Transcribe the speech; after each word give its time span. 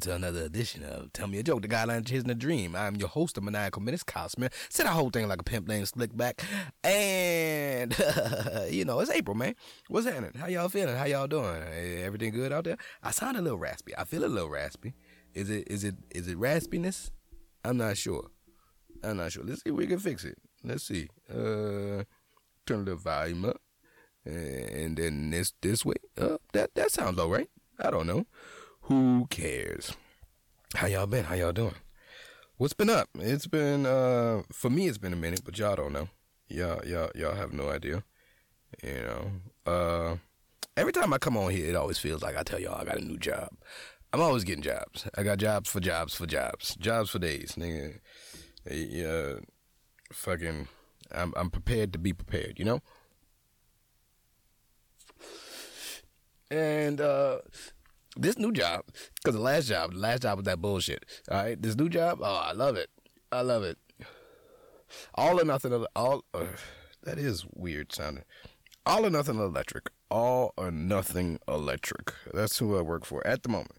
to 0.00 0.14
another 0.14 0.42
edition 0.42 0.82
of 0.82 1.12
Tell 1.12 1.26
Me 1.26 1.38
a 1.38 1.42
Joke, 1.42 1.60
the 1.60 1.68
Guideline 1.68 2.06
Chasing 2.06 2.30
a 2.30 2.34
Dream. 2.34 2.74
I'm 2.74 2.96
your 2.96 3.08
host 3.08 3.36
of 3.36 3.44
Maniacal 3.44 3.82
Menace, 3.82 4.02
Cosmere. 4.02 4.50
Said 4.70 4.86
the 4.86 4.90
whole 4.90 5.10
thing 5.10 5.28
like 5.28 5.42
a 5.42 5.44
pimp 5.44 5.68
named 5.68 5.86
Slickback. 5.86 6.42
And, 6.82 7.94
you 8.72 8.86
know, 8.86 9.00
it's 9.00 9.10
April, 9.10 9.36
man. 9.36 9.54
What's 9.88 10.06
happening? 10.06 10.32
How 10.38 10.46
y'all 10.46 10.70
feeling? 10.70 10.96
How 10.96 11.04
y'all 11.04 11.26
doing? 11.26 11.62
Everything 12.02 12.32
good 12.32 12.50
out 12.50 12.64
there? 12.64 12.78
I 13.02 13.10
sound 13.10 13.36
a 13.36 13.42
little 13.42 13.58
raspy. 13.58 13.92
I 13.96 14.04
feel 14.04 14.24
a 14.24 14.26
little 14.26 14.48
raspy. 14.48 14.94
Is 15.34 15.50
it, 15.50 15.68
is 15.70 15.84
it, 15.84 15.96
is 16.10 16.28
it 16.28 16.38
raspiness? 16.38 17.10
I'm 17.62 17.76
not 17.76 17.98
sure. 17.98 18.30
I'm 19.04 19.18
not 19.18 19.32
sure. 19.32 19.44
Let's 19.44 19.62
see 19.62 19.70
if 19.70 19.76
we 19.76 19.86
can 19.86 19.98
fix 19.98 20.24
it. 20.24 20.38
Let's 20.64 20.84
see. 20.84 21.08
Uh, 21.28 22.04
turn 22.64 22.86
the 22.86 22.96
volume 22.96 23.44
up. 23.44 23.60
And 24.24 24.96
then 24.96 25.28
this, 25.28 25.52
this 25.60 25.84
way. 25.84 25.96
Uh, 26.16 26.38
that, 26.54 26.74
that 26.74 26.90
sounds 26.90 27.18
all 27.18 27.28
right. 27.28 27.50
I 27.78 27.90
don't 27.90 28.06
know. 28.06 28.24
Who 28.90 29.28
cares? 29.30 29.92
How 30.74 30.88
y'all 30.88 31.06
been? 31.06 31.24
How 31.24 31.36
y'all 31.36 31.52
doing? 31.52 31.76
What's 32.56 32.72
been 32.72 32.90
up? 32.90 33.08
It's 33.20 33.46
been 33.46 33.86
uh 33.86 34.42
for 34.52 34.68
me 34.68 34.88
it's 34.88 34.98
been 34.98 35.12
a 35.12 35.16
minute, 35.16 35.42
but 35.44 35.56
y'all 35.56 35.76
don't 35.76 35.92
know. 35.92 36.08
Y'all 36.48 36.84
y'all 36.84 37.08
y'all 37.14 37.36
have 37.36 37.52
no 37.52 37.68
idea. 37.68 38.02
You 38.82 38.94
know. 38.94 39.30
Uh 39.64 40.16
every 40.76 40.90
time 40.92 41.12
I 41.12 41.18
come 41.18 41.36
on 41.36 41.52
here 41.52 41.70
it 41.70 41.76
always 41.76 41.98
feels 41.98 42.20
like 42.20 42.36
I 42.36 42.42
tell 42.42 42.58
y'all 42.58 42.80
I 42.80 42.84
got 42.84 42.98
a 42.98 43.04
new 43.04 43.16
job. 43.16 43.50
I'm 44.12 44.20
always 44.20 44.42
getting 44.42 44.64
jobs. 44.64 45.06
I 45.16 45.22
got 45.22 45.38
jobs 45.38 45.70
for 45.70 45.78
jobs 45.78 46.16
for 46.16 46.26
jobs. 46.26 46.74
Jobs 46.74 47.10
for 47.10 47.20
days, 47.20 47.54
nigga. 47.56 48.00
Yeah, 48.68 49.34
fucking 50.12 50.66
I'm 51.12 51.32
I'm 51.36 51.50
prepared 51.50 51.92
to 51.92 52.00
be 52.00 52.12
prepared, 52.12 52.58
you 52.58 52.64
know? 52.64 52.80
And 56.50 57.00
uh 57.00 57.38
this 58.16 58.38
new 58.38 58.52
job, 58.52 58.84
because 59.16 59.34
the 59.34 59.42
last 59.42 59.68
job, 59.68 59.92
the 59.92 59.98
last 59.98 60.22
job 60.22 60.38
was 60.38 60.44
that 60.44 60.60
bullshit. 60.60 61.04
All 61.30 61.42
right, 61.42 61.60
this 61.60 61.76
new 61.76 61.88
job, 61.88 62.18
oh, 62.22 62.42
I 62.44 62.52
love 62.52 62.76
it. 62.76 62.90
I 63.32 63.42
love 63.42 63.62
it. 63.62 63.78
All 65.14 65.40
or 65.40 65.44
nothing. 65.44 65.72
All 65.94 66.24
uh, 66.34 66.46
that 67.02 67.18
is 67.18 67.44
weird 67.54 67.92
sounding. 67.92 68.24
All 68.86 69.06
or 69.06 69.10
nothing 69.10 69.36
electric. 69.38 69.90
All 70.10 70.52
or 70.56 70.70
nothing 70.70 71.38
electric. 71.46 72.12
That's 72.34 72.58
who 72.58 72.76
I 72.76 72.82
work 72.82 73.04
for 73.04 73.24
at 73.26 73.42
the 73.42 73.48
moment. 73.48 73.72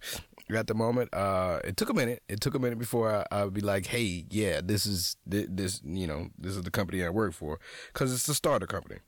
At 0.49 0.67
the 0.67 0.73
moment, 0.73 1.13
uh, 1.13 1.59
it 1.63 1.77
took 1.77 1.89
a 1.89 1.93
minute. 1.93 2.23
It 2.27 2.41
took 2.41 2.55
a 2.55 2.59
minute 2.59 2.77
before 2.77 3.09
I, 3.13 3.25
I 3.31 3.43
would 3.45 3.53
be 3.53 3.61
like, 3.61 3.85
"Hey, 3.85 4.25
yeah, 4.29 4.59
this 4.63 4.85
is 4.85 5.15
this, 5.25 5.81
you 5.83 6.07
know, 6.07 6.27
this 6.37 6.55
is 6.55 6.63
the 6.63 6.71
company 6.71 7.03
I 7.03 7.09
work 7.09 7.33
for," 7.33 7.59
because 7.93 8.13
it's 8.13 8.27
a 8.27 8.33
starter 8.33 8.67
company 8.67 8.99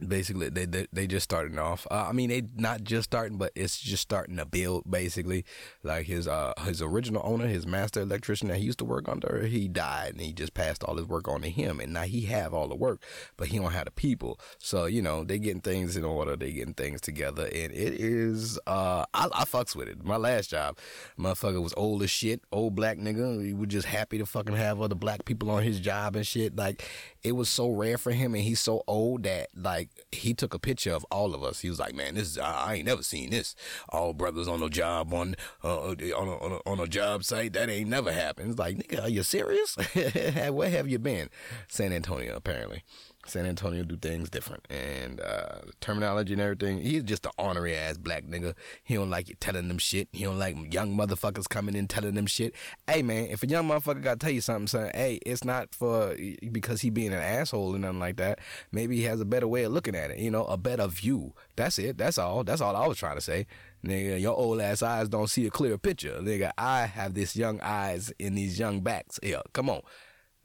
basically 0.00 0.48
they, 0.48 0.66
they 0.66 0.86
they 0.92 1.06
just 1.06 1.24
starting 1.24 1.58
off. 1.58 1.86
Uh, 1.90 2.06
i 2.08 2.12
mean 2.12 2.28
they 2.28 2.42
not 2.56 2.82
just 2.82 3.04
starting 3.04 3.38
but 3.38 3.52
it's 3.54 3.78
just 3.78 4.02
starting 4.02 4.36
to 4.36 4.44
build 4.44 4.90
basically. 4.90 5.44
Like 5.82 6.06
his 6.06 6.26
uh 6.26 6.52
his 6.64 6.82
original 6.82 7.22
owner 7.24 7.46
his 7.46 7.66
master 7.66 8.00
electrician 8.00 8.48
that 8.48 8.58
he 8.58 8.64
used 8.64 8.78
to 8.78 8.84
work 8.84 9.08
under 9.08 9.46
he 9.46 9.68
died 9.68 10.12
and 10.12 10.20
he 10.20 10.32
just 10.32 10.54
passed 10.54 10.82
all 10.84 10.96
his 10.96 11.06
work 11.06 11.28
on 11.28 11.42
to 11.42 11.50
him. 11.50 11.80
And 11.80 11.92
now 11.92 12.02
he 12.02 12.22
have 12.22 12.52
all 12.52 12.68
the 12.68 12.74
work 12.74 13.02
but 13.36 13.48
he 13.48 13.58
don't 13.58 13.72
have 13.72 13.84
the 13.86 13.90
people. 13.92 14.38
So 14.58 14.86
you 14.86 15.02
know 15.02 15.24
they 15.24 15.38
getting 15.38 15.60
things 15.60 15.96
in 15.96 16.04
order. 16.04 16.36
They 16.36 16.52
getting 16.52 16.74
things 16.74 17.00
together. 17.00 17.44
And 17.44 17.72
it 17.72 17.94
is 17.94 18.58
uh 18.66 19.04
i, 19.14 19.26
I 19.32 19.44
fucks 19.44 19.76
with 19.76 19.88
it. 19.88 20.04
My 20.04 20.16
last 20.16 20.50
job 20.50 20.78
motherfucker 21.18 21.62
was 21.62 21.74
old 21.76 22.02
as 22.02 22.10
shit 22.10 22.42
old 22.50 22.74
black 22.74 22.98
nigga. 22.98 23.44
He 23.44 23.54
was 23.54 23.68
just 23.68 23.86
happy 23.86 24.18
to 24.18 24.26
fucking 24.26 24.56
have 24.56 24.80
other 24.80 24.94
black 24.94 25.24
people 25.24 25.50
on 25.50 25.62
his 25.62 25.78
job 25.80 26.16
and 26.16 26.26
shit. 26.26 26.56
Like 26.56 26.84
it 27.22 27.32
was 27.32 27.48
so 27.48 27.70
rare 27.70 27.98
for 27.98 28.12
him 28.12 28.34
and 28.34 28.42
he's 28.42 28.60
so 28.60 28.82
old 28.86 29.22
that 29.22 29.48
like 29.56 29.83
like 29.84 30.06
he 30.12 30.34
took 30.34 30.54
a 30.54 30.58
picture 30.58 30.92
of 30.92 31.04
all 31.10 31.34
of 31.34 31.42
us. 31.42 31.60
He 31.60 31.68
was 31.68 31.78
like, 31.78 31.94
"Man, 31.94 32.14
this 32.14 32.28
is 32.28 32.38
I, 32.38 32.52
I 32.52 32.74
ain't 32.74 32.86
never 32.86 33.02
seen 33.02 33.30
this. 33.30 33.54
All 33.88 34.12
brothers 34.12 34.48
on 34.48 34.62
a 34.62 34.68
job 34.68 35.12
on 35.12 35.36
uh, 35.62 35.90
on 35.90 36.00
a, 36.00 36.12
on 36.12 36.52
a, 36.52 36.70
on 36.70 36.80
a 36.80 36.86
job 36.86 37.24
site 37.24 37.52
that 37.54 37.68
ain't 37.68 37.90
never 37.90 38.12
happened." 38.12 38.50
It's 38.50 38.58
like, 38.58 38.76
nigga, 38.76 39.02
are 39.02 39.08
you 39.08 39.22
serious? 39.22 39.76
Where 40.50 40.70
have 40.70 40.88
you 40.88 40.98
been? 40.98 41.30
San 41.68 41.92
Antonio, 41.92 42.36
apparently. 42.36 42.82
San 43.26 43.46
Antonio 43.46 43.82
do 43.84 43.96
things 43.96 44.30
different 44.30 44.66
and 44.70 45.20
uh, 45.20 45.60
terminology 45.80 46.32
and 46.32 46.42
everything. 46.42 46.78
He's 46.78 47.02
just 47.02 47.26
an 47.26 47.32
ornery 47.38 47.76
ass 47.76 47.96
black 47.96 48.24
nigga. 48.24 48.54
He 48.82 48.94
don't 48.94 49.10
like 49.10 49.28
you 49.28 49.34
telling 49.40 49.68
them 49.68 49.78
shit. 49.78 50.08
He 50.12 50.24
don't 50.24 50.38
like 50.38 50.72
young 50.72 50.96
motherfuckers 50.96 51.48
coming 51.48 51.74
in 51.74 51.88
telling 51.88 52.14
them 52.14 52.26
shit. 52.26 52.54
Hey 52.88 53.02
man, 53.02 53.28
if 53.30 53.42
a 53.42 53.46
young 53.46 53.68
motherfucker 53.68 54.02
gotta 54.02 54.18
tell 54.18 54.30
you 54.30 54.40
something, 54.40 54.66
son, 54.66 54.90
hey, 54.94 55.20
it's 55.26 55.44
not 55.44 55.74
for 55.74 56.16
because 56.52 56.80
he 56.80 56.90
being 56.90 57.12
an 57.12 57.20
asshole 57.20 57.74
or 57.74 57.78
nothing 57.78 58.00
like 58.00 58.16
that. 58.16 58.38
Maybe 58.72 58.96
he 58.96 59.02
has 59.04 59.20
a 59.20 59.24
better 59.24 59.48
way 59.48 59.64
of 59.64 59.72
looking 59.72 59.94
at 59.94 60.10
it. 60.10 60.18
You 60.18 60.30
know, 60.30 60.44
a 60.44 60.56
better 60.56 60.86
view. 60.86 61.34
That's 61.56 61.78
it. 61.78 61.98
That's 61.98 62.18
all. 62.18 62.44
That's 62.44 62.60
all 62.60 62.76
I 62.76 62.86
was 62.86 62.98
trying 62.98 63.16
to 63.16 63.20
say. 63.20 63.46
Nigga, 63.84 64.20
your 64.20 64.34
old 64.34 64.60
ass 64.60 64.82
eyes 64.82 65.08
don't 65.08 65.28
see 65.28 65.46
a 65.46 65.50
clear 65.50 65.76
picture. 65.76 66.18
Nigga, 66.20 66.52
I 66.56 66.86
have 66.86 67.14
this 67.14 67.36
young 67.36 67.60
eyes 67.60 68.12
in 68.18 68.34
these 68.34 68.58
young 68.58 68.80
backs. 68.80 69.20
Yeah, 69.22 69.42
come 69.52 69.68
on. 69.68 69.82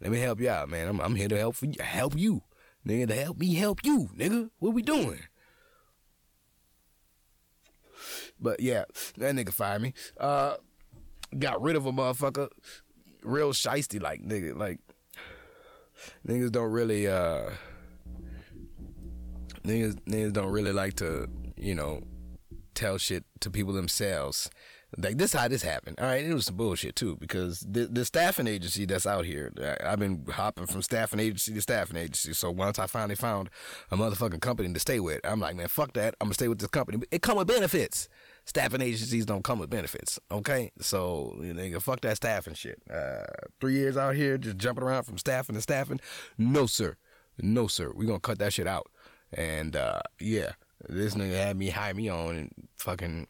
Let 0.02 0.12
me 0.12 0.20
help 0.20 0.40
you 0.40 0.50
out, 0.50 0.70
man. 0.70 0.88
I'm, 0.88 1.00
I'm 1.00 1.16
here 1.16 1.28
to 1.28 1.38
help 1.38 1.56
you, 1.62 1.74
help 1.80 2.18
you. 2.18 2.44
Nigga, 2.90 3.08
to 3.10 3.16
help 3.16 3.38
me 3.38 3.54
help 3.54 3.86
you, 3.86 4.10
nigga. 4.18 4.50
What 4.58 4.74
we 4.74 4.82
doing? 4.82 5.20
But 8.40 8.62
yeah, 8.62 8.86
that 9.18 9.36
nigga 9.36 9.54
fired 9.54 9.84
me. 9.84 9.94
Uh, 10.20 10.56
got 11.38 11.62
rid 11.62 11.76
of 11.76 11.86
a 11.86 11.92
motherfucker. 11.92 12.50
Real 13.22 13.52
shisty, 13.52 14.02
like 14.02 14.24
nigga, 14.24 14.58
like 14.58 14.80
niggas 16.28 16.52
don't 16.52 16.72
really 16.72 17.08
uh 17.08 17.52
niggas 19.64 20.00
niggas 20.06 20.34
don't 20.34 20.52
really 20.52 20.72
like 20.72 20.96
to, 20.96 21.28
you 21.58 21.76
know, 21.76 22.02
tell 22.74 22.98
shit 22.98 23.24
to 23.42 23.52
people 23.52 23.74
themselves. 23.74 24.50
Like 25.02 25.18
this, 25.18 25.34
how 25.34 25.48
this 25.48 25.62
happened. 25.62 25.98
All 26.00 26.08
right, 26.08 26.24
it 26.24 26.34
was 26.34 26.46
some 26.46 26.58
bullshit 26.58 26.96
too 26.96 27.16
because 27.18 27.62
the 27.62 27.86
the 27.86 28.04
staffing 28.04 28.48
agency 28.48 28.86
that's 28.86 29.08
out 29.08 29.26
here. 29.26 29.52
I've 29.84 30.00
been 30.00 30.26
hopping 30.30 30.66
from 30.66 30.82
staffing 30.82 31.20
agency 31.20 31.54
to 31.54 31.62
staffing 31.62 31.96
agency. 31.96 32.34
So 32.34 32.52
once 32.52 32.80
I 32.80 32.88
finally 32.88 33.16
found 33.16 33.50
a 33.92 33.98
motherfucking 33.98 34.42
company 34.42 34.74
to 34.74 34.80
stay 34.80 35.00
with, 35.00 35.22
I'm 35.24 35.40
like, 35.40 35.56
man, 35.56 35.68
fuck 35.68 35.94
that. 35.94 36.16
I'm 36.20 36.28
gonna 36.28 36.34
stay 36.34 36.48
with 36.48 36.60
this 36.60 36.70
company. 36.70 37.04
It 37.12 37.22
come 37.22 37.38
with 37.38 37.48
benefits. 37.48 38.10
Staffing 38.46 38.82
agencies 38.82 39.26
don't 39.26 39.44
come 39.44 39.60
with 39.60 39.70
benefits. 39.70 40.20
Okay, 40.32 40.72
so 40.80 41.38
you 41.42 41.54
know, 41.54 41.80
fuck 41.80 42.02
that 42.02 42.18
staffing 42.18 42.56
shit. 42.56 42.82
Uh, 42.92 43.26
three 43.62 43.76
years 43.76 43.96
out 43.96 44.16
here 44.16 44.38
just 44.38 44.58
jumping 44.58 44.84
around 44.84 45.04
from 45.04 45.18
staffing 45.18 45.56
to 45.56 45.62
staffing. 45.62 46.00
No 46.38 46.66
sir, 46.66 46.98
no 47.38 47.68
sir. 47.68 47.92
We 47.96 48.06
gonna 48.06 48.20
cut 48.20 48.40
that 48.40 48.54
shit 48.54 48.68
out. 48.68 48.88
And 49.32 49.76
uh, 49.76 50.02
yeah, 50.20 50.54
this 50.88 51.16
nigga 51.16 51.36
had 51.36 51.58
me 51.58 51.70
hire 51.70 51.94
me 51.94 52.10
on 52.10 52.36
and 52.36 52.52
fucking 52.76 53.28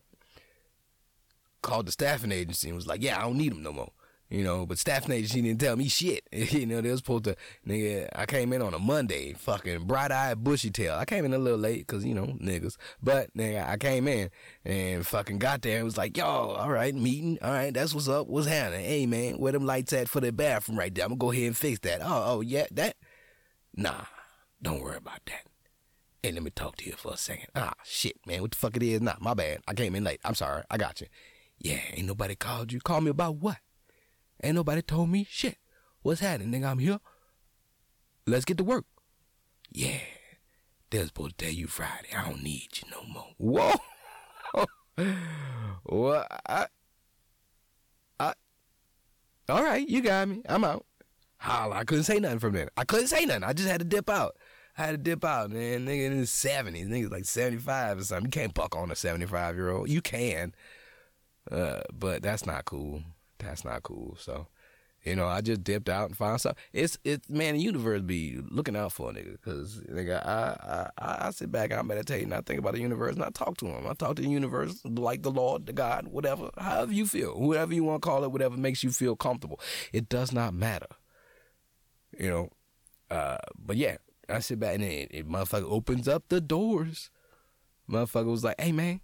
called 1.61 1.87
the 1.87 1.91
staffing 1.91 2.31
agency 2.31 2.69
and 2.69 2.75
was 2.75 2.87
like, 2.87 3.01
"Yeah, 3.01 3.17
I 3.19 3.21
don't 3.23 3.37
need 3.37 3.53
them 3.53 3.63
no 3.63 3.73
more." 3.73 3.91
You 4.29 4.43
know, 4.43 4.67
but 4.67 4.77
staffing 4.77 5.11
agency 5.11 5.41
didn't 5.41 5.59
tell 5.59 5.75
me 5.75 5.87
shit. 5.87 6.23
you 6.31 6.67
know, 6.67 6.81
they 6.81 6.91
was 6.91 6.99
supposed 6.99 7.23
to, 7.23 7.35
nigga, 7.67 8.09
I 8.13 8.27
came 8.27 8.53
in 8.53 8.61
on 8.61 8.75
a 8.75 8.79
Monday, 8.79 9.33
fucking 9.33 9.85
bright 9.85 10.11
eyed, 10.11 10.43
bushy 10.43 10.69
tail. 10.69 10.93
I 10.93 11.05
came 11.05 11.25
in 11.25 11.33
a 11.33 11.39
little 11.39 11.57
late 11.57 11.87
because, 11.87 12.05
you 12.05 12.13
know, 12.13 12.37
niggas. 12.39 12.75
But, 13.01 13.33
nigga, 13.35 13.67
I 13.67 13.77
came 13.77 14.07
in 14.07 14.29
and 14.63 15.05
fucking 15.05 15.39
got 15.39 15.63
there 15.63 15.77
and 15.77 15.85
was 15.85 15.97
like, 15.97 16.15
yo, 16.15 16.25
all 16.25 16.69
right, 16.69 16.93
meeting. 16.93 17.39
All 17.41 17.49
right, 17.51 17.73
that's 17.73 17.95
what's 17.95 18.07
up. 18.07 18.27
What's 18.27 18.45
happening? 18.45 18.85
Hey, 18.85 19.07
man, 19.07 19.39
where 19.39 19.51
them 19.51 19.65
lights 19.65 19.93
at 19.93 20.07
for 20.07 20.19
the 20.19 20.31
bathroom 20.31 20.77
right 20.77 20.93
there? 20.93 21.05
I'm 21.05 21.11
to 21.11 21.17
go 21.17 21.31
ahead 21.31 21.47
and 21.47 21.57
fix 21.57 21.79
that. 21.79 22.01
Oh, 22.03 22.23
oh, 22.27 22.41
yeah, 22.41 22.67
that? 22.73 22.97
Nah, 23.75 24.05
don't 24.61 24.79
worry 24.79 24.97
about 24.97 25.21
that. 25.25 25.45
Hey, 26.21 26.33
let 26.33 26.43
me 26.43 26.51
talk 26.51 26.75
to 26.77 26.85
you 26.85 26.93
for 26.97 27.13
a 27.13 27.17
second. 27.17 27.47
Ah, 27.55 27.73
shit, 27.83 28.17
man, 28.27 28.41
what 28.41 28.51
the 28.51 28.57
fuck 28.57 28.75
it 28.75 28.83
is? 28.83 29.01
Nah, 29.01 29.15
my 29.19 29.33
bad. 29.33 29.61
I 29.67 29.73
came 29.73 29.95
in 29.95 30.03
late. 30.03 30.19
I'm 30.23 30.35
sorry. 30.35 30.61
I 30.69 30.77
got 30.77 31.01
you. 31.01 31.07
Yeah, 31.59 31.79
ain't 31.93 32.07
nobody 32.07 32.35
called 32.35 32.71
you. 32.71 32.79
Call 32.79 33.01
me 33.01 33.11
about 33.11 33.35
what? 33.35 33.57
Ain't 34.41 34.55
nobody 34.55 34.81
told 34.81 35.09
me 35.09 35.27
shit. 35.29 35.57
What's 36.01 36.21
happening, 36.21 36.51
nigga? 36.51 36.71
I'm 36.71 36.79
here. 36.79 36.99
Let's 38.25 38.45
get 38.45 38.57
to 38.57 38.63
work. 38.63 38.85
Yeah. 39.71 39.99
They're 40.89 41.05
supposed 41.05 41.37
to 41.37 41.45
tell 41.45 41.53
you 41.53 41.67
Friday. 41.67 42.09
I 42.15 42.27
don't 42.27 42.41
need 42.41 42.69
you 42.75 42.89
no 42.89 43.03
more. 43.03 43.33
Whoa. 43.37 44.65
well, 45.85 46.25
I, 46.47 46.67
I, 48.19 48.33
all 49.49 49.63
right, 49.63 49.87
you 49.87 50.01
got 50.01 50.27
me. 50.27 50.41
I'm 50.47 50.63
out. 50.63 50.85
Holla, 51.37 51.75
I 51.75 51.83
couldn't 51.83 52.03
say 52.05 52.19
nothing 52.19 52.39
from 52.39 52.53
there. 52.53 52.69
I 52.75 52.85
couldn't 52.85 53.07
say 53.07 53.25
nothing. 53.25 53.43
I 53.43 53.53
just 53.53 53.69
had 53.69 53.79
to 53.79 53.85
dip 53.85 54.09
out. 54.09 54.35
I 54.77 54.85
had 54.85 54.91
to 54.91 54.97
dip 54.97 55.23
out, 55.23 55.51
man. 55.51 55.85
Nigga 55.85 56.05
in 56.05 56.17
his 56.17 56.31
70s. 56.31 56.87
Nigga's 56.87 57.11
like 57.11 57.25
75 57.25 57.99
or 57.99 58.03
something. 58.03 58.25
You 58.25 58.31
can't 58.31 58.53
buck 58.53 58.75
on 58.75 58.91
a 58.91 58.95
75 58.95 59.55
year 59.55 59.69
old. 59.69 59.89
You 59.89 60.01
can. 60.01 60.53
Uh, 61.51 61.81
but 61.93 62.21
that's 62.21 62.45
not 62.45 62.65
cool. 62.65 63.01
That's 63.39 63.65
not 63.65 63.83
cool. 63.83 64.15
So, 64.19 64.47
you 65.03 65.15
know, 65.15 65.27
I 65.27 65.41
just 65.41 65.63
dipped 65.63 65.89
out 65.89 66.09
and 66.09 66.17
found 66.17 66.41
something. 66.41 66.61
It's 66.73 66.97
it's 67.03 67.29
man, 67.29 67.55
the 67.55 67.61
universe 67.61 68.01
be 68.01 68.39
looking 68.49 68.75
out 68.75 68.91
for 68.91 69.09
a 69.09 69.13
nigga 69.13 69.31
because 69.31 69.81
nigga, 69.89 70.25
I, 70.25 70.89
I 70.97 71.27
I 71.27 71.31
sit 71.31 71.51
back, 71.51 71.71
I 71.71 71.81
meditate, 71.81 72.23
and 72.23 72.33
I 72.33 72.41
think 72.41 72.59
about 72.59 72.73
the 72.73 72.81
universe, 72.81 73.15
and 73.15 73.23
I 73.23 73.29
talk 73.29 73.57
to 73.57 73.67
him. 73.67 73.87
I 73.87 73.93
talk 73.93 74.17
to 74.17 74.21
the 74.21 74.29
universe 74.29 74.81
like 74.85 75.23
the 75.23 75.31
Lord, 75.31 75.65
the 75.65 75.73
God, 75.73 76.07
whatever, 76.09 76.49
however 76.57 76.91
you 76.91 77.07
feel, 77.07 77.39
whatever 77.39 77.73
you 77.73 77.83
want 77.83 78.01
to 78.01 78.07
call 78.07 78.23
it, 78.23 78.31
whatever 78.31 78.57
makes 78.57 78.83
you 78.83 78.91
feel 78.91 79.15
comfortable. 79.15 79.59
It 79.93 80.09
does 80.09 80.31
not 80.31 80.53
matter. 80.53 80.87
You 82.17 82.29
know, 82.29 82.49
uh, 83.09 83.37
but 83.57 83.77
yeah, 83.77 83.97
I 84.27 84.39
sit 84.39 84.59
back 84.59 84.75
and 84.75 84.83
it, 84.83 85.09
it 85.11 85.27
motherfucker 85.27 85.71
opens 85.71 86.07
up 86.07 86.25
the 86.27 86.41
doors. 86.41 87.09
Motherfucker 87.89 88.25
was 88.25 88.43
like, 88.43 88.59
"Hey 88.59 88.73
man." 88.73 88.99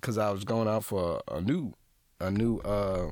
Because 0.00 0.18
I 0.18 0.30
was 0.30 0.44
going 0.44 0.68
out 0.68 0.84
for 0.84 1.20
a, 1.28 1.40
new 1.40 1.72
a 2.20 2.30
new 2.30 2.58
uh 2.58 3.10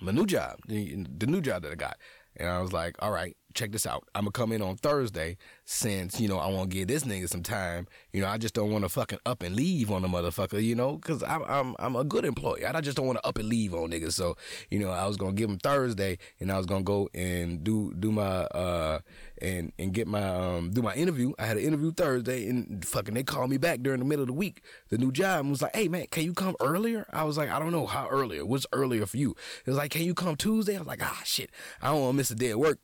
my 0.00 0.12
new 0.12 0.26
job, 0.26 0.58
the, 0.66 1.04
the 1.16 1.26
new 1.26 1.40
job 1.40 1.62
that 1.62 1.72
I 1.72 1.74
got. 1.74 1.96
And 2.36 2.48
I 2.48 2.60
was 2.60 2.72
like, 2.72 2.94
all 3.00 3.10
right, 3.10 3.36
check 3.54 3.72
this 3.72 3.86
out. 3.86 4.08
I'm 4.14 4.22
gonna 4.22 4.32
come 4.32 4.52
in 4.52 4.62
on 4.62 4.76
Thursday 4.76 5.36
since, 5.64 6.20
you 6.20 6.28
know, 6.28 6.38
I 6.38 6.48
wanna 6.48 6.68
give 6.68 6.88
this 6.88 7.04
nigga 7.04 7.28
some 7.28 7.42
time. 7.42 7.86
You 8.12 8.20
know, 8.20 8.28
I 8.28 8.38
just 8.38 8.54
don't 8.54 8.70
wanna 8.70 8.88
fucking 8.88 9.18
up 9.24 9.42
and 9.42 9.56
leave 9.56 9.90
on 9.90 10.02
the 10.02 10.08
motherfucker, 10.08 10.62
you 10.62 10.74
know, 10.74 10.98
cause 10.98 11.22
I'm, 11.22 11.42
I'm, 11.44 11.74
I'm 11.78 11.96
a 11.96 12.04
good 12.04 12.24
employee. 12.24 12.64
I 12.66 12.80
just 12.80 12.96
don't 12.96 13.06
wanna 13.06 13.20
up 13.24 13.38
and 13.38 13.48
leave 13.48 13.74
on 13.74 13.90
niggas. 13.90 14.12
So, 14.12 14.36
you 14.70 14.78
know, 14.78 14.90
I 14.90 15.06
was 15.06 15.16
gonna 15.16 15.32
give 15.32 15.48
him 15.48 15.58
Thursday 15.58 16.18
and 16.40 16.52
I 16.52 16.58
was 16.58 16.66
gonna 16.66 16.84
go 16.84 17.08
and 17.14 17.64
do, 17.64 17.94
do 17.98 18.12
my, 18.12 18.22
uh, 18.22 19.00
and, 19.40 19.72
and 19.78 19.92
get 19.92 20.06
my, 20.06 20.22
um, 20.22 20.70
do 20.70 20.82
my 20.82 20.94
interview. 20.94 21.32
I 21.38 21.46
had 21.46 21.56
an 21.56 21.64
interview 21.64 21.92
Thursday 21.92 22.48
and 22.48 22.84
fucking 22.84 23.14
they 23.14 23.22
called 23.22 23.50
me 23.50 23.56
back 23.56 23.80
during 23.80 24.00
the 24.00 24.04
middle 24.04 24.22
of 24.22 24.28
the 24.28 24.34
week, 24.34 24.62
the 24.90 24.98
new 24.98 25.10
job 25.10 25.48
was 25.48 25.62
like, 25.62 25.74
hey 25.74 25.88
man, 25.88 26.06
can 26.10 26.24
you 26.24 26.34
come 26.34 26.54
earlier? 26.60 27.06
I 27.12 27.24
was 27.24 27.38
like, 27.38 27.50
I 27.50 27.58
don't 27.58 27.72
know 27.72 27.86
how 27.86 28.08
earlier. 28.08 28.44
What's 28.44 28.66
earlier 28.72 29.06
for 29.06 29.16
you? 29.16 29.34
It 29.64 29.70
was 29.70 29.76
like, 29.76 29.90
can 29.90 30.02
you 30.02 30.14
come 30.14 30.36
Tuesday? 30.36 30.76
I 30.76 30.78
was 30.78 30.86
like, 30.86 31.02
ah 31.02 31.22
shit, 31.24 31.50
I 31.80 31.88
don't 31.88 32.00
wanna 32.02 32.12
miss 32.12 32.30
a 32.30 32.34
day 32.34 32.50
of 32.50 32.58
work 32.58 32.78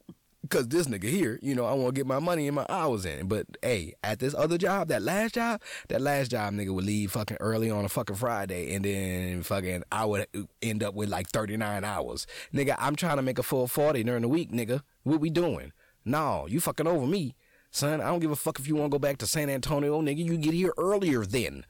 because 0.48 0.68
this 0.68 0.86
nigga 0.86 1.08
here, 1.08 1.38
you 1.42 1.54
know, 1.54 1.64
I 1.64 1.72
want 1.72 1.94
to 1.94 1.98
get 1.98 2.06
my 2.06 2.18
money 2.18 2.46
and 2.46 2.54
my 2.54 2.66
hours 2.68 3.06
in. 3.06 3.28
But 3.28 3.46
hey, 3.62 3.94
at 4.04 4.18
this 4.18 4.34
other 4.34 4.58
job, 4.58 4.88
that 4.88 5.02
last 5.02 5.34
job, 5.34 5.62
that 5.88 6.00
last 6.00 6.30
job, 6.30 6.52
nigga 6.52 6.72
would 6.74 6.84
leave 6.84 7.12
fucking 7.12 7.38
early 7.40 7.70
on 7.70 7.84
a 7.84 7.88
fucking 7.88 8.16
Friday, 8.16 8.74
and 8.74 8.84
then 8.84 9.42
fucking 9.42 9.84
I 9.90 10.04
would 10.04 10.26
end 10.62 10.82
up 10.82 10.94
with 10.94 11.08
like 11.08 11.28
thirty 11.28 11.56
nine 11.56 11.82
hours. 11.82 12.26
Nigga, 12.52 12.76
I'm 12.78 12.94
trying 12.94 13.16
to 13.16 13.22
make 13.22 13.38
a 13.38 13.42
full 13.42 13.66
forty 13.66 14.04
during 14.04 14.22
the 14.22 14.28
week, 14.28 14.52
nigga. 14.52 14.82
What 15.02 15.20
we 15.20 15.30
doing? 15.30 15.72
No, 16.04 16.46
you 16.46 16.60
fucking 16.60 16.86
over 16.86 17.06
me, 17.06 17.34
son. 17.70 18.00
I 18.00 18.04
don't 18.04 18.20
give 18.20 18.30
a 18.30 18.36
fuck 18.36 18.58
if 18.58 18.68
you 18.68 18.76
want 18.76 18.92
to 18.92 18.94
go 18.94 18.98
back 18.98 19.18
to 19.18 19.26
San 19.26 19.48
Antonio, 19.48 20.00
nigga. 20.02 20.24
You 20.24 20.36
get 20.36 20.54
here 20.54 20.74
earlier 20.76 21.24
then. 21.24 21.64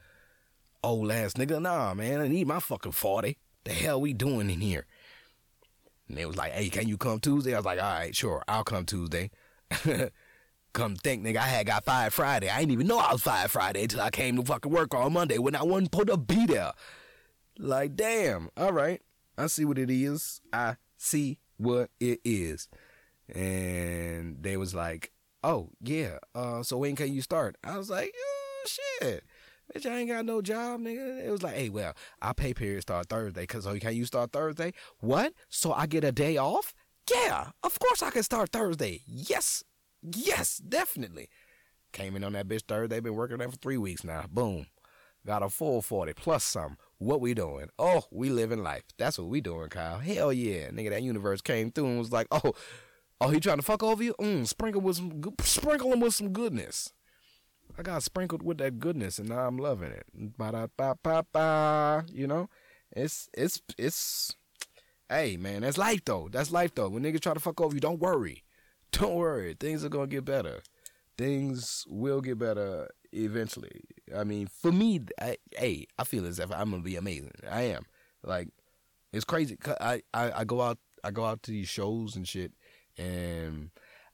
Old 0.83 1.11
ass 1.13 1.35
nigga, 1.35 1.63
nah, 1.63 1.95
man. 1.95 2.21
I 2.21 2.29
need 2.29 2.47
my 2.47 2.61
fucking 2.61 2.93
forty. 2.93 3.39
The 3.65 3.73
hell 3.73 4.01
we 4.01 4.13
doing 4.13 4.51
in 4.51 4.61
here? 4.61 4.85
And 6.09 6.19
they 6.19 6.27
was 6.27 6.37
like, 6.37 6.53
hey, 6.53 6.69
can 6.69 6.89
you 6.89 6.97
come 6.97 7.21
Tuesday? 7.21 7.55
I 7.55 7.59
was 7.59 7.67
like, 7.67 7.83
all 7.83 7.93
right, 7.93 8.15
sure, 8.15 8.43
I'll 8.47 8.65
come 8.65 8.85
Tuesday. 8.85 9.31
come 10.73 10.97
think, 10.97 11.25
nigga, 11.25 11.37
I 11.39 11.47
had 11.47 11.67
got 11.67 11.85
fired 11.85 12.13
Friday. 12.13 12.51
I 12.51 12.61
didn't 12.61 12.73
even 12.73 12.87
know 12.87 12.99
I 12.99 13.13
was 13.13 13.23
fired 13.23 13.51
Friday 13.51 13.83
until 13.83 14.03
I 14.03 14.11
came 14.11 14.37
to 14.37 14.43
fucking 14.43 14.71
work 14.71 14.95
on 14.95 15.13
Monday 15.13 15.39
when 15.39 15.55
I 15.55 15.63
wasn't 15.63 15.87
supposed 15.87 16.09
to 16.09 16.17
be 16.17 16.47
there. 16.47 16.73
Like, 17.59 17.97
damn, 17.97 18.51
all 18.57 18.73
right. 18.73 19.01
I 19.39 19.47
see 19.47 19.65
what 19.65 19.79
it 19.79 19.91
is. 19.91 20.41
I 20.53 20.77
see 20.97 21.39
what 21.57 21.91
it 22.01 22.21
is. 22.25 22.69
And 23.29 24.43
they 24.43 24.57
was 24.57 24.75
like, 24.75 25.13
oh, 25.43 25.71
yeah, 25.81 26.19
uh, 26.35 26.63
so 26.63 26.79
when 26.79 26.97
can 26.97 27.13
you 27.13 27.23
start? 27.23 27.57
I 27.65 27.79
was 27.79 27.89
like, 27.91 28.15
oh, 28.17 28.65
shit. 28.67 29.25
Bitch, 29.73 29.91
I 29.91 29.99
ain't 29.99 30.11
got 30.11 30.25
no 30.25 30.43
job, 30.43 30.81
nigga. 30.81 31.27
It 31.27 31.31
was 31.31 31.43
like, 31.43 31.55
hey, 31.55 31.69
well, 31.69 31.95
our 32.21 32.35
pay 32.35 32.53
period 32.55 32.83
start 32.83 33.09
Thursday. 33.09 33.43
Because, 33.43 33.67
oh, 33.67 33.79
can 33.79 33.95
you 33.95 34.05
start 34.05 34.33
Thursday? 34.33 34.73
What? 35.01 35.33
So 35.49 35.73
I 35.73 35.87
get 35.87 36.05
a 36.05 36.13
day 36.13 36.37
off? 36.37 36.75
Yeah, 37.11 37.51
of 37.63 37.79
course 37.79 38.03
I 38.03 38.11
can 38.11 38.23
start 38.23 38.51
Thursday. 38.51 39.03
Yes. 39.07 39.63
Yes, 40.03 40.59
definitely. 40.59 41.29
Came 41.93 42.17
in 42.17 42.25
on 42.25 42.33
that 42.33 42.49
bitch 42.49 42.63
Thursday. 42.67 43.01
Been 43.01 43.15
working 43.15 43.39
there 43.39 43.51
for 43.51 43.57
three 43.57 43.79
weeks 43.79 44.05
now. 44.05 44.25
Boom. 44.31 44.67
Got 45.27 45.43
a 45.43 45.49
full 45.49 45.81
40 45.81 46.13
plus 46.15 46.45
some. 46.45 46.77
What 46.99 47.21
we 47.21 47.33
doing? 47.33 47.69
Oh, 47.79 48.05
we 48.11 48.29
living 48.29 48.63
life. 48.63 48.83
That's 48.99 49.19
what 49.19 49.29
we 49.29 49.41
doing, 49.41 49.71
Kyle. 49.71 49.99
Hell 49.99 50.33
yeah. 50.33 50.69
Nigga, 50.69 50.91
that 50.91 51.03
universe 51.03 51.41
came 51.41 51.71
through 51.71 51.87
and 51.87 51.99
was 51.99 52.13
like, 52.13 52.27
oh, 52.31 52.53
oh, 53.21 53.29
he 53.31 53.41
trying 53.41 53.57
to 53.57 53.63
fuck 53.63 53.83
over 53.83 54.03
you? 54.03 54.15
Mm, 54.21 54.47
sprinkle 54.47 54.83
with 54.83 54.97
some, 54.97 55.23
sprinkle 55.41 55.93
him 55.93 56.01
with 56.01 56.15
some 56.15 56.33
goodness. 56.33 56.93
I 57.77 57.83
got 57.83 58.03
sprinkled 58.03 58.43
with 58.43 58.59
that 58.59 58.79
goodness, 58.79 59.19
and 59.19 59.29
now 59.29 59.47
I'm 59.47 59.59
loving 59.59 59.91
it. 59.91 60.07
Ba 60.15 60.53
da 60.53 60.67
ba 60.77 60.97
ba 61.03 61.25
ba. 61.33 62.05
You 62.13 62.27
know, 62.27 62.49
it's 62.93 63.29
it's 63.35 63.61
it's. 63.77 64.37
Hey 65.09 65.37
man, 65.37 65.63
that's 65.63 65.77
life 65.77 66.05
though. 66.05 66.29
That's 66.31 66.51
life 66.51 66.75
though. 66.75 66.89
When 66.89 67.03
niggas 67.03 67.21
try 67.21 67.35
to 67.35 67.41
fuck 67.41 67.61
over 67.61 67.75
you, 67.75 67.81
don't 67.81 68.01
worry. 68.01 68.43
Don't 68.93 69.17
worry. 69.17 69.57
Things 69.59 69.85
are 69.85 69.89
gonna 69.89 70.07
get 70.07 70.25
better. 70.25 70.61
Things 71.19 71.85
will 71.89 72.21
get 72.21 72.39
better 72.39 72.89
eventually. 73.13 73.83
I 74.17 74.23
mean, 74.23 74.47
for 74.47 74.71
me, 74.71 75.01
I, 75.21 75.37
hey, 75.57 75.89
I 75.99 76.05
feel 76.05 76.25
as 76.27 76.39
if 76.39 76.53
I'm 76.53 76.71
gonna 76.71 76.85
be 76.85 76.95
amazing. 76.95 77.33
I 77.51 77.63
am. 77.63 77.87
Like, 78.23 78.51
it's 79.13 79.25
crazy. 79.25 79.59
I, 79.81 80.03
I, 80.13 80.31
I 80.33 80.45
go 80.45 80.61
out, 80.61 80.79
I 81.03 81.11
go 81.11 81.25
out 81.25 81.43
to 81.43 81.51
these 81.51 81.69
shows 81.69 82.15
and 82.15 82.27
shit, 82.27 82.53
and 82.97 83.71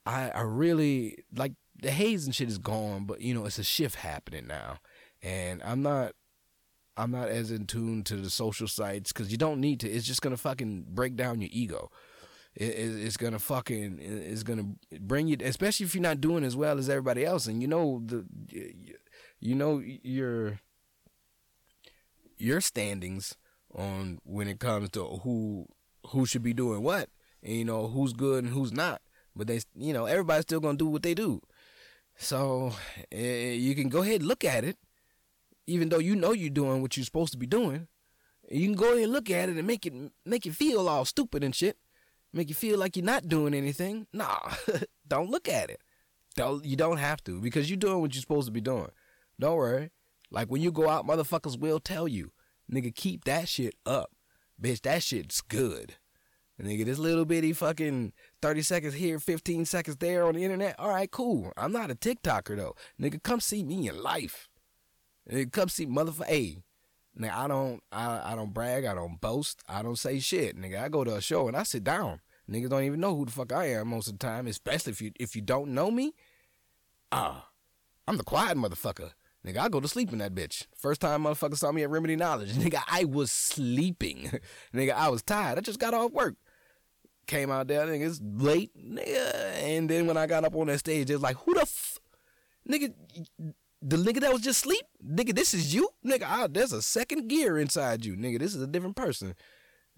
I, 0.06 0.30
I 0.30 0.40
really 0.40 1.24
like 1.36 1.52
the 1.82 1.90
haze 1.90 2.24
and 2.24 2.34
shit 2.34 2.48
is 2.48 2.58
gone, 2.58 3.04
but 3.04 3.20
you 3.20 3.34
know, 3.34 3.46
it's 3.46 3.58
a 3.58 3.64
shift 3.64 3.96
happening 3.96 4.46
now. 4.46 4.78
And 5.22 5.62
I'm 5.62 5.82
not 5.82 6.12
I'm 6.96 7.10
not 7.10 7.28
as 7.28 7.50
in 7.50 7.66
tune 7.66 8.02
to 8.04 8.16
the 8.16 8.30
social 8.30 8.68
sites 8.68 9.12
because 9.12 9.32
you 9.32 9.38
don't 9.38 9.60
need 9.60 9.80
to. 9.80 9.90
It's 9.90 10.06
just 10.06 10.22
gonna 10.22 10.36
fucking 10.36 10.86
break 10.90 11.16
down 11.16 11.40
your 11.40 11.50
ego. 11.52 11.90
It, 12.54 12.70
it, 12.70 13.04
it's 13.04 13.16
gonna 13.16 13.38
fucking 13.38 13.98
it's 14.00 14.42
gonna 14.42 14.74
bring 15.00 15.28
you, 15.28 15.36
especially 15.40 15.86
if 15.86 15.94
you're 15.94 16.02
not 16.02 16.20
doing 16.20 16.44
as 16.44 16.56
well 16.56 16.78
as 16.78 16.88
everybody 16.88 17.24
else, 17.24 17.46
and 17.46 17.62
you 17.62 17.68
know 17.68 18.02
the 18.04 18.26
you 19.40 19.54
know 19.54 19.82
your 19.84 20.60
your 22.36 22.60
standings 22.60 23.36
on 23.74 24.18
when 24.24 24.48
it 24.48 24.58
comes 24.58 24.90
to 24.90 25.04
who 25.22 25.66
who 26.08 26.26
should 26.26 26.42
be 26.42 26.52
doing 26.52 26.82
what, 26.82 27.08
and 27.42 27.54
you 27.54 27.64
know 27.64 27.86
who's 27.86 28.12
good 28.12 28.44
and 28.44 28.52
who's 28.52 28.72
not. 28.72 29.00
But 29.34 29.46
they, 29.46 29.60
you 29.76 29.92
know, 29.92 30.06
everybody's 30.06 30.42
still 30.42 30.60
gonna 30.60 30.76
do 30.76 30.86
what 30.86 31.02
they 31.02 31.14
do. 31.14 31.40
So 32.20 32.74
uh, 33.12 33.16
you 33.16 33.74
can 33.74 33.88
go 33.88 34.02
ahead 34.02 34.20
and 34.20 34.28
look 34.28 34.44
at 34.44 34.62
it, 34.62 34.76
even 35.66 35.88
though 35.88 35.98
you 35.98 36.14
know 36.14 36.32
you're 36.32 36.50
doing 36.50 36.82
what 36.82 36.94
you're 36.96 37.04
supposed 37.04 37.32
to 37.32 37.38
be 37.38 37.46
doing. 37.46 37.88
You 38.50 38.66
can 38.66 38.76
go 38.76 38.92
ahead 38.92 39.04
and 39.04 39.12
look 39.12 39.30
at 39.30 39.48
it 39.48 39.56
and 39.56 39.66
make 39.66 39.86
it 39.86 39.94
make 40.26 40.44
you 40.44 40.52
feel 40.52 40.86
all 40.86 41.06
stupid 41.06 41.42
and 41.42 41.54
shit, 41.54 41.78
make 42.30 42.50
you 42.50 42.54
feel 42.54 42.78
like 42.78 42.94
you're 42.94 43.06
not 43.06 43.26
doing 43.26 43.54
anything. 43.54 44.06
Nah, 44.12 44.38
don't 45.08 45.30
look 45.30 45.48
at 45.48 45.70
it. 45.70 45.80
Don't 46.36 46.62
you 46.62 46.76
don't 46.76 46.98
have 46.98 47.24
to 47.24 47.40
because 47.40 47.70
you're 47.70 47.78
doing 47.78 48.00
what 48.02 48.14
you're 48.14 48.20
supposed 48.20 48.46
to 48.46 48.52
be 48.52 48.60
doing. 48.60 48.90
Don't 49.38 49.56
worry. 49.56 49.90
Like 50.30 50.48
when 50.48 50.60
you 50.60 50.70
go 50.70 50.90
out, 50.90 51.06
motherfuckers 51.06 51.58
will 51.58 51.80
tell 51.80 52.06
you, 52.06 52.32
nigga, 52.70 52.94
keep 52.94 53.24
that 53.24 53.48
shit 53.48 53.74
up, 53.86 54.10
bitch. 54.60 54.82
That 54.82 55.02
shit's 55.02 55.40
good. 55.40 55.94
Nigga, 56.62 56.84
this 56.84 56.98
little 56.98 57.24
bitty 57.24 57.52
fucking 57.52 58.12
30 58.42 58.62
seconds 58.62 58.94
here, 58.94 59.18
15 59.18 59.64
seconds 59.64 59.96
there 59.96 60.26
on 60.26 60.34
the 60.34 60.44
internet. 60.44 60.78
All 60.78 60.90
right, 60.90 61.10
cool. 61.10 61.52
I'm 61.56 61.72
not 61.72 61.90
a 61.90 61.94
TikToker 61.94 62.56
though. 62.56 62.74
Nigga, 63.00 63.22
come 63.22 63.40
see 63.40 63.62
me 63.62 63.88
in 63.88 64.02
life. 64.02 64.48
Nigga, 65.30 65.50
come 65.52 65.68
see 65.68 65.86
motherfucker. 65.86 66.26
Hey, 66.26 66.62
nigga, 67.18 67.32
I 67.32 67.48
don't, 67.48 67.82
I, 67.90 68.32
I 68.32 68.34
don't 68.34 68.52
brag. 68.52 68.84
I 68.84 68.94
don't 68.94 69.20
boast. 69.20 69.62
I 69.68 69.82
don't 69.82 69.98
say 69.98 70.18
shit. 70.18 70.56
Nigga, 70.56 70.82
I 70.82 70.88
go 70.88 71.02
to 71.02 71.16
a 71.16 71.20
show 71.22 71.48
and 71.48 71.56
I 71.56 71.62
sit 71.62 71.84
down. 71.84 72.20
Niggas 72.50 72.68
don't 72.68 72.84
even 72.84 73.00
know 73.00 73.16
who 73.16 73.24
the 73.24 73.32
fuck 73.32 73.52
I 73.52 73.70
am 73.70 73.88
most 73.88 74.08
of 74.08 74.18
the 74.18 74.26
time, 74.26 74.46
especially 74.46 74.92
if 74.92 75.00
you, 75.00 75.12
if 75.18 75.34
you 75.36 75.42
don't 75.42 75.72
know 75.72 75.90
me. 75.90 76.14
Ah, 77.12 77.38
uh, 77.38 77.40
I'm 78.06 78.16
the 78.16 78.24
quiet 78.24 78.58
motherfucker. 78.58 79.12
Nigga, 79.46 79.58
I 79.58 79.68
go 79.70 79.80
to 79.80 79.88
sleep 79.88 80.12
in 80.12 80.18
that 80.18 80.34
bitch. 80.34 80.66
First 80.76 81.00
time 81.00 81.24
motherfucker 81.24 81.56
saw 81.56 81.72
me 81.72 81.82
at 81.82 81.90
Remedy 81.90 82.16
Knowledge. 82.16 82.52
Nigga, 82.54 82.82
I 82.86 83.04
was 83.04 83.32
sleeping. 83.32 84.30
nigga, 84.74 84.92
I 84.92 85.08
was 85.08 85.22
tired. 85.22 85.56
I 85.56 85.62
just 85.62 85.78
got 85.78 85.94
off 85.94 86.12
work 86.12 86.34
came 87.30 87.50
out 87.50 87.68
there, 87.68 87.86
nigga, 87.86 88.06
it's 88.06 88.20
late, 88.20 88.72
nigga. 88.76 89.54
And 89.62 89.88
then 89.88 90.06
when 90.06 90.16
I 90.16 90.26
got 90.26 90.44
up 90.44 90.56
on 90.56 90.66
that 90.66 90.80
stage, 90.80 91.08
it 91.08 91.14
was 91.14 91.22
like, 91.22 91.36
who 91.36 91.54
the 91.54 91.62
f, 91.62 91.98
nigga, 92.68 92.92
the 93.80 93.96
nigga 93.96 94.20
that 94.20 94.32
was 94.32 94.42
just 94.42 94.60
sleep, 94.60 94.84
nigga, 95.02 95.34
this 95.34 95.54
is 95.54 95.72
you, 95.72 95.88
nigga. 96.04 96.24
I, 96.24 96.46
there's 96.48 96.72
a 96.72 96.82
second 96.82 97.28
gear 97.28 97.56
inside 97.56 98.04
you, 98.04 98.16
nigga. 98.16 98.40
This 98.40 98.54
is 98.54 98.60
a 98.60 98.66
different 98.66 98.96
person, 98.96 99.34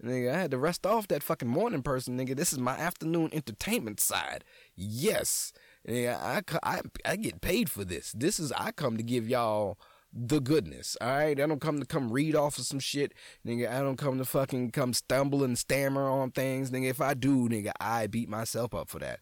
nigga. 0.01 0.33
I 0.33 0.37
had 0.37 0.51
to 0.51 0.57
rest 0.57 0.85
off 0.85 1.07
that 1.07 1.23
fucking 1.23 1.49
morning 1.49 1.81
person, 1.81 2.17
nigga. 2.17 2.35
This 2.35 2.53
is 2.53 2.59
my 2.59 2.77
afternoon 2.77 3.31
entertainment 3.33 3.99
side. 3.99 4.43
Yes, 4.75 5.51
nigga, 5.87 6.15
I, 6.15 6.41
I, 6.63 6.81
I 7.03 7.15
get 7.15 7.41
paid 7.41 7.69
for 7.69 7.83
this. 7.83 8.13
This 8.13 8.39
is 8.39 8.53
I 8.53 8.71
come 8.71 8.95
to 8.95 9.03
give 9.03 9.27
y'all 9.27 9.79
the 10.13 10.39
goodness. 10.39 10.95
All 11.01 11.07
right, 11.07 11.39
I 11.39 11.47
don't 11.47 11.61
come 11.61 11.79
to 11.79 11.85
come 11.85 12.11
read 12.11 12.35
off 12.35 12.57
of 12.59 12.65
some 12.65 12.79
shit, 12.79 13.13
nigga. 13.45 13.71
I 13.71 13.79
don't 13.79 13.97
come 13.97 14.17
to 14.19 14.25
fucking 14.25 14.71
come 14.71 14.93
stumble 14.93 15.43
and 15.43 15.57
stammer 15.57 16.07
on 16.07 16.31
things, 16.31 16.69
nigga. 16.71 16.89
If 16.89 17.01
I 17.01 17.13
do, 17.13 17.49
nigga, 17.49 17.71
I 17.79 18.07
beat 18.07 18.29
myself 18.29 18.73
up 18.73 18.89
for 18.89 18.99
that. 18.99 19.19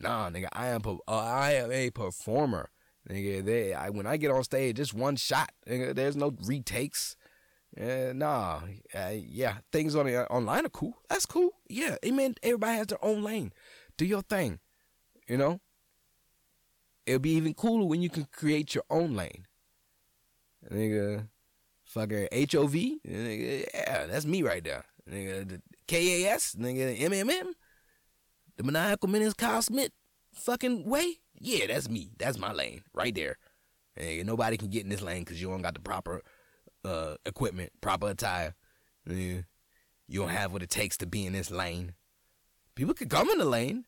Nah, 0.00 0.30
nigga, 0.30 0.48
I 0.52 0.68
am 0.68 0.82
uh, 0.86 0.96
I 1.08 1.52
am 1.52 1.70
a 1.70 1.90
performer, 1.90 2.70
nigga. 3.08 3.44
They, 3.44 3.74
I, 3.74 3.90
when 3.90 4.06
I 4.06 4.16
get 4.16 4.30
on 4.30 4.42
stage, 4.44 4.76
just 4.76 4.94
one 4.94 5.16
shot, 5.16 5.52
nigga. 5.68 5.94
There's 5.94 6.16
no 6.16 6.34
retakes. 6.44 7.16
Uh, 7.78 8.12
nah, 8.14 8.60
uh, 8.94 9.12
yeah, 9.14 9.58
things 9.70 9.94
on 9.94 10.06
the 10.06 10.22
uh, 10.22 10.24
online 10.34 10.66
are 10.66 10.70
cool. 10.70 10.94
That's 11.08 11.26
cool. 11.26 11.50
Yeah, 11.68 11.96
amen. 12.04 12.34
Everybody 12.42 12.78
has 12.78 12.86
their 12.88 13.04
own 13.04 13.22
lane. 13.22 13.52
Do 13.96 14.04
your 14.06 14.22
thing. 14.22 14.58
You 15.28 15.36
know. 15.36 15.60
It'll 17.06 17.18
be 17.18 17.30
even 17.30 17.54
cooler 17.54 17.86
when 17.86 18.02
you 18.02 18.10
can 18.10 18.26
create 18.30 18.74
your 18.74 18.84
own 18.88 19.16
lane 19.16 19.46
nigga, 20.70 21.28
fucker 21.94 22.28
HOV, 22.32 22.74
yeah, 23.04 24.06
that's 24.06 24.26
me 24.26 24.42
right 24.42 24.62
there. 24.62 24.84
Nigga, 25.10 25.48
the 25.48 25.60
KAS, 25.86 26.54
nigga, 26.54 26.98
MMM, 27.00 27.52
the 28.56 28.62
maniacal 28.62 29.08
menace 29.08 29.34
Kyle 29.34 29.62
Smith 29.62 29.90
fucking 30.34 30.84
way, 30.84 31.16
yeah, 31.38 31.66
that's 31.66 31.88
me. 31.88 32.10
That's 32.18 32.38
my 32.38 32.52
lane 32.52 32.82
right 32.94 33.14
there. 33.14 33.38
Nigga, 33.98 34.24
nobody 34.24 34.56
can 34.56 34.68
get 34.68 34.84
in 34.84 34.88
this 34.88 35.02
lane 35.02 35.24
because 35.24 35.40
you 35.40 35.48
don't 35.48 35.62
got 35.62 35.74
the 35.74 35.80
proper 35.80 36.22
uh, 36.84 37.14
equipment, 37.26 37.72
proper 37.80 38.08
attire. 38.10 38.54
You 39.06 39.44
don't 40.12 40.28
have 40.28 40.52
what 40.52 40.62
it 40.62 40.70
takes 40.70 40.96
to 40.98 41.06
be 41.06 41.26
in 41.26 41.32
this 41.32 41.50
lane. 41.50 41.94
People 42.74 42.94
could 42.94 43.10
come 43.10 43.30
in 43.30 43.38
the 43.38 43.44
lane 43.44 43.84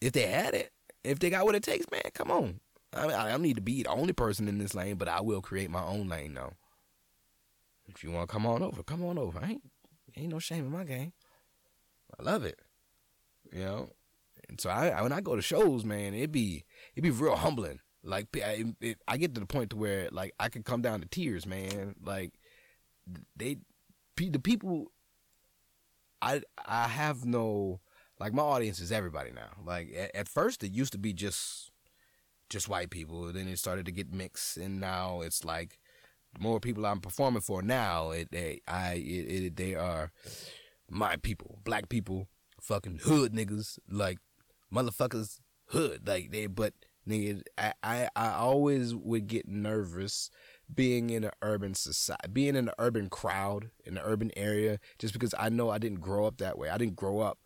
if 0.00 0.12
they 0.12 0.26
had 0.26 0.54
it. 0.54 0.72
If 1.02 1.18
they 1.18 1.30
got 1.30 1.44
what 1.44 1.54
it 1.54 1.62
takes, 1.62 1.86
man, 1.90 2.02
come 2.14 2.30
on. 2.30 2.60
I, 2.92 3.06
mean, 3.06 3.16
I 3.16 3.30
don't 3.30 3.42
need 3.42 3.56
to 3.56 3.62
be 3.62 3.82
the 3.82 3.90
only 3.90 4.12
person 4.12 4.48
in 4.48 4.58
this 4.58 4.74
lane, 4.74 4.96
but 4.96 5.08
I 5.08 5.20
will 5.20 5.40
create 5.40 5.70
my 5.70 5.82
own 5.82 6.08
lane 6.08 6.34
now. 6.34 6.52
If 7.88 8.02
you 8.02 8.10
want 8.10 8.28
to 8.28 8.32
come 8.32 8.46
on 8.46 8.62
over, 8.62 8.82
come 8.82 9.04
on 9.04 9.18
over. 9.18 9.38
I 9.40 9.50
ain't, 9.50 9.62
ain't 10.16 10.32
no 10.32 10.38
shame 10.38 10.64
in 10.64 10.72
my 10.72 10.84
game. 10.84 11.12
I 12.18 12.22
love 12.22 12.44
it. 12.44 12.58
You 13.52 13.64
know, 13.64 13.90
and 14.48 14.60
so 14.60 14.70
I, 14.70 15.00
when 15.02 15.12
I 15.12 15.20
go 15.20 15.36
to 15.36 15.42
shows, 15.42 15.84
man, 15.84 16.14
it 16.14 16.30
be 16.30 16.64
it 16.94 17.00
be 17.00 17.10
real 17.10 17.36
humbling. 17.36 17.80
Like 18.02 18.28
it, 18.34 18.98
I 19.06 19.16
get 19.16 19.34
to 19.34 19.40
the 19.40 19.46
point 19.46 19.70
to 19.70 19.76
where 19.76 20.08
like 20.12 20.34
I 20.38 20.48
can 20.48 20.62
come 20.62 20.82
down 20.82 21.00
to 21.00 21.08
tears, 21.08 21.46
man. 21.46 21.96
Like 22.02 22.32
they, 23.36 23.58
the 24.16 24.38
people, 24.38 24.92
I 26.22 26.42
I 26.64 26.88
have 26.88 27.24
no 27.24 27.80
like 28.18 28.32
my 28.32 28.42
audience 28.42 28.80
is 28.80 28.92
everybody 28.92 29.30
now. 29.32 29.50
Like 29.64 29.92
at, 29.96 30.14
at 30.14 30.28
first 30.28 30.62
it 30.62 30.72
used 30.72 30.92
to 30.92 30.98
be 30.98 31.12
just 31.12 31.69
just 32.50 32.68
white 32.68 32.90
people, 32.90 33.26
And 33.26 33.36
then 33.36 33.48
it 33.48 33.58
started 33.58 33.86
to 33.86 33.92
get 33.92 34.12
mixed, 34.12 34.56
and 34.56 34.80
now 34.80 35.22
it's 35.22 35.44
like 35.44 35.78
more 36.38 36.60
people 36.60 36.84
I'm 36.84 37.00
performing 37.00 37.40
for 37.40 37.62
now. 37.62 38.10
It 38.10 38.30
they 38.30 38.60
I 38.68 38.94
it, 38.94 39.44
it 39.44 39.56
they 39.56 39.74
are 39.74 40.12
my 40.90 41.16
people, 41.16 41.60
black 41.64 41.88
people, 41.88 42.28
fucking 42.60 43.00
hood 43.04 43.32
niggas, 43.32 43.78
like 43.88 44.18
motherfuckers 44.72 45.38
hood, 45.68 46.06
like 46.06 46.30
they. 46.32 46.46
But 46.46 46.74
nigga, 47.08 47.42
I 47.56 47.72
I, 47.82 48.08
I 48.14 48.32
always 48.32 48.94
would 48.94 49.26
get 49.28 49.48
nervous 49.48 50.30
being 50.72 51.10
in 51.10 51.24
an 51.24 51.32
urban 51.42 51.74
society, 51.74 52.28
being 52.32 52.56
in 52.56 52.68
an 52.68 52.74
urban 52.78 53.08
crowd 53.08 53.70
in 53.84 53.96
an 53.96 54.02
urban 54.04 54.30
area, 54.36 54.78
just 54.98 55.12
because 55.12 55.34
I 55.38 55.48
know 55.48 55.70
I 55.70 55.78
didn't 55.78 56.00
grow 56.00 56.26
up 56.26 56.38
that 56.38 56.58
way. 56.58 56.68
I 56.68 56.78
didn't 56.78 56.96
grow 56.96 57.20
up 57.20 57.38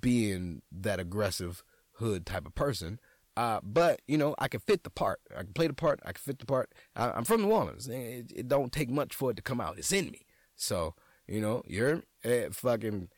being 0.00 0.62
that 0.70 1.00
aggressive 1.00 1.64
hood 1.94 2.26
type 2.26 2.46
of 2.46 2.54
person. 2.54 3.00
Uh, 3.36 3.60
but 3.62 4.02
you 4.06 4.18
know, 4.18 4.34
I 4.38 4.48
can 4.48 4.60
fit 4.60 4.84
the 4.84 4.90
part. 4.90 5.20
I 5.36 5.42
can 5.42 5.52
play 5.52 5.66
the 5.66 5.74
part. 5.74 6.00
I 6.04 6.12
can 6.12 6.20
fit 6.20 6.38
the 6.38 6.46
part. 6.46 6.72
I, 6.96 7.16
am 7.16 7.24
from 7.24 7.42
New 7.42 7.50
Orleans. 7.50 7.88
It, 7.88 8.32
it, 8.34 8.48
don't 8.48 8.72
take 8.72 8.90
much 8.90 9.14
for 9.14 9.30
it 9.30 9.36
to 9.36 9.42
come 9.42 9.60
out. 9.60 9.78
It's 9.78 9.92
in 9.92 10.10
me. 10.10 10.26
So 10.56 10.94
you 11.26 11.40
know, 11.40 11.62
you're 11.66 12.02
uh, 12.24 12.50
fucking. 12.52 13.08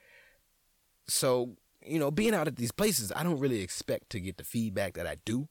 So 1.09 1.57
you 1.85 1.99
know, 1.99 2.11
being 2.11 2.35
out 2.35 2.47
at 2.47 2.57
these 2.57 2.73
places, 2.73 3.13
I 3.15 3.23
don't 3.23 3.41
really 3.41 3.61
expect 3.61 4.11
to 4.11 4.21
get 4.21 4.37
the 4.37 4.45
feedback 4.45 4.95
that 4.95 5.07
I 5.07 5.17
do. 5.25 5.49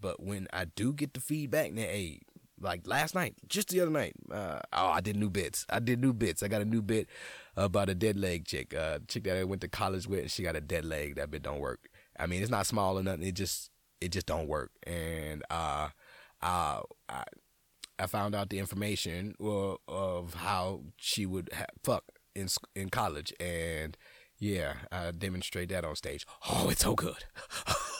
But 0.00 0.22
when 0.22 0.48
I 0.52 0.66
do 0.66 0.92
get 0.92 1.14
the 1.14 1.20
feedback, 1.20 1.74
then 1.74 1.84
hey, 1.84 2.20
like 2.60 2.86
last 2.86 3.14
night, 3.14 3.34
just 3.46 3.68
the 3.68 3.80
other 3.80 3.90
night, 3.90 4.14
uh, 4.30 4.60
oh, 4.72 4.88
I 4.88 5.00
did 5.00 5.16
new 5.16 5.30
bits. 5.30 5.64
I 5.70 5.78
did 5.78 6.00
new 6.00 6.12
bits. 6.12 6.42
I 6.42 6.48
got 6.48 6.62
a 6.62 6.66
new 6.66 6.82
bit 6.82 7.08
about 7.56 7.88
a 7.88 7.94
dead 7.94 8.18
leg 8.18 8.46
chick, 8.46 8.74
uh, 8.74 8.98
chick 9.08 9.24
that 9.24 9.36
I 9.36 9.44
went 9.44 9.60
to 9.62 9.68
college 9.68 10.06
with. 10.06 10.20
and 10.20 10.30
She 10.30 10.42
got 10.42 10.56
a 10.56 10.60
dead 10.60 10.84
leg. 10.84 11.16
That 11.16 11.30
bit 11.30 11.42
don't 11.42 11.60
work. 11.60 11.88
I 12.18 12.26
mean, 12.26 12.42
it's 12.42 12.50
not 12.50 12.66
small 12.66 12.98
or 12.98 13.02
nothing. 13.02 13.22
It 13.22 13.32
just, 13.32 13.70
it 14.00 14.12
just 14.12 14.26
don't 14.26 14.48
work. 14.48 14.70
And 14.84 15.42
uh, 15.50 15.88
uh, 16.42 16.80
I, 17.08 17.24
I 17.98 18.06
found 18.06 18.34
out 18.34 18.50
the 18.50 18.58
information 18.58 19.34
of 19.40 20.34
how 20.34 20.82
she 20.96 21.26
would 21.26 21.50
ha- 21.52 21.66
fuck 21.82 22.04
in 22.34 22.48
in 22.74 22.90
college, 22.90 23.32
and 23.40 23.96
yeah, 24.38 24.74
I 24.92 25.10
demonstrate 25.10 25.68
that 25.70 25.84
on 25.84 25.96
stage. 25.96 26.26
Oh, 26.48 26.68
it's 26.70 26.82
so 26.82 26.94
good. 26.94 27.24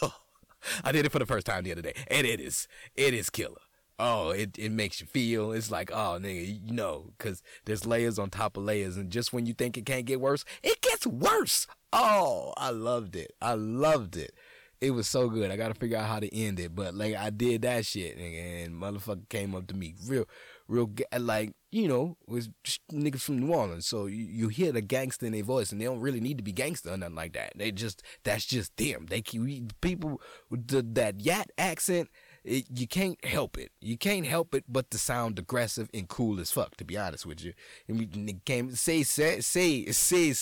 I 0.84 0.92
did 0.92 1.06
it 1.06 1.12
for 1.12 1.18
the 1.18 1.26
first 1.26 1.46
time 1.46 1.64
the 1.64 1.72
other 1.72 1.82
day, 1.82 1.94
and 2.08 2.26
it 2.26 2.40
is, 2.40 2.68
it 2.94 3.14
is 3.14 3.30
killer. 3.30 3.60
Oh, 4.00 4.30
it, 4.30 4.56
it 4.56 4.70
makes 4.70 5.00
you 5.00 5.08
feel. 5.08 5.50
It's 5.50 5.72
like, 5.72 5.90
oh, 5.92 6.18
nigga, 6.20 6.60
you 6.64 6.72
know, 6.72 7.10
because 7.18 7.42
there's 7.64 7.84
layers 7.84 8.16
on 8.16 8.30
top 8.30 8.56
of 8.56 8.62
layers, 8.62 8.96
and 8.96 9.10
just 9.10 9.32
when 9.32 9.46
you 9.46 9.54
think 9.54 9.76
it 9.76 9.86
can't 9.86 10.04
get 10.04 10.20
worse, 10.20 10.44
it 10.62 10.80
gets 10.80 11.04
worse. 11.04 11.66
Oh, 11.92 12.52
I 12.56 12.70
loved 12.70 13.16
it. 13.16 13.32
I 13.42 13.54
loved 13.54 14.16
it 14.16 14.32
it 14.80 14.92
was 14.92 15.08
so 15.08 15.28
good. 15.28 15.50
I 15.50 15.56
got 15.56 15.68
to 15.68 15.75
figure 15.75 15.97
out 15.97 16.08
how 16.08 16.20
to 16.20 16.35
end 16.35 16.61
it. 16.61 16.75
But 16.75 16.94
like 16.94 17.14
I 17.14 17.30
did 17.30 17.62
that 17.62 17.87
shit, 17.87 18.18
nigga, 18.18 18.64
and 18.64 18.75
motherfucker 18.75 19.28
came 19.28 19.54
up 19.54 19.66
to 19.68 19.76
me 19.76 19.94
real, 20.06 20.25
real 20.68 20.90
like 21.18 21.52
you 21.70 21.88
know 21.88 22.16
was 22.26 22.49
niggas 22.92 23.23
from 23.23 23.38
New 23.40 23.52
Orleans. 23.52 23.87
So 23.87 24.06
you, 24.06 24.25
you 24.25 24.49
hear 24.49 24.73
the 24.73 24.80
gangster 24.80 25.26
in 25.26 25.32
their 25.32 25.42
voice, 25.42 25.73
and 25.73 25.80
they 25.80 25.85
don't 25.85 26.00
really 26.00 26.20
need 26.20 26.38
to 26.38 26.44
be 26.44 26.52
gangster 26.52 26.90
or 26.90 26.97
nothing 26.97 27.16
like 27.16 27.32
that. 27.32 27.52
They 27.56 27.73
just 27.73 28.02
that's 28.25 28.47
just 28.47 28.76
them. 28.76 29.06
They 29.08 29.20
keep 29.20 29.80
people 29.80 30.20
with 30.50 30.68
the, 30.68 30.82
that 30.94 31.20
yat 31.20 31.50
accent 31.58 32.08
it, 32.48 32.66
you 32.74 32.86
can't 32.86 33.22
help 33.24 33.58
it. 33.58 33.70
You 33.80 33.98
can't 33.98 34.26
help 34.26 34.54
it 34.54 34.64
but 34.68 34.90
to 34.90 34.98
sound 34.98 35.38
aggressive 35.38 35.90
and 35.92 36.08
cool 36.08 36.40
as 36.40 36.50
fuck. 36.50 36.76
To 36.76 36.84
be 36.84 36.96
honest 36.96 37.26
with 37.26 37.44
you, 37.44 37.52
and 37.86 37.98
we 37.98 38.40
came 38.44 38.74
say 38.74 39.02
say 39.02 39.40
say 39.40 39.86
say 39.86 40.34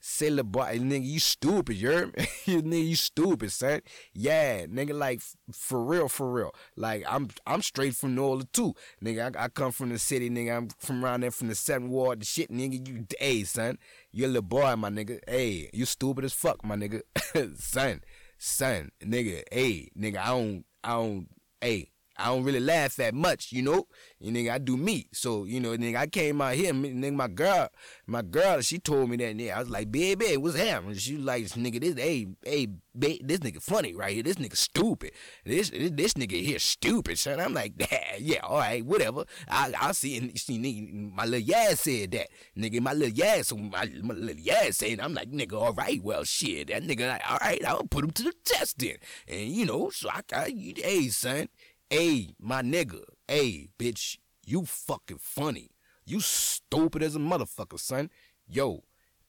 say 0.00 0.30
the 0.30 0.44
boy 0.44 0.78
nigga 0.78 1.04
you 1.04 1.18
stupid. 1.18 1.76
You're 1.76 2.06
you 2.44 2.62
nigga 2.62 2.88
you 2.88 2.96
stupid 2.96 3.50
son. 3.50 3.80
Yeah, 4.12 4.66
nigga 4.66 4.92
like 4.92 5.22
for 5.52 5.82
real 5.82 6.08
for 6.08 6.30
real. 6.30 6.54
Like 6.76 7.04
I'm 7.08 7.28
I'm 7.46 7.62
straight 7.62 7.96
from 7.96 8.14
New 8.14 8.24
Orleans 8.24 8.50
too. 8.52 8.74
Nigga 9.02 9.34
I, 9.36 9.44
I 9.44 9.48
come 9.48 9.72
from 9.72 9.88
the 9.88 9.98
city. 9.98 10.28
Nigga 10.28 10.56
I'm 10.56 10.68
from 10.78 11.04
around 11.04 11.22
there 11.22 11.30
from 11.30 11.48
the 11.48 11.54
seventh 11.54 11.90
ward. 11.90 12.20
The 12.20 12.26
shit 12.26 12.50
nigga 12.50 12.86
you 12.86 13.06
hey 13.18 13.44
son. 13.44 13.78
You 14.12 14.26
little 14.26 14.42
boy 14.42 14.76
my 14.76 14.90
nigga. 14.90 15.20
Hey 15.26 15.70
you 15.72 15.86
stupid 15.86 16.24
as 16.24 16.32
fuck 16.34 16.64
my 16.64 16.76
nigga. 16.76 17.02
son 17.58 18.02
son 18.38 18.90
nigga 19.02 19.42
hey 19.50 19.90
nigga 19.98 20.18
I 20.18 20.26
don't 20.28 20.64
I 20.84 20.90
don't 20.90 21.28
hey, 21.60 21.92
I 22.18 22.26
don't 22.26 22.42
really 22.42 22.60
laugh 22.60 22.96
that 22.96 23.14
much, 23.14 23.52
you 23.52 23.62
know. 23.62 23.86
You 24.18 24.32
nigga, 24.32 24.50
I 24.50 24.58
do 24.58 24.76
me. 24.76 25.06
So, 25.12 25.44
you 25.44 25.60
know, 25.60 25.76
nigga, 25.76 25.96
I 25.96 26.06
came 26.08 26.40
out 26.40 26.54
here, 26.54 26.72
nigga, 26.72 27.14
my 27.14 27.28
girl, 27.28 27.68
my 28.06 28.22
girl, 28.22 28.60
she 28.60 28.78
told 28.78 29.08
me 29.10 29.16
that, 29.18 29.36
nigga. 29.36 29.54
I 29.54 29.60
was 29.60 29.70
like, 29.70 29.92
baby, 29.92 30.36
what's 30.36 30.56
happening? 30.56 30.96
She 30.96 31.16
was 31.16 31.24
like, 31.24 31.44
nigga, 31.44 31.80
this, 31.80 31.94
hey, 31.94 32.26
hey, 32.44 32.68
this 32.94 33.38
nigga 33.38 33.62
funny 33.62 33.94
right 33.94 34.12
here. 34.12 34.22
This 34.22 34.36
nigga 34.36 34.56
stupid. 34.56 35.12
This, 35.44 35.70
this, 35.70 35.90
this 35.92 36.14
nigga 36.14 36.42
here 36.42 36.58
stupid, 36.58 37.18
son. 37.18 37.38
I'm 37.38 37.54
like, 37.54 37.74
yeah, 37.78 38.16
yeah, 38.18 38.40
all 38.42 38.58
right, 38.58 38.84
whatever. 38.84 39.24
I, 39.48 39.72
I 39.80 39.92
see, 39.92 40.16
and 40.16 40.36
see, 40.38 40.58
nigga, 40.58 41.14
my 41.14 41.24
little 41.24 41.54
ass 41.54 41.80
said 41.80 42.10
that. 42.12 42.28
Nigga, 42.56 42.80
my 42.80 42.92
little 42.92 43.24
ass, 43.24 43.52
my, 43.52 43.88
my 44.02 44.14
little 44.14 44.52
ass 44.52 44.78
said, 44.78 44.98
I'm 45.00 45.14
like, 45.14 45.30
nigga, 45.30 45.60
all 45.60 45.72
right, 45.72 46.02
well, 46.02 46.24
shit. 46.24 46.68
That 46.68 46.82
nigga, 46.82 47.08
like, 47.08 47.30
all 47.30 47.38
right, 47.40 47.64
I'll 47.64 47.84
put 47.84 48.04
him 48.04 48.10
to 48.10 48.22
the 48.24 48.34
test 48.44 48.78
then. 48.78 48.96
And, 49.28 49.48
you 49.48 49.66
know, 49.66 49.90
so 49.90 50.08
I, 50.10 50.22
I 50.32 50.74
hey, 50.76 51.08
son, 51.08 51.48
Hey, 51.90 52.34
my 52.38 52.62
nigga. 52.62 53.02
Hey, 53.26 53.68
bitch. 53.78 54.18
You 54.44 54.64
fucking 54.64 55.18
funny. 55.18 55.70
You 56.04 56.20
stupid 56.20 57.02
as 57.02 57.16
a 57.16 57.18
motherfucker, 57.18 57.78
son. 57.78 58.10
Yo, 58.46 58.84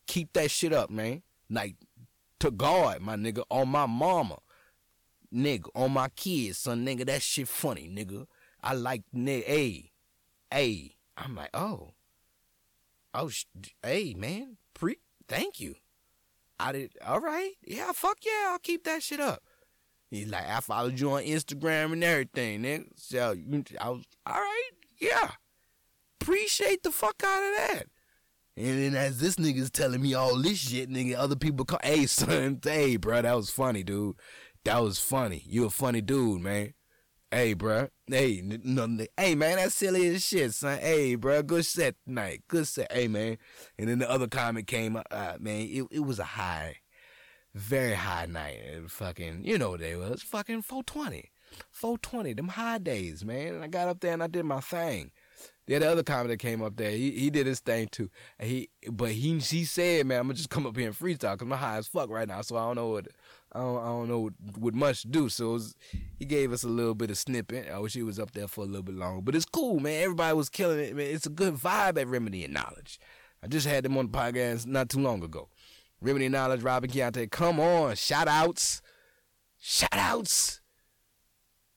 keep 0.08 0.34
that 0.34 0.52
shit 0.52 0.74
up, 0.74 0.90
man. 0.90 1.24
Like, 1.50 1.76
to 2.40 2.52
God, 2.52 3.02
my 3.02 3.16
nigga, 3.16 3.44
on 3.50 3.70
my 3.70 3.86
mama. 3.86 4.38
Nigga, 5.34 5.68
on 5.76 5.92
my 5.92 6.10
kids, 6.10 6.58
son, 6.58 6.86
nigga, 6.86 7.06
that 7.06 7.22
shit 7.22 7.48
funny, 7.48 7.90
nigga. 7.90 8.26
I 8.64 8.74
like, 8.74 9.04
nigga, 9.16 9.44
hey, 9.46 9.92
hey. 10.52 10.96
I'm 11.18 11.36
like, 11.36 11.50
oh. 11.54 11.92
Oh, 13.14 13.30
sh- 13.30 13.46
hey, 13.84 14.14
man. 14.18 14.58
Pre, 14.74 14.98
thank 15.28 15.60
you. 15.60 15.76
I 16.60 16.72
did, 16.72 16.92
all 17.06 17.20
right. 17.20 17.54
Yeah, 17.64 17.92
fuck 17.94 18.18
yeah, 18.26 18.52
I'll 18.52 18.60
keep 18.60 18.84
that 18.86 19.04
shit 19.04 19.20
up. 19.20 19.44
He's 20.10 20.28
like, 20.30 20.48
I 20.50 20.60
followed 20.60 21.00
you 21.00 21.12
on 21.12 21.24
Instagram 21.24 21.94
and 21.94 22.04
everything, 22.04 22.64
nigga. 22.64 22.86
So 22.96 23.36
I 23.80 23.90
was, 23.90 24.06
all 24.26 24.34
right, 24.36 24.70
yeah. 25.00 25.32
Appreciate 26.20 26.84
the 26.84 26.92
fuck 26.92 27.24
out 27.24 27.44
of 27.44 27.58
that. 27.58 27.84
And 28.58 28.78
then 28.78 28.96
as 28.96 29.20
this 29.20 29.36
nigga's 29.36 29.70
telling 29.70 30.02
me 30.02 30.14
all 30.16 30.36
this 30.36 30.58
shit, 30.58 30.90
nigga, 30.90 31.16
other 31.16 31.36
people 31.36 31.64
call, 31.64 31.80
hey, 31.84 32.08
son, 32.08 32.60
hey, 32.62 32.98
bro, 32.98 33.22
that 33.22 33.36
was 33.36 33.50
funny, 33.50 33.84
dude. 33.84 34.16
That 34.66 34.82
was 34.82 35.00
funny. 35.00 35.44
You 35.48 35.66
a 35.66 35.70
funny 35.70 36.02
dude, 36.02 36.42
man. 36.42 36.74
Hey, 37.32 37.54
bro. 37.54 37.90
Hey, 38.08 38.42
no, 38.44 38.98
hey, 39.16 39.36
man, 39.36 39.58
that's 39.58 39.76
silly 39.76 40.08
as 40.08 40.26
shit, 40.26 40.54
son. 40.56 40.80
Hey, 40.80 41.16
bro, 41.16 41.44
good 41.44 41.66
set 41.66 41.96
tonight. 42.04 42.42
Good 42.48 42.68
set. 42.68 42.92
Hey, 42.92 43.08
man. 43.08 43.38
And 43.78 43.88
then 43.88 44.00
the 44.00 44.10
other 44.10 44.28
comment 44.28 44.66
came, 44.66 44.98
uh, 44.98 45.34
man, 45.40 45.62
it, 45.62 45.86
it 45.92 46.00
was 46.00 46.18
a 46.18 46.24
high 46.24 46.78
very 47.54 47.94
high 47.94 48.26
night. 48.26 48.60
And 48.72 48.92
fucking, 48.92 49.42
you 49.44 49.58
know 49.58 49.72
what 49.72 49.80
they 49.80 49.96
was. 49.96 50.22
Fucking 50.22 50.62
420. 50.64 51.32
420, 51.72 52.34
them 52.34 52.48
high 52.50 52.78
days, 52.78 53.26
man. 53.26 53.56
And 53.56 53.64
I 53.64 53.68
got 53.68 53.88
up 53.88 54.00
there 54.00 54.14
and 54.14 54.24
I 54.24 54.28
did 54.28 54.46
my 54.46 54.60
thing. 54.60 55.12
Yeah, 55.68 55.80
the 55.80 55.92
other 55.92 56.04
comic 56.04 56.40
came 56.40 56.64
up 56.64 56.78
there, 56.78 56.90
he 56.90 57.12
he 57.12 57.30
did 57.30 57.46
his 57.46 57.60
thing 57.60 57.90
too. 57.90 58.10
He 58.40 58.70
but 58.90 59.12
he 59.12 59.38
he 59.38 59.66
said, 59.66 60.08
man, 60.08 60.22
I'm 60.22 60.26
gonna 60.26 60.34
just 60.34 60.50
come 60.50 60.66
up 60.66 60.76
here 60.76 60.88
and 60.88 60.98
freestyle 60.98 61.34
because 61.34 61.48
my 61.48 61.58
high 61.58 61.78
as 61.78 61.88
fuck 61.88 62.10
right 62.10 62.28
now, 62.28 62.42
so 62.42 62.58
I 62.58 62.62
don't 62.62 62.76
know 62.76 62.88
what 62.88 63.08
I 63.52 63.60
don't, 63.60 63.80
I 63.80 63.86
don't 63.86 64.08
know 64.08 64.20
what, 64.20 64.34
what 64.58 64.74
much 64.74 65.04
to 65.04 65.08
do. 65.08 65.30
So 65.30 65.52
was, 65.52 65.76
he 66.18 66.26
gave 66.26 66.52
us 66.52 66.64
a 66.64 66.68
little 66.68 66.96
bit 66.96 67.12
of 67.12 67.20
snippet. 67.20 67.70
I 67.72 67.78
wish 67.78 67.94
he 67.94 68.02
was 68.02 68.20
up 68.20 68.32
there 68.32 68.48
for 68.48 68.62
a 68.64 68.68
little 68.68 68.82
bit 68.82 68.96
longer, 68.96 69.22
but 69.22 69.36
it's 69.36 69.46
cool, 69.46 69.80
man. 69.80 70.02
Everybody 70.04 70.36
was 70.36 70.50
killing 70.50 70.80
it, 70.80 70.96
man. 70.96 71.06
It's 71.06 71.28
a 71.28 71.32
good 71.32 71.54
vibe 71.54 72.00
at 72.00 72.08
Remedy 72.08 72.44
and 72.44 72.54
Knowledge. 72.54 73.00
I 73.44 73.48
just 73.48 73.68
had 73.68 73.86
them 73.86 73.98
on 73.98 74.12
the 74.12 74.18
podcast 74.18 74.66
not 74.66 74.90
too 74.90 75.00
long 75.00 75.24
ago. 75.24 75.50
Remedy 76.02 76.30
Knowledge, 76.30 76.62
Robin 76.64 76.90
Keontae. 76.90 77.30
Come 77.30 77.60
on, 77.60 77.96
shout 77.96 78.28
outs. 78.28 78.82
Shout 79.58 79.90
outs. 79.94 80.62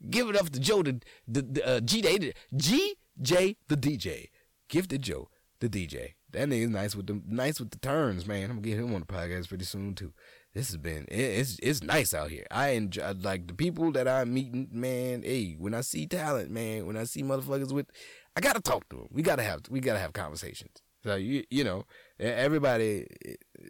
Give 0.08 0.28
it 0.28 0.36
up 0.36 0.50
to 0.50 0.60
Joe, 0.60 0.82
the, 0.82 1.00
the, 1.26 1.42
the 1.42 1.66
uh, 1.66 1.80
G 1.80 2.02
Day, 2.02 2.32
G 2.54 2.96
J, 3.20 3.56
the 3.68 3.76
DJ. 3.76 4.28
Gifted 4.68 5.02
Joe, 5.02 5.28
the 5.60 5.68
DJ. 5.68 6.14
That 6.30 6.48
nigga's 6.48 6.70
nice 6.70 6.96
with 6.96 7.06
the 7.06 7.20
nice 7.26 7.60
with 7.60 7.70
the 7.70 7.78
turns, 7.78 8.26
man. 8.26 8.44
I'm 8.44 8.56
gonna 8.56 8.62
get 8.62 8.78
him 8.78 8.94
on 8.94 9.00
the 9.00 9.06
podcast 9.06 9.48
pretty 9.48 9.64
soon 9.64 9.94
too. 9.94 10.12
This 10.54 10.68
has 10.68 10.78
been 10.78 11.04
it, 11.08 11.20
it's 11.20 11.58
it's 11.62 11.82
nice 11.82 12.14
out 12.14 12.30
here. 12.30 12.46
I 12.50 12.70
enjoy 12.70 13.12
like 13.20 13.46
the 13.46 13.54
people 13.54 13.92
that 13.92 14.08
I'm 14.08 14.32
meeting, 14.32 14.68
man. 14.72 15.22
Hey, 15.22 15.56
when 15.58 15.74
I 15.74 15.82
see 15.82 16.06
talent, 16.06 16.50
man, 16.50 16.86
when 16.86 16.96
I 16.96 17.04
see 17.04 17.22
motherfuckers 17.22 17.72
with, 17.72 17.86
I 18.34 18.40
gotta 18.40 18.60
talk 18.60 18.88
to 18.88 18.96
them. 18.96 19.08
We 19.10 19.22
gotta 19.22 19.42
have 19.42 19.62
we 19.68 19.80
gotta 19.80 19.98
have 19.98 20.14
conversations. 20.14 20.82
So 21.04 21.16
you 21.16 21.44
you 21.50 21.64
know 21.64 21.84
everybody, 22.20 23.06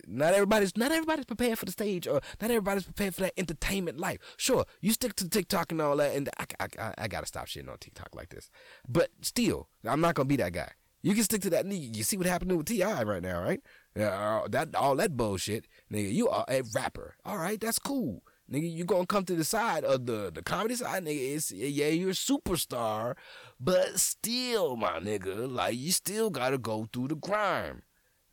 not 0.07 0.35
everybody's 0.35 0.77
not 0.77 0.93
everybody's 0.93 1.25
prepared 1.25 1.59
for 1.59 1.65
the 1.65 1.73
stage 1.73 2.07
or 2.07 2.21
not 2.41 2.51
everybody's 2.51 2.85
prepared 2.85 3.15
for 3.15 3.23
that 3.23 3.33
entertainment 3.39 3.99
life. 3.99 4.19
Sure, 4.37 4.67
you 4.81 4.93
stick 4.93 5.15
to 5.17 5.29
TikTok 5.29 5.73
and 5.73 5.81
all 5.81 5.97
that, 5.97 6.15
and 6.15 6.29
I 6.39 6.67
I, 6.79 6.95
I, 6.99 7.09
gotta 7.09 7.27
stop 7.27 7.47
shitting 7.47 7.71
on 7.71 7.79
TikTok 7.79 8.15
like 8.15 8.29
this. 8.29 8.51
But 8.87 9.11
still, 9.23 9.69
I'm 9.85 10.01
not 10.01 10.15
gonna 10.15 10.27
be 10.27 10.37
that 10.37 10.53
guy. 10.53 10.73
You 11.03 11.15
can 11.15 11.25
stick 11.25 11.43
to 11.43 11.51
that. 11.51 11.67
You 11.67 12.05
see 12.05 12.17
what 12.17 12.27
happened 12.27 12.57
with 12.57 12.67
T.I. 12.67 13.03
right 13.03 13.23
now, 13.23 13.43
right? 13.43 13.61
Uh, 13.99 14.47
that 14.49 14.75
all 14.75 14.95
that 14.97 15.17
bullshit, 15.17 15.67
nigga. 15.93 16.13
You 16.13 16.29
are 16.29 16.45
a 16.49 16.63
rapper. 16.75 17.17
All 17.25 17.39
right, 17.39 17.61
that's 17.61 17.79
cool, 17.79 18.23
nigga. 18.51 18.73
You 18.73 18.85
gonna 18.85 19.07
come 19.07 19.25
to 19.25 19.35
the 19.35 19.45
side 19.45 19.85
of 19.85 20.07
the 20.07 20.31
the 20.33 20.43
comedy 20.43 20.75
side, 20.75 21.05
nigga? 21.05 21.35
It's 21.37 21.53
yeah, 21.53 21.89
you're 21.89 22.11
a 22.11 22.13
superstar, 22.13 23.17
but 23.61 23.99
still, 23.99 24.77
my 24.77 24.99
nigga, 24.99 25.51
like 25.51 25.77
you 25.77 25.93
still 25.93 26.31
gotta 26.31 26.59
go 26.59 26.89
through 26.93 27.09
the 27.09 27.17
grime, 27.17 27.83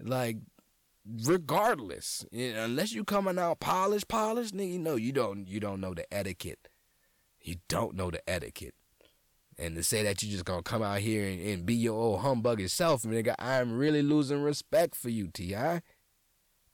like 0.02 0.38
regardless. 1.06 2.26
Unless 2.32 2.94
you 2.94 3.04
coming 3.04 3.40
out 3.40 3.60
polished, 3.60 4.08
polished, 4.08 4.56
nigga. 4.56 4.74
You 4.74 4.80
know 4.80 4.96
you 4.96 5.12
don't 5.12 5.48
you 5.48 5.60
don't 5.60 5.82
know 5.82 5.94
the 5.94 6.12
etiquette. 6.14 6.68
You 7.42 7.56
don't 7.68 7.96
know 7.96 8.12
the 8.12 8.28
etiquette. 8.30 8.76
And 9.58 9.76
to 9.76 9.84
say 9.84 10.04
that 10.04 10.24
you 10.24 10.30
just 10.30 10.46
gonna 10.46 10.64
come 10.64 10.82
out 10.82 11.00
here 11.00 11.28
and, 11.28 11.42
and 11.42 11.66
be 11.66 11.76
your 11.76 12.00
old 12.00 12.22
humbug 12.22 12.62
yourself, 12.62 13.04
nigga, 13.04 13.36
I'm 13.38 13.78
really 13.78 14.02
losing 14.02 14.42
respect 14.42 14.96
for 14.96 15.10
you, 15.10 15.28
T.I. 15.28 15.82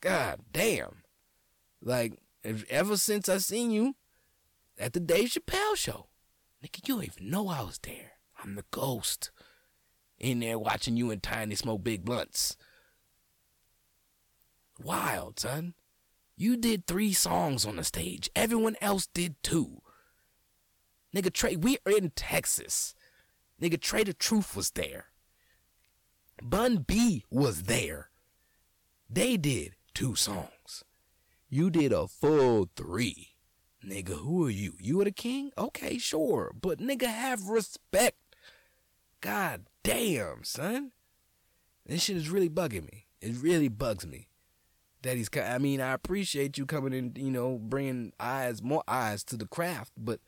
God 0.02 0.42
damn. 0.52 1.02
Like, 1.82 2.14
ever 2.70 2.98
since 2.98 3.28
I 3.28 3.38
seen 3.38 3.72
you 3.72 3.96
at 4.78 4.94
the 4.94 5.00
Dave 5.00 5.30
Chappelle 5.30 5.76
show, 5.76 6.08
nigga, 6.64 6.88
you 6.88 6.96
don't 6.96 7.04
even 7.06 7.30
know 7.30 7.50
I 7.50 7.62
was 7.62 7.80
there. 7.82 8.14
I'm 8.42 8.56
the 8.56 8.66
ghost. 8.72 9.32
In 10.18 10.40
there 10.40 10.60
watching 10.60 10.96
you 10.96 11.12
and 11.12 11.22
Tiny 11.22 11.56
smoke 11.56 11.84
big 11.84 12.06
blunts. 12.06 12.56
Wild, 14.82 15.40
son. 15.40 15.74
You 16.38 16.58
did 16.58 16.86
three 16.86 17.14
songs 17.14 17.66
on 17.66 17.78
the 17.78 17.84
stage. 17.84 18.30
Everyone 18.36 18.76
else 18.82 19.08
did 19.08 19.36
two. 19.42 19.82
Nigga, 21.16 21.32
Trae, 21.32 21.58
we 21.58 21.78
are 21.86 21.94
in 21.94 22.12
Texas. 22.12 22.94
Nigga, 23.62 23.78
Trae 23.78 24.06
the 24.06 24.14
Truth 24.14 24.56
was 24.56 24.72
there. 24.72 25.08
Bun 26.42 26.80
B 26.86 27.24
was 27.30 27.64
there. 27.64 28.10
They 29.10 29.38
did 29.38 29.76
two 29.94 30.16
songs. 30.16 30.50
You 31.56 31.70
did 31.70 31.94
a 31.94 32.06
full 32.10 32.68
three. 32.76 33.30
Nigga, 33.82 34.20
who 34.20 34.46
are 34.46 34.50
you? 34.50 34.74
You 34.78 35.00
are 35.00 35.06
the 35.06 35.12
king? 35.12 35.52
Okay, 35.58 35.98
sure. 35.98 36.52
But 36.54 36.80
nigga, 36.80 37.06
have 37.06 37.48
respect. 37.48 38.18
God 39.22 39.68
damn, 39.82 40.44
son. 40.44 40.92
This 41.86 42.04
shit 42.04 42.18
is 42.18 42.30
really 42.30 42.50
bugging 42.50 42.92
me. 42.92 43.06
It 43.22 43.38
really 43.40 43.70
bugs 43.70 44.06
me. 44.06 44.28
That 45.04 45.16
he's, 45.16 45.30
I 45.34 45.58
mean, 45.60 45.80
I 45.80 45.94
appreciate 45.94 46.58
you 46.58 46.66
coming 46.66 46.92
in, 46.92 47.14
you 47.16 47.32
know, 47.32 47.58
bringing 47.58 48.12
eyes, 48.20 48.62
more 48.62 48.84
eyes 48.86 49.24
to 49.24 49.38
the 49.38 49.48
craft, 49.48 49.94
but 49.96 50.20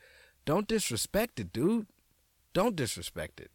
don't 0.46 0.66
disrespect 0.66 1.42
it, 1.42 1.52
dude. 1.52 1.88
Don't 2.54 2.78
disrespect 2.78 3.42
it. 3.42 3.52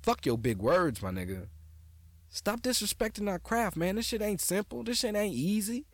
Fuck 0.00 0.26
your 0.26 0.38
big 0.38 0.58
words, 0.58 1.02
my 1.02 1.10
nigga. 1.10 1.48
Stop 2.28 2.60
disrespecting 2.60 3.28
our 3.28 3.40
craft, 3.40 3.76
man. 3.76 3.96
This 3.96 4.06
shit 4.06 4.22
ain't 4.22 4.40
simple. 4.40 4.84
This 4.84 4.98
shit 4.98 5.16
ain't 5.16 5.34
easy. 5.34 5.86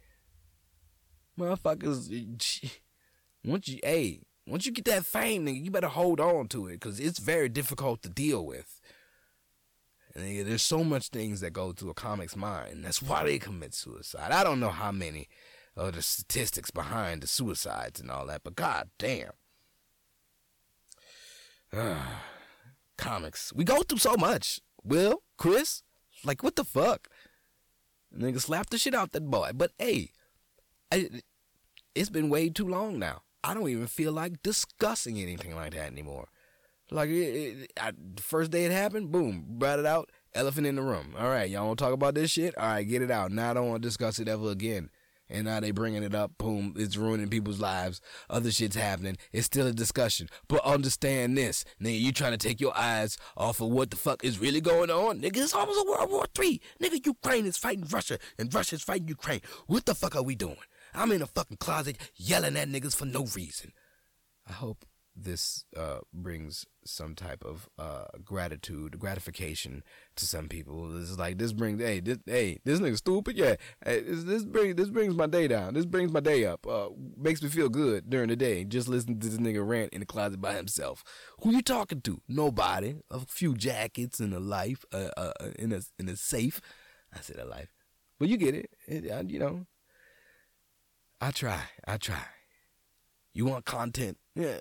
Motherfuckers, 1.39 2.09
once 3.45 3.69
you, 3.69 3.79
hey, 3.83 4.21
once 4.47 4.65
you 4.65 4.73
get 4.73 4.85
that 4.87 5.05
fame, 5.05 5.47
nigga, 5.47 5.65
you 5.65 5.71
better 5.71 5.89
hold 5.89 6.21
on 6.21 6.49
to 6.49 6.69
it 6.69 6.75
because 6.75 7.01
it's 7.01 7.19
very 7.19 7.49
difficult 7.49 8.03
to 8.03 8.09
deal 8.09 8.45
with. 8.45 8.81
And 10.15 10.25
nigga, 10.25 10.47
there's 10.47 10.63
so 10.63 10.83
much 10.83 11.09
things 11.09 11.41
that 11.41 11.53
go 11.53 11.73
through 11.73 11.91
a 11.91 11.95
comic's 11.95 12.37
mind. 12.37 12.85
That's 12.85 13.03
why 13.03 13.25
they 13.25 13.39
commit 13.39 13.75
suicide. 13.75 14.33
I 14.33 14.45
don't 14.45 14.61
know 14.61 14.71
how 14.71 14.93
many 14.93 15.29
of 15.77 15.95
the 15.95 16.03
statistics 16.03 16.71
behind 16.71 17.23
the 17.23 17.27
suicides 17.27 18.01
and 18.01 18.11
all 18.11 18.27
that, 18.27 18.43
but 18.43 18.57
god 18.57 18.89
damn. 18.99 19.33
Comics. 22.97 23.53
We 23.53 23.65
go 23.65 23.83
through 23.83 23.99
so 23.99 24.17
much. 24.17 24.61
Will, 24.83 25.23
Chris, 25.37 25.83
like 26.25 26.43
what 26.43 26.57
the 26.57 26.65
fuck? 26.65 27.09
Nigga 28.17 28.41
slap 28.41 28.71
the 28.71 28.79
shit 28.79 28.95
out 28.95 29.13
that 29.13 29.29
boy. 29.31 29.51
But 29.55 29.73
hey, 29.79 30.13
I, 30.93 31.09
it's 31.95 32.11
been 32.11 32.29
way 32.29 32.49
too 32.49 32.69
long 32.69 32.99
now. 32.99 33.23
I 33.43 33.55
don't 33.55 33.69
even 33.69 33.87
feel 33.87 34.13
like 34.13 34.43
discussing 34.43 35.19
anything 35.19 35.55
like 35.55 35.73
that 35.75 35.91
anymore. 35.91 36.29
Like 36.91 37.11
it, 37.11 37.13
it, 37.13 37.73
I, 37.81 37.93
the 37.93 38.23
first 38.23 38.51
day 38.51 38.65
it 38.65 38.73
happened, 38.73 39.11
boom, 39.11 39.45
brought 39.49 39.79
it 39.79 39.87
out. 39.87 40.11
Elephant 40.35 40.67
in 40.67 40.77
the 40.77 40.83
room. 40.83 41.15
All 41.19 41.29
right, 41.29 41.49
y'all 41.49 41.67
want 41.67 41.79
to 41.79 41.85
talk 41.85 41.95
about 41.95 42.15
this 42.15 42.31
shit? 42.31 42.57
All 42.59 42.67
right, 42.67 42.83
get 42.83 43.03
it 43.03 43.11
out. 43.11 43.33
Now 43.33 43.51
I 43.51 43.55
don't 43.55 43.69
want 43.69 43.83
to 43.83 43.89
discuss 43.89 44.19
it 44.19 44.29
ever 44.29 44.51
again 44.51 44.91
and 45.29 45.45
now 45.45 45.61
they 45.61 45.71
bringing 45.71 46.03
it 46.03 46.15
up. 46.15 46.39
Boom, 46.39 46.75
it's 46.77 46.97
ruining 46.97 47.29
people's 47.29 47.61
lives. 47.61 48.01
Other 48.31 48.51
shit's 48.51 48.77
happening. 48.77 49.17
It's 49.33 49.47
still 49.47 49.67
a 49.67 49.73
discussion. 49.73 50.29
But 50.49 50.65
understand 50.65 51.37
this, 51.37 51.65
nigga. 51.83 52.01
You 52.01 52.13
trying 52.13 52.33
to 52.33 52.39
take 52.39 52.61
your 52.61 52.77
eyes 52.77 53.19
off 53.37 53.61
of 53.61 53.69
what 53.69 53.91
the 53.91 53.97
fuck 53.97 54.25
is 54.25 54.39
really 54.39 54.61
going 54.61 54.91
on, 54.91 55.21
nigga? 55.21 55.39
It's 55.39 55.55
almost 55.55 55.81
a 55.81 55.91
World 55.91 56.11
War 56.11 56.27
Three, 56.35 56.61
nigga. 56.83 57.05
Ukraine 57.05 57.47
is 57.47 57.57
fighting 57.57 57.87
Russia, 57.91 58.19
and 58.39 58.53
Russia's 58.53 58.83
fighting 58.83 59.09
Ukraine. 59.09 59.41
What 59.67 59.87
the 59.87 59.95
fuck 59.95 60.17
are 60.17 60.23
we 60.23 60.35
doing? 60.35 60.57
I'm 60.97 61.13
in 61.13 61.23
a 61.23 61.27
fucking 61.27 61.59
closet 61.59 61.99
yelling 62.15 62.57
at 62.57 62.69
niggas 62.69 62.97
for 62.97 63.05
no 63.05 63.27
reason. 63.35 63.73
I 64.49 64.53
hope 64.53 64.87
this 65.15 65.65
uh, 65.77 65.99
brings 66.13 66.67
some 66.85 67.15
type 67.15 67.45
of 67.45 67.69
uh, 67.79 68.05
gratitude, 68.25 68.99
gratification 68.99 69.83
to 70.17 70.27
some 70.27 70.49
people. 70.49 70.97
It's 70.99 71.19
like 71.19 71.39
this 71.39 71.53
brings, 71.53 71.83
hey, 71.83 72.01
this, 72.01 72.19
hey, 72.27 72.61
this 72.65 72.81
nigga 72.81 72.97
stupid, 72.97 73.37
yeah. 73.37 73.57
Hey, 73.85 74.01
this, 74.01 74.25
this 74.25 74.45
brings 74.45 74.77
this 74.77 74.91
brings 74.91 75.15
my 75.15 75.27
day 75.27 75.49
down. 75.49 75.75
This 75.75 75.87
brings 75.87 76.13
my 76.13 76.21
day 76.21 76.45
up. 76.45 76.67
Uh, 76.67 76.89
makes 77.17 77.43
me 77.43 77.49
feel 77.49 77.69
good 77.69 78.11
during 78.11 78.29
the 78.29 78.37
day. 78.37 78.65
Just 78.65 78.89
listen 78.89 79.19
to 79.19 79.29
this 79.29 79.39
nigga 79.39 79.67
rant 79.67 79.93
in 79.93 80.01
the 80.01 80.07
closet 80.07 80.41
by 80.41 80.55
himself. 80.55 81.03
Who 81.43 81.51
you 81.51 81.63
talking 81.63 82.01
to? 82.03 82.21
Nobody. 82.29 82.97
A 83.11 83.21
few 83.21 83.55
jackets 83.55 84.21
and 84.21 84.35
a 84.35 84.41
life, 84.41 84.85
uh, 84.93 85.11
uh, 85.17 85.33
in 85.59 85.73
a 85.73 85.81
in 85.99 86.09
a 86.09 86.17
safe. 86.17 86.61
I 87.15 87.21
said 87.21 87.37
a 87.37 87.45
life, 87.45 87.73
but 88.19 88.29
you 88.29 88.37
get 88.37 88.55
it. 88.55 88.71
it 88.87 89.31
you 89.31 89.39
know. 89.39 89.67
I 91.21 91.31
try. 91.31 91.63
I 91.87 91.97
try. 91.97 92.25
You 93.33 93.47
want 93.47 93.65
content? 93.65 94.19
Yeah. 94.35 94.61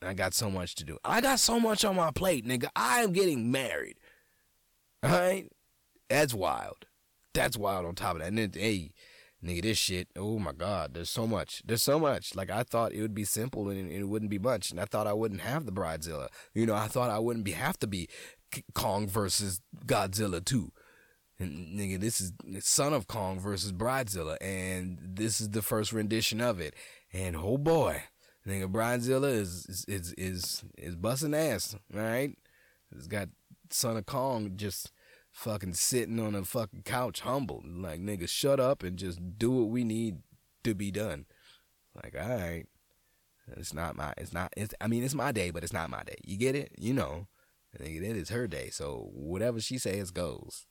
I 0.00 0.14
got 0.14 0.34
so 0.34 0.50
much 0.50 0.74
to 0.76 0.84
do. 0.84 0.98
I 1.04 1.20
got 1.20 1.38
so 1.38 1.60
much 1.60 1.84
on 1.84 1.96
my 1.96 2.10
plate, 2.10 2.46
nigga. 2.46 2.68
I 2.74 3.02
am 3.02 3.12
getting 3.12 3.52
married. 3.52 3.96
All 5.02 5.10
right? 5.10 5.48
That's 6.08 6.34
wild. 6.34 6.86
That's 7.34 7.56
wild 7.56 7.86
on 7.86 7.94
top 7.94 8.16
of 8.16 8.20
that. 8.20 8.28
And 8.28 8.38
then, 8.38 8.52
hey, 8.54 8.92
nigga, 9.44 9.62
this 9.62 9.78
shit, 9.78 10.08
oh 10.16 10.38
my 10.38 10.52
God, 10.52 10.94
there's 10.94 11.10
so 11.10 11.26
much. 11.26 11.62
There's 11.64 11.82
so 11.82 11.98
much. 11.98 12.34
Like, 12.34 12.50
I 12.50 12.62
thought 12.62 12.92
it 12.92 13.00
would 13.00 13.14
be 13.14 13.24
simple 13.24 13.68
and 13.68 13.90
it 13.90 14.04
wouldn't 14.04 14.30
be 14.30 14.38
much. 14.38 14.70
And 14.70 14.80
I 14.80 14.84
thought 14.84 15.06
I 15.06 15.12
wouldn't 15.12 15.40
have 15.42 15.66
the 15.66 15.72
Bridezilla. 15.72 16.28
You 16.54 16.66
know, 16.66 16.74
I 16.74 16.88
thought 16.88 17.10
I 17.10 17.18
wouldn't 17.18 17.44
be 17.44 17.52
have 17.52 17.78
to 17.78 17.86
be 17.86 18.08
Kong 18.74 19.06
versus 19.06 19.60
Godzilla 19.86 20.44
2. 20.44 20.72
Nigga, 21.42 22.00
this 22.00 22.20
is 22.20 22.32
Son 22.60 22.92
of 22.92 23.06
Kong 23.06 23.38
versus 23.38 23.72
Bridezilla. 23.72 24.36
And 24.40 24.98
this 25.02 25.40
is 25.40 25.50
the 25.50 25.62
first 25.62 25.92
rendition 25.92 26.40
of 26.40 26.60
it. 26.60 26.74
And 27.12 27.36
oh 27.36 27.58
boy 27.58 28.04
Nigga, 28.46 28.70
Bridezilla 28.70 29.32
is 29.32 29.66
is 29.66 29.84
is 29.86 30.12
is, 30.14 30.64
is 30.76 30.96
busting 30.96 31.34
ass, 31.34 31.76
right? 31.92 32.36
It's 32.94 33.06
got 33.06 33.28
Son 33.70 33.96
of 33.96 34.06
Kong 34.06 34.52
just 34.56 34.90
fucking 35.30 35.74
sitting 35.74 36.18
on 36.18 36.34
a 36.34 36.44
fucking 36.44 36.82
couch, 36.82 37.20
humble. 37.20 37.62
Like 37.64 38.00
nigga, 38.00 38.28
shut 38.28 38.58
up 38.58 38.82
and 38.82 38.98
just 38.98 39.38
do 39.38 39.50
what 39.52 39.68
we 39.68 39.84
need 39.84 40.18
to 40.64 40.74
be 40.74 40.90
done. 40.90 41.26
Like, 42.02 42.16
all 42.20 42.36
right, 42.36 42.64
it's 43.56 43.72
not 43.72 43.96
my, 43.96 44.12
it's 44.16 44.32
not. 44.32 44.52
It's, 44.56 44.74
I 44.80 44.88
mean, 44.88 45.04
it's 45.04 45.14
my 45.14 45.30
day, 45.30 45.50
but 45.50 45.62
it's 45.62 45.72
not 45.72 45.90
my 45.90 46.02
day. 46.02 46.16
You 46.24 46.36
get 46.36 46.56
it? 46.56 46.72
You 46.76 46.94
know, 46.94 47.28
nigga, 47.80 48.02
it 48.02 48.16
is 48.16 48.30
her 48.30 48.48
day. 48.48 48.70
So 48.70 49.08
whatever 49.12 49.60
she 49.60 49.78
says 49.78 50.10
goes. 50.10 50.66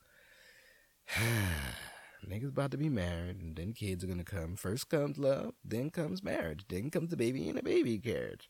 niggas 2.30 2.50
about 2.50 2.72
to 2.72 2.78
be 2.78 2.90
married, 2.90 3.42
and 3.42 3.56
then 3.56 3.74
kids 3.74 4.04
are 4.04 4.08
gonna 4.08 4.24
come. 4.24 4.56
First 4.56 4.90
comes 4.90 5.18
love, 5.18 5.54
then 5.64 5.90
comes 5.90 6.24
marriage, 6.24 6.66
then 6.70 6.90
comes 6.90 7.10
the 7.10 7.18
baby 7.18 7.48
in 7.50 7.58
a 7.58 7.64
baby 7.64 7.98
carriage. 7.98 8.50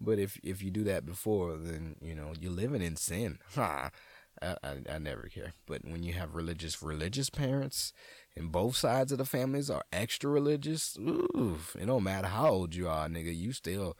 But 0.00 0.18
if 0.18 0.38
if 0.42 0.62
you 0.62 0.70
do 0.70 0.84
that 0.84 1.04
before, 1.04 1.56
then 1.56 1.96
you 2.00 2.14
know 2.14 2.32
you're 2.40 2.52
living 2.52 2.82
in 2.82 2.96
sin. 2.96 3.38
I, 4.40 4.54
I, 4.62 4.76
I 4.88 4.98
never 4.98 5.22
care. 5.22 5.54
But 5.66 5.84
when 5.84 6.02
you 6.04 6.12
have 6.12 6.34
religious 6.34 6.82
religious 6.82 7.28
parents, 7.28 7.92
and 8.36 8.52
both 8.52 8.76
sides 8.76 9.10
of 9.12 9.18
the 9.18 9.24
families 9.24 9.68
are 9.68 9.82
extra 9.92 10.30
religious, 10.30 10.96
oof, 10.98 11.76
it 11.78 11.86
don't 11.86 12.04
matter 12.04 12.28
how 12.28 12.48
old 12.50 12.74
you 12.74 12.88
are, 12.88 13.08
nigga. 13.08 13.36
You 13.36 13.52
still 13.52 13.96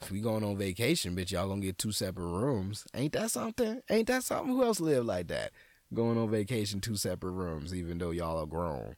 if 0.00 0.10
we 0.10 0.20
going 0.20 0.42
on 0.42 0.56
vacation, 0.56 1.14
bitch, 1.14 1.30
y'all 1.30 1.48
gonna 1.48 1.60
get 1.60 1.78
two 1.78 1.92
separate 1.92 2.26
rooms. 2.26 2.84
Ain't 2.94 3.12
that 3.12 3.30
something? 3.30 3.82
Ain't 3.88 4.08
that 4.08 4.24
something? 4.24 4.48
Who 4.52 4.64
else 4.64 4.80
live 4.80 5.04
like 5.04 5.28
that? 5.28 5.52
Going 5.94 6.18
on 6.18 6.30
vacation 6.30 6.80
two 6.80 6.96
separate 6.96 7.32
rooms, 7.32 7.74
even 7.74 7.98
though 7.98 8.10
y'all 8.10 8.38
are 8.38 8.46
grown. 8.46 8.96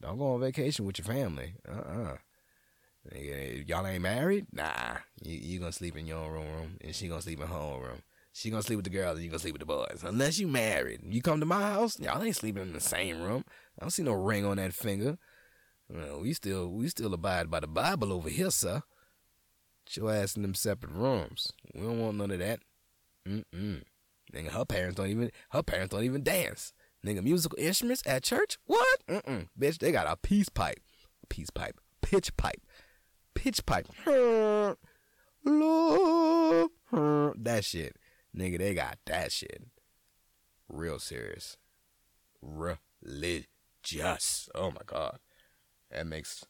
Don't 0.00 0.18
go 0.18 0.34
on 0.34 0.40
vacation 0.40 0.84
with 0.84 0.98
your 0.98 1.06
family. 1.06 1.54
Uh-uh. 1.68 2.16
Y'all 3.66 3.86
ain't 3.86 4.02
married? 4.02 4.46
Nah. 4.52 4.98
You, 5.22 5.36
you 5.36 5.58
gonna 5.58 5.72
sleep 5.72 5.96
in 5.96 6.06
your 6.06 6.18
own 6.18 6.32
room, 6.32 6.78
and 6.80 6.94
she 6.94 7.08
gonna 7.08 7.22
sleep 7.22 7.40
in 7.40 7.46
her 7.46 7.54
own 7.54 7.80
room. 7.80 8.02
She 8.32 8.50
gonna 8.50 8.62
sleep 8.62 8.76
with 8.76 8.84
the 8.84 8.90
girls, 8.90 9.16
and 9.16 9.24
you 9.24 9.30
gonna 9.30 9.40
sleep 9.40 9.54
with 9.54 9.60
the 9.60 9.66
boys. 9.66 10.02
Unless 10.04 10.38
you 10.38 10.46
married. 10.46 11.00
You 11.02 11.22
come 11.22 11.40
to 11.40 11.46
my 11.46 11.60
house, 11.60 11.98
y'all 11.98 12.22
ain't 12.22 12.36
sleeping 12.36 12.62
in 12.62 12.72
the 12.72 12.80
same 12.80 13.20
room. 13.20 13.44
I 13.78 13.84
don't 13.84 13.90
see 13.90 14.02
no 14.02 14.12
ring 14.12 14.44
on 14.44 14.58
that 14.58 14.74
finger. 14.74 15.18
Well, 15.88 16.20
we 16.20 16.34
still 16.34 16.68
we 16.68 16.88
still 16.88 17.14
abide 17.14 17.50
by 17.50 17.60
the 17.60 17.66
Bible 17.66 18.12
over 18.12 18.28
here, 18.28 18.50
sir. 18.50 18.82
Get 19.86 19.96
your 19.96 20.12
ass 20.12 20.36
in 20.36 20.42
them 20.42 20.54
separate 20.54 20.92
rooms. 20.92 21.52
We 21.74 21.80
don't 21.80 21.98
want 21.98 22.18
none 22.18 22.30
of 22.30 22.38
that. 22.40 22.60
Mm-mm. 23.26 23.82
Nigga, 24.34 24.50
her 24.50 24.64
parents 24.64 24.96
don't 24.96 25.08
even 25.08 25.30
her 25.50 25.62
parents 25.62 25.94
don't 25.94 26.04
even 26.04 26.22
dance. 26.22 26.72
Nigga, 27.04 27.22
musical 27.22 27.58
instruments 27.58 28.02
at 28.06 28.24
church? 28.24 28.58
What? 28.66 28.98
Mm-mm. 29.08 29.48
Bitch, 29.58 29.78
they 29.78 29.92
got 29.92 30.06
a 30.06 30.16
peace 30.16 30.48
pipe. 30.48 30.80
Peace 31.28 31.50
pipe. 31.50 31.80
Pitch 32.02 32.36
pipe. 32.36 32.60
Pitch 33.34 33.64
pipe. 33.66 33.86
Love. 35.44 36.70
That 36.90 37.64
shit. 37.64 37.96
Nigga, 38.36 38.58
they 38.58 38.74
got 38.74 38.98
that 39.06 39.30
shit. 39.30 39.62
Real 40.68 40.98
serious. 40.98 41.56
Religious. 42.40 44.48
Oh 44.54 44.70
my 44.70 44.80
god. 44.86 45.18
That 45.90 46.06
makes 46.06 46.44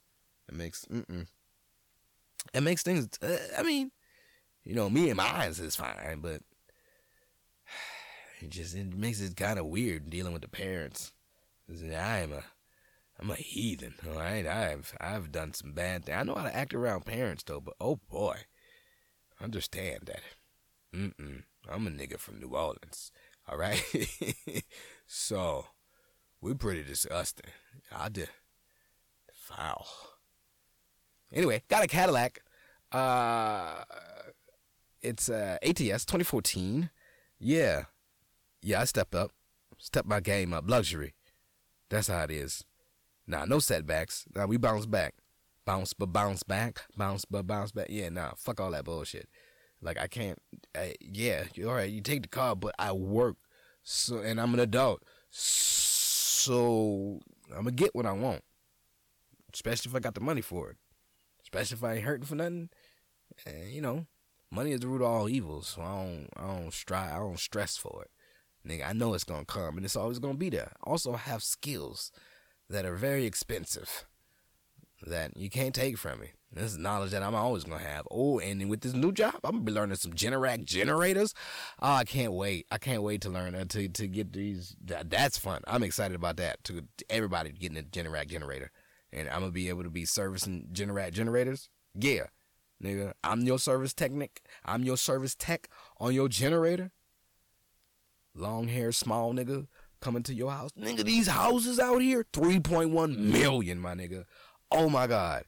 it 0.48 0.54
makes 0.54 0.84
mm-mm. 0.86 1.26
It 2.54 2.62
makes 2.62 2.82
things 2.82 3.08
uh, 3.20 3.36
I 3.58 3.62
mean, 3.62 3.90
you 4.64 4.74
know, 4.74 4.88
me 4.88 5.10
and 5.10 5.16
my 5.16 5.26
eyes 5.26 5.58
is 5.58 5.76
fine, 5.76 6.20
but 6.20 6.40
it 8.40 8.50
just 8.50 8.76
it 8.76 8.94
makes 8.94 9.20
it 9.20 9.36
kind 9.36 9.58
of 9.58 9.66
weird 9.66 10.10
dealing 10.10 10.32
with 10.32 10.42
the 10.42 10.48
parents. 10.48 11.12
I'm 11.70 12.32
a 12.32 12.44
I'm 13.20 13.30
a 13.30 13.34
heathen, 13.34 13.94
all 14.06 14.18
right. 14.18 14.46
I've 14.46 14.94
I've 15.00 15.32
done 15.32 15.52
some 15.52 15.72
bad 15.72 16.04
things. 16.04 16.16
I 16.18 16.22
know 16.22 16.34
how 16.34 16.44
to 16.44 16.54
act 16.54 16.72
around 16.74 17.04
parents 17.04 17.42
though, 17.42 17.60
but 17.60 17.74
oh 17.80 17.96
boy, 18.08 18.36
understand 19.40 20.02
that. 20.06 20.22
Mm-mm. 20.94 21.42
I'm 21.68 21.86
a 21.86 21.90
nigga 21.90 22.18
from 22.18 22.38
New 22.40 22.54
Orleans, 22.54 23.10
all 23.48 23.58
right. 23.58 23.82
so 25.06 25.66
we're 26.40 26.54
pretty 26.54 26.84
disgusting. 26.84 27.50
I 27.94 28.08
did 28.08 28.30
foul. 29.32 29.86
Anyway, 31.32 31.62
got 31.68 31.84
a 31.84 31.88
Cadillac. 31.88 32.40
Uh, 32.92 33.82
it's 35.02 35.28
uh 35.28 35.58
ATS 35.62 36.04
2014. 36.04 36.90
Yeah, 37.40 37.84
yeah, 38.68 38.82
I 38.82 38.84
stepped 38.84 39.14
up, 39.14 39.32
stepped 39.78 40.08
my 40.08 40.20
game 40.20 40.52
up. 40.52 40.68
Luxury. 40.68 41.14
That's 41.88 42.08
how 42.08 42.24
it 42.24 42.30
is. 42.30 42.64
Nah, 43.26 43.46
no 43.46 43.60
setbacks. 43.60 44.26
Nah, 44.34 44.44
we 44.44 44.58
bounce 44.58 44.84
back. 44.84 45.14
Bounce 45.64 45.94
but 45.94 46.12
bounce 46.12 46.42
back. 46.42 46.82
Bounce 46.94 47.24
but 47.24 47.46
bounce 47.46 47.72
back. 47.72 47.86
Yeah, 47.88 48.10
nah, 48.10 48.32
fuck 48.36 48.60
all 48.60 48.70
that 48.72 48.84
bullshit. 48.84 49.26
Like 49.80 49.98
I 49.98 50.06
can't. 50.06 50.38
I, 50.76 50.94
yeah, 51.00 51.44
all 51.64 51.72
right. 51.72 51.90
You 51.90 52.02
take 52.02 52.22
the 52.22 52.28
car, 52.28 52.54
but 52.54 52.74
I 52.78 52.92
work. 52.92 53.36
So 53.82 54.18
and 54.18 54.38
I'm 54.38 54.52
an 54.52 54.60
adult. 54.60 55.02
So 55.30 57.20
I'm 57.50 57.64
gonna 57.64 57.70
get 57.70 57.94
what 57.94 58.04
I 58.04 58.12
want. 58.12 58.42
Especially 59.54 59.88
if 59.88 59.96
I 59.96 60.00
got 60.00 60.14
the 60.14 60.20
money 60.20 60.42
for 60.42 60.70
it. 60.70 60.76
Especially 61.42 61.76
if 61.76 61.84
I 61.84 61.94
ain't 61.94 62.04
hurting 62.04 62.26
for 62.26 62.34
nothing. 62.34 62.68
And, 63.46 63.70
you 63.70 63.80
know, 63.80 64.06
money 64.50 64.72
is 64.72 64.80
the 64.80 64.88
root 64.88 65.00
of 65.00 65.08
all 65.08 65.28
evil. 65.28 65.62
So 65.62 65.80
I 65.80 66.04
don't. 66.04 66.28
I 66.36 66.46
don't 66.46 66.74
strive. 66.74 67.12
I 67.12 67.18
don't 67.18 67.38
stress 67.38 67.78
for 67.78 68.02
it. 68.02 68.10
Nigga, 68.68 68.88
I 68.88 68.92
know 68.92 69.14
it's 69.14 69.24
gonna 69.24 69.46
come 69.46 69.76
and 69.76 69.84
it's 69.84 69.96
always 69.96 70.18
gonna 70.18 70.34
be 70.34 70.50
there. 70.50 70.72
Also, 70.82 71.12
have 71.14 71.42
skills 71.42 72.12
that 72.68 72.84
are 72.84 72.94
very 72.94 73.24
expensive 73.24 74.04
that 75.06 75.36
you 75.36 75.48
can't 75.48 75.74
take 75.74 75.96
from 75.96 76.20
me. 76.20 76.32
This 76.52 76.72
is 76.72 76.78
knowledge 76.78 77.12
that 77.12 77.22
I'm 77.22 77.34
always 77.34 77.64
gonna 77.64 77.78
have. 77.82 78.06
Oh, 78.10 78.38
and 78.38 78.68
with 78.68 78.80
this 78.80 78.92
new 78.92 79.12
job, 79.12 79.36
I'm 79.44 79.52
gonna 79.52 79.64
be 79.64 79.72
learning 79.72 79.96
some 79.96 80.12
Generac 80.12 80.64
generators. 80.64 81.34
Oh, 81.80 81.92
I 81.92 82.04
can't 82.04 82.32
wait. 82.32 82.66
I 82.70 82.78
can't 82.78 83.02
wait 83.02 83.22
to 83.22 83.30
learn 83.30 83.54
uh, 83.54 83.64
to 83.70 83.88
to 83.88 84.06
get 84.06 84.32
these. 84.32 84.76
That, 84.84 85.08
that's 85.10 85.38
fun. 85.38 85.62
I'm 85.66 85.82
excited 85.82 86.14
about 86.14 86.36
that. 86.36 86.62
To 86.64 86.82
everybody 87.08 87.52
getting 87.52 87.78
a 87.78 87.82
Generac 87.82 88.28
generator, 88.28 88.70
and 89.12 89.28
I'm 89.28 89.40
gonna 89.40 89.52
be 89.52 89.68
able 89.68 89.84
to 89.84 89.90
be 89.90 90.04
servicing 90.04 90.68
Generac 90.72 91.12
generators. 91.12 91.68
Yeah, 91.94 92.26
nigga, 92.82 93.12
I'm 93.24 93.42
your 93.42 93.58
service 93.58 93.94
technic. 93.94 94.42
I'm 94.64 94.84
your 94.84 94.96
service 94.96 95.34
tech 95.34 95.68
on 95.98 96.12
your 96.12 96.28
generator 96.28 96.92
long 98.38 98.68
hair, 98.68 98.92
small 98.92 99.32
nigga 99.34 99.66
coming 100.00 100.22
to 100.24 100.34
your 100.34 100.50
house. 100.50 100.70
Nigga, 100.78 101.04
these 101.04 101.26
houses 101.26 101.78
out 101.78 102.00
here, 102.00 102.24
3.1 102.32 103.16
million, 103.16 103.78
my 103.78 103.94
nigga. 103.94 104.24
Oh 104.70 104.88
my 104.88 105.06
God. 105.06 105.44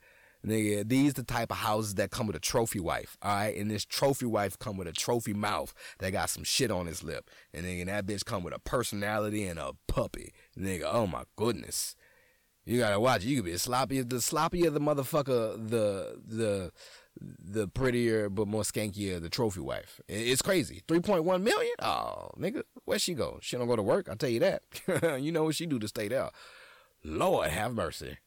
Nigga, 0.46 0.88
these 0.88 1.14
the 1.14 1.22
type 1.22 1.50
of 1.50 1.59
houses 1.59 1.96
that 1.96 2.11
come 2.11 2.26
with 2.26 2.37
a 2.37 2.40
trophy 2.40 2.81
wife, 2.81 3.18
all 3.20 3.35
right? 3.35 3.55
And 3.55 3.70
this 3.70 3.85
trophy 3.85 4.24
wife 4.24 4.59
come 4.59 4.79
with 4.79 4.88
a 4.88 4.92
trophy 4.92 5.35
mouth 5.35 5.74
that 5.98 6.12
got 6.12 6.31
some 6.31 6.44
shit 6.44 6.70
on 6.70 6.87
his 6.87 7.03
lip. 7.03 7.29
And 7.53 7.66
nigga, 7.66 7.87
that 7.87 8.07
bitch 8.07 8.24
come 8.24 8.42
with 8.42 8.55
a 8.55 8.59
personality 8.59 9.44
and 9.44 9.59
a 9.59 9.72
puppy. 9.87 10.33
Nigga, 10.59 10.88
oh 10.90 11.07
my 11.07 11.24
goodness. 11.37 11.94
You 12.64 12.79
gotta 12.79 13.00
watch. 13.00 13.24
You 13.24 13.37
could 13.37 13.46
be 13.46 13.57
sloppy 13.57 14.00
the 14.00 14.16
sloppier 14.16 14.72
the 14.72 14.81
motherfucker, 14.81 15.68
the 15.68 16.20
the 16.26 16.72
the 17.20 17.68
prettier 17.68 18.28
but 18.28 18.48
more 18.48 18.62
skankier 18.62 19.20
the 19.20 19.28
trophy 19.28 19.61
wife. 19.61 20.00
It's 20.09 20.42
crazy. 20.42 20.83
3.1 20.88 21.42
million? 21.42 21.74
Oh, 21.83 22.30
nigga, 22.38 22.62
where 22.85 22.98
she 22.98 23.14
go? 23.14 23.38
She 23.42 23.56
don't 23.56 23.68
go 23.68 23.76
to 23.76 23.83
work, 23.83 24.09
I'll 24.09 24.16
tell 24.16 24.30
you 24.30 24.40
that. 24.40 24.62
you 25.20 25.33
know 25.33 25.44
what 25.44 25.54
she 25.54 25.66
do 25.66 25.78
to 25.78 25.88
stay 25.88 26.09
there. 26.09 26.30
Lord 27.04 27.50
have 27.50 27.74
mercy. 27.74 28.18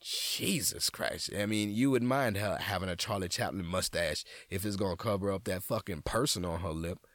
Jesus 0.00 0.90
Christ. 0.90 1.30
I 1.36 1.46
mean, 1.46 1.70
you 1.70 1.90
would 1.90 2.02
mind 2.02 2.36
her 2.36 2.58
having 2.60 2.88
a 2.88 2.96
Charlie 2.96 3.28
Chaplin 3.28 3.66
mustache 3.66 4.24
if 4.50 4.64
it's 4.64 4.76
going 4.76 4.92
to 4.96 5.02
cover 5.02 5.32
up 5.32 5.44
that 5.44 5.62
fucking 5.62 6.02
person 6.02 6.44
on 6.44 6.60
her 6.60 6.70
lip. 6.70 7.05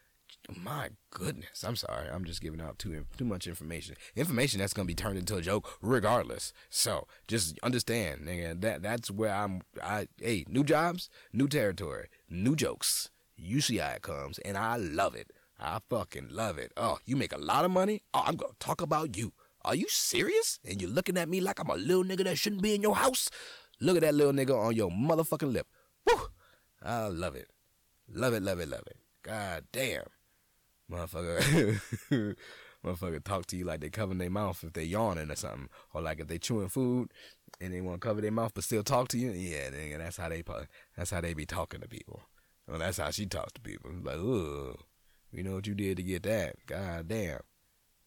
My 0.59 0.89
goodness, 1.11 1.63
I'm 1.63 1.75
sorry. 1.75 2.09
I'm 2.09 2.25
just 2.25 2.41
giving 2.41 2.61
out 2.61 2.79
too 2.79 3.05
too 3.17 3.25
much 3.25 3.47
information. 3.47 3.95
Information 4.15 4.59
that's 4.59 4.73
gonna 4.73 4.85
be 4.85 4.95
turned 4.95 5.17
into 5.17 5.35
a 5.35 5.41
joke, 5.41 5.77
regardless. 5.81 6.53
So 6.69 7.07
just 7.27 7.57
understand, 7.63 8.21
nigga. 8.21 8.59
That 8.61 8.81
that's 8.81 9.09
where 9.09 9.33
I'm. 9.33 9.61
I 9.81 10.07
hey, 10.17 10.45
new 10.47 10.63
jobs, 10.63 11.09
new 11.31 11.47
territory, 11.47 12.09
new 12.29 12.55
jokes. 12.55 13.09
You 13.37 13.61
see 13.61 13.77
how 13.77 13.89
it 13.89 14.01
comes, 14.01 14.39
and 14.39 14.57
I 14.57 14.75
love 14.75 15.15
it. 15.15 15.31
I 15.59 15.79
fucking 15.89 16.29
love 16.31 16.57
it. 16.57 16.71
Oh, 16.75 16.97
you 17.05 17.15
make 17.15 17.33
a 17.33 17.37
lot 17.37 17.65
of 17.65 17.71
money. 17.71 18.01
Oh, 18.13 18.23
I'm 18.25 18.35
gonna 18.35 18.53
talk 18.59 18.81
about 18.81 19.15
you. 19.15 19.33
Are 19.63 19.75
you 19.75 19.85
serious? 19.89 20.59
And 20.65 20.81
you're 20.81 20.89
looking 20.89 21.17
at 21.17 21.29
me 21.29 21.39
like 21.39 21.59
I'm 21.59 21.69
a 21.69 21.75
little 21.75 22.03
nigga 22.03 22.23
that 22.23 22.37
shouldn't 22.37 22.63
be 22.63 22.73
in 22.73 22.81
your 22.81 22.95
house? 22.95 23.29
Look 23.79 23.95
at 23.95 24.01
that 24.01 24.15
little 24.15 24.33
nigga 24.33 24.57
on 24.57 24.75
your 24.75 24.89
motherfucking 24.89 25.53
lip. 25.53 25.67
Woo! 26.05 26.19
I 26.83 27.07
love 27.07 27.35
it. 27.35 27.49
Love 28.11 28.33
it, 28.33 28.43
love 28.43 28.59
it, 28.59 28.69
love 28.69 28.83
it. 28.87 28.97
God 29.23 29.65
damn. 29.71 30.03
Motherfucker, 30.91 31.79
motherfucker 32.85 33.23
talk 33.23 33.45
to 33.47 33.55
you 33.55 33.63
like 33.63 33.79
they 33.79 33.89
covering 33.89 34.17
their 34.17 34.29
mouth 34.29 34.63
if 34.63 34.73
they 34.73 34.83
yawning 34.83 35.31
or 35.31 35.35
something, 35.35 35.69
or 35.93 36.01
like 36.01 36.19
if 36.19 36.27
they 36.27 36.37
chewing 36.37 36.67
food 36.67 37.11
and 37.61 37.73
they 37.73 37.81
want 37.81 38.01
to 38.01 38.07
cover 38.07 38.21
their 38.21 38.31
mouth 38.31 38.51
but 38.53 38.63
still 38.63 38.83
talk 38.83 39.07
to 39.09 39.17
you. 39.17 39.31
Yeah, 39.31 39.69
nigga, 39.69 39.99
that's 39.99 40.17
how 40.17 40.29
they 40.29 40.43
that's 40.97 41.11
how 41.11 41.21
they 41.21 41.33
be 41.33 41.45
talking 41.45 41.81
to 41.81 41.87
people. 41.87 42.21
Well, 42.67 42.79
that's 42.79 42.97
how 42.97 43.11
she 43.11 43.25
talks 43.25 43.53
to 43.53 43.61
people. 43.61 43.91
Like, 44.03 44.15
ugh, 44.15 44.79
you 45.31 45.43
know 45.43 45.55
what 45.55 45.67
you 45.67 45.75
did 45.75 45.97
to 45.97 46.03
get 46.03 46.23
that? 46.23 46.55
God 46.65 47.07
damn. 47.07 47.39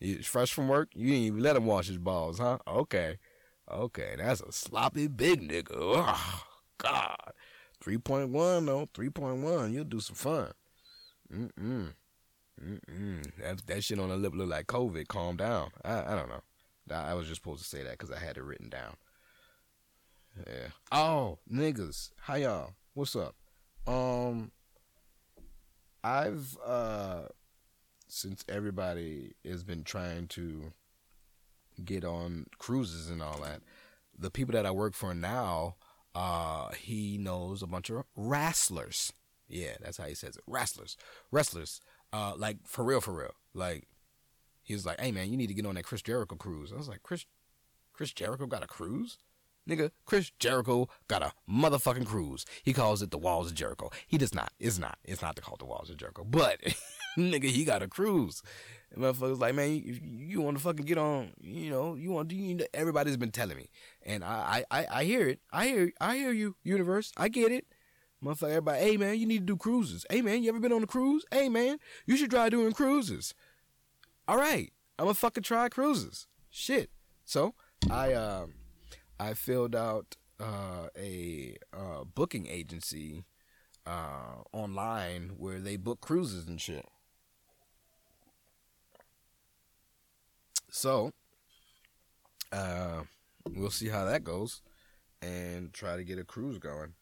You 0.00 0.22
fresh 0.22 0.52
from 0.52 0.68
work? 0.68 0.90
You 0.94 1.06
didn't 1.06 1.22
even 1.22 1.42
let 1.42 1.56
him 1.56 1.66
wash 1.66 1.86
his 1.86 1.98
balls, 1.98 2.38
huh? 2.38 2.58
Okay, 2.66 3.18
okay, 3.70 4.14
that's 4.18 4.42
a 4.42 4.52
sloppy 4.52 5.06
big 5.06 5.48
nigga. 5.48 5.74
Oh, 5.76 6.42
God, 6.78 7.16
three 7.80 7.98
point 7.98 8.28
one 8.30 8.66
though, 8.66 8.88
three 8.92 9.08
point 9.08 9.38
one. 9.38 9.72
You'll 9.72 9.84
do 9.84 10.00
some 10.00 10.16
fun. 10.16 10.52
Mm 11.32 11.50
mm. 11.58 11.92
Mm-mm. 12.64 13.30
That 13.40 13.66
that 13.66 13.84
shit 13.84 13.98
on 13.98 14.08
the 14.08 14.16
lip 14.16 14.32
look 14.34 14.48
like 14.48 14.66
COVID. 14.66 15.08
Calm 15.08 15.36
down. 15.36 15.70
I 15.84 16.12
I 16.12 16.14
don't 16.14 16.28
know. 16.28 16.42
I, 16.90 17.10
I 17.10 17.14
was 17.14 17.26
just 17.26 17.42
supposed 17.42 17.62
to 17.62 17.68
say 17.68 17.82
that 17.82 17.92
because 17.92 18.10
I 18.10 18.18
had 18.18 18.36
it 18.36 18.42
written 18.42 18.68
down. 18.68 18.96
Yeah. 20.46 20.68
Oh, 20.90 21.38
niggas. 21.50 22.10
Hi 22.22 22.38
y'all. 22.38 22.72
What's 22.94 23.16
up? 23.16 23.34
Um, 23.86 24.50
I've 26.02 26.56
uh, 26.64 27.22
since 28.08 28.44
everybody 28.48 29.34
has 29.44 29.62
been 29.64 29.84
trying 29.84 30.28
to 30.28 30.72
get 31.84 32.04
on 32.04 32.46
cruises 32.58 33.10
and 33.10 33.22
all 33.22 33.40
that, 33.42 33.60
the 34.16 34.30
people 34.30 34.52
that 34.52 34.66
I 34.66 34.70
work 34.70 34.94
for 34.94 35.14
now, 35.14 35.76
uh, 36.14 36.70
he 36.72 37.18
knows 37.18 37.62
a 37.62 37.66
bunch 37.66 37.90
of 37.90 38.04
wrestlers. 38.16 39.12
Yeah, 39.48 39.76
that's 39.80 39.98
how 39.98 40.04
he 40.06 40.14
says 40.14 40.36
it. 40.36 40.42
Wrestlers, 40.46 40.96
wrestlers. 41.30 41.80
Uh, 42.14 42.32
like 42.36 42.58
for 42.64 42.84
real, 42.84 43.00
for 43.00 43.12
real. 43.12 43.34
Like 43.54 43.88
he 44.62 44.72
was 44.72 44.86
like, 44.86 45.00
"Hey 45.00 45.10
man, 45.10 45.30
you 45.30 45.36
need 45.36 45.48
to 45.48 45.54
get 45.54 45.66
on 45.66 45.74
that 45.74 45.84
Chris 45.84 46.00
Jericho 46.00 46.36
cruise." 46.36 46.72
I 46.72 46.76
was 46.76 46.88
like, 46.88 47.02
"Chris, 47.02 47.26
Chris 47.92 48.12
Jericho 48.12 48.46
got 48.46 48.62
a 48.62 48.68
cruise?" 48.68 49.18
Nigga, 49.68 49.90
Chris 50.04 50.30
Jericho 50.38 50.88
got 51.08 51.22
a 51.22 51.32
motherfucking 51.50 52.06
cruise. 52.06 52.44
He 52.62 52.72
calls 52.72 53.02
it 53.02 53.10
the 53.10 53.18
Walls 53.18 53.48
of 53.48 53.54
Jericho. 53.54 53.90
He 54.06 54.18
does 54.18 54.34
not. 54.34 54.52
It's 54.60 54.78
not. 54.78 54.98
It's 55.02 55.22
not 55.22 55.40
called 55.40 55.60
the 55.60 55.64
Walls 55.64 55.90
of 55.90 55.96
Jericho. 55.96 56.22
But 56.22 56.60
nigga, 57.18 57.46
he 57.46 57.64
got 57.64 57.82
a 57.82 57.88
cruise. 57.88 58.42
And 58.92 59.02
motherfuckers 59.02 59.40
like, 59.40 59.54
man, 59.54 59.70
you, 59.74 60.00
you 60.02 60.40
want 60.42 60.58
to 60.58 60.62
fucking 60.62 60.84
get 60.84 60.98
on, 60.98 61.32
you 61.40 61.70
know, 61.70 61.94
you 61.94 62.10
want 62.10 62.28
to, 62.28 62.36
you 62.36 62.56
know, 62.56 62.66
everybody's 62.74 63.16
been 63.16 63.30
telling 63.30 63.56
me. 63.56 63.70
And 64.04 64.22
I, 64.22 64.64
I, 64.70 64.86
I 64.90 65.04
hear 65.04 65.26
it. 65.28 65.40
I 65.50 65.66
hear, 65.66 65.92
I 65.98 66.16
hear 66.16 66.32
you, 66.32 66.56
universe. 66.62 67.10
I 67.16 67.28
get 67.28 67.50
it. 67.50 67.66
Motherfucker, 68.24 68.48
everybody, 68.48 68.78
hey 68.78 68.96
man, 68.96 69.18
you 69.18 69.26
need 69.26 69.40
to 69.40 69.44
do 69.44 69.56
cruises. 69.56 70.06
Hey 70.08 70.22
man, 70.22 70.42
you 70.42 70.48
ever 70.48 70.58
been 70.58 70.72
on 70.72 70.82
a 70.82 70.86
cruise? 70.86 71.26
Hey 71.30 71.50
man, 71.50 71.78
you 72.06 72.16
should 72.16 72.30
try 72.30 72.48
doing 72.48 72.72
cruises. 72.72 73.34
All 74.26 74.38
right, 74.38 74.72
I'm 74.98 75.04
gonna 75.04 75.14
fucking 75.14 75.42
try 75.42 75.68
cruises. 75.68 76.26
Shit. 76.48 76.88
So 77.26 77.54
I, 77.90 78.14
um, 78.14 78.54
I 79.20 79.34
filled 79.34 79.76
out 79.76 80.16
uh, 80.40 80.88
a 80.96 81.58
uh, 81.74 82.04
booking 82.14 82.46
agency 82.46 83.26
uh, 83.86 84.42
online 84.52 85.32
where 85.36 85.58
they 85.58 85.76
book 85.76 86.00
cruises 86.00 86.48
and 86.48 86.58
shit. 86.58 86.86
So, 90.70 91.12
uh, 92.52 93.02
we'll 93.54 93.70
see 93.70 93.88
how 93.88 94.06
that 94.06 94.24
goes 94.24 94.62
and 95.20 95.74
try 95.74 95.96
to 95.96 96.04
get 96.04 96.18
a 96.18 96.24
cruise 96.24 96.58
going. 96.58 96.94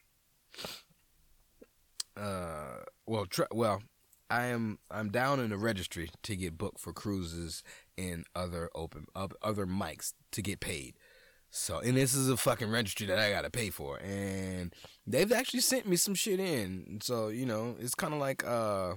Uh, 2.17 2.81
well, 3.07 3.27
well, 3.53 3.83
I 4.31 4.47
am 4.47 4.79
I'm 4.91 5.11
down 5.11 5.41
in 5.41 5.51
the 5.51 5.59
registry 5.59 6.11
to 6.23 6.37
get 6.37 6.57
booked 6.57 6.81
for 6.81 6.93
cruises 6.93 7.63
and 7.99 8.25
other 8.35 8.71
open 8.75 9.07
up 9.15 9.35
other 9.43 9.67
mics 9.67 10.13
to 10.33 10.43
get 10.43 10.61
paid. 10.61 10.95
So, 11.51 11.81
and 11.81 11.99
this 11.99 12.15
is 12.15 12.31
a 12.31 12.37
fucking 12.39 12.71
registry 12.71 13.07
that 13.09 13.19
I 13.19 13.31
gotta 13.31 13.51
pay 13.51 13.69
for, 13.69 13.99
and 13.99 14.75
they've 15.07 15.31
actually 15.31 15.61
sent 15.61 15.87
me 15.87 15.97
some 15.97 16.15
shit 16.15 16.41
in. 16.41 17.01
So, 17.03 17.29
you 17.29 17.45
know, 17.45 17.77
it's 17.79 17.95
kind 17.95 18.15
of 18.15 18.21
like 18.21 18.43
uh, 18.47 18.95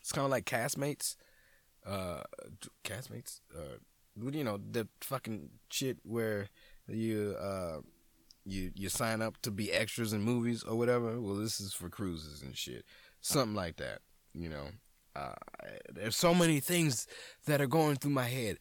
it's 0.00 0.10
kind 0.10 0.24
of 0.24 0.30
like 0.32 0.44
castmates, 0.44 1.14
uh, 1.86 2.22
castmates, 2.82 3.40
uh, 3.56 3.78
you 4.32 4.42
know, 4.42 4.58
the 4.58 4.88
fucking 5.02 5.50
shit 5.70 5.98
where 6.02 6.48
you 6.88 7.36
uh, 7.40 7.78
you 8.48 8.70
you 8.74 8.88
sign 8.88 9.22
up 9.22 9.40
to 9.42 9.50
be 9.50 9.72
extras 9.72 10.12
in 10.12 10.22
movies 10.22 10.62
or 10.62 10.76
whatever. 10.76 11.20
Well, 11.20 11.34
this 11.34 11.60
is 11.60 11.72
for 11.72 11.88
cruises 11.88 12.42
and 12.42 12.56
shit, 12.56 12.84
something 13.20 13.54
like 13.54 13.76
that. 13.76 14.00
You 14.34 14.48
know, 14.48 14.66
uh, 15.14 15.34
there's 15.92 16.16
so 16.16 16.34
many 16.34 16.60
things 16.60 17.06
that 17.46 17.60
are 17.60 17.66
going 17.66 17.96
through 17.96 18.12
my 18.12 18.26
head. 18.26 18.58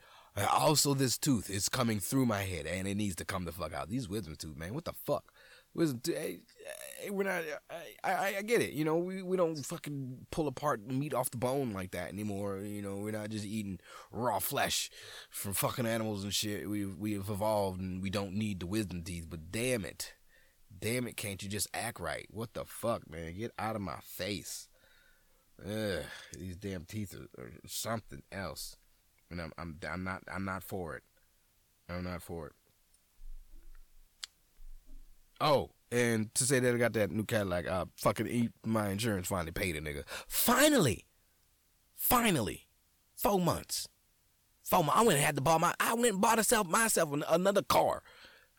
Also, 0.51 0.93
this 0.93 1.17
tooth 1.17 1.49
is 1.49 1.67
coming 1.67 1.99
through 1.99 2.27
my 2.27 2.43
head, 2.43 2.67
and 2.67 2.87
it 2.87 2.95
needs 2.95 3.15
to 3.15 3.25
come 3.25 3.45
the 3.45 3.51
fuck 3.51 3.73
out. 3.73 3.89
These 3.89 4.07
wisdom 4.07 4.35
tooth, 4.35 4.55
man, 4.55 4.75
what 4.75 4.85
the 4.85 4.93
fuck? 4.93 5.31
Wisdom, 5.77 6.01
hey, 6.05 6.13
eh, 6.13 6.69
eh, 6.69 7.03
hey, 7.03 7.09
we're 7.09 7.23
not. 7.23 7.43
Eh, 7.69 7.75
I, 8.03 8.11
I, 8.11 8.35
I 8.39 8.41
get 8.41 8.61
it. 8.61 8.73
You 8.73 8.83
know, 8.83 8.97
we, 8.97 9.21
we 9.21 9.37
don't 9.37 9.55
fucking 9.55 10.25
pull 10.31 10.47
apart 10.47 10.85
meat 10.85 11.13
off 11.13 11.31
the 11.31 11.37
bone 11.37 11.71
like 11.71 11.91
that 11.91 12.09
anymore. 12.09 12.57
You 12.57 12.81
know, 12.81 12.97
we're 12.97 13.11
not 13.11 13.29
just 13.29 13.45
eating 13.45 13.79
raw 14.11 14.39
flesh 14.39 14.89
from 15.29 15.53
fucking 15.53 15.85
animals 15.85 16.23
and 16.25 16.33
shit. 16.33 16.69
We 16.69 16.85
we've 16.85 17.29
evolved, 17.29 17.79
and 17.79 18.03
we 18.03 18.09
don't 18.09 18.33
need 18.33 18.59
the 18.59 18.67
wisdom 18.67 19.03
teeth. 19.03 19.27
But 19.29 19.51
damn 19.51 19.85
it, 19.85 20.13
damn 20.77 21.07
it, 21.07 21.15
can't 21.15 21.41
you 21.41 21.47
just 21.47 21.69
act 21.73 22.01
right? 22.01 22.27
What 22.31 22.53
the 22.53 22.65
fuck, 22.65 23.09
man? 23.09 23.37
Get 23.37 23.51
out 23.57 23.77
of 23.77 23.81
my 23.81 23.99
face. 24.01 24.67
Ugh, 25.65 26.03
these 26.37 26.57
damn 26.57 26.83
teeth 26.83 27.15
are, 27.15 27.41
are 27.41 27.51
something 27.65 28.23
else 28.31 28.75
and 29.29 29.41
I'm 29.41 29.51
I'm 29.57 29.77
I'm 29.89 30.03
not 30.03 30.23
I'm 30.33 30.45
not 30.45 30.63
for 30.63 30.95
it. 30.95 31.03
I'm 31.89 32.03
not 32.03 32.21
for 32.21 32.47
it. 32.47 32.53
Oh, 35.39 35.71
and 35.91 36.33
to 36.35 36.43
say 36.43 36.59
that 36.59 36.73
I 36.73 36.77
got 36.77 36.93
that 36.93 37.11
new 37.11 37.23
Cadillac, 37.23 37.67
I 37.67 37.85
fucking 37.95 38.27
eat 38.27 38.51
my 38.65 38.89
insurance 38.89 39.27
finally 39.27 39.51
paid 39.51 39.75
it, 39.75 39.83
nigga. 39.83 40.03
Finally, 40.27 41.05
finally, 41.95 42.67
four 43.15 43.39
months. 43.39 43.87
Four 44.63 44.83
months. 44.83 44.99
I 44.99 45.03
went 45.03 45.17
and 45.17 45.25
had 45.25 45.35
to 45.35 45.41
buy 45.41 45.57
my. 45.57 45.73
I 45.79 45.93
went 45.93 46.13
and 46.13 46.21
bought 46.21 46.37
myself 46.37 46.67
myself 46.67 47.13
another 47.29 47.61
car. 47.61 48.03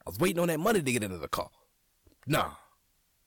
I 0.07 0.11
was 0.11 0.19
waiting 0.19 0.41
on 0.41 0.49
that 0.49 0.61
money 0.61 0.81
to 0.81 0.93
get 0.93 1.05
another 1.05 1.29
car. 1.29 1.51
Nah, 2.27 2.53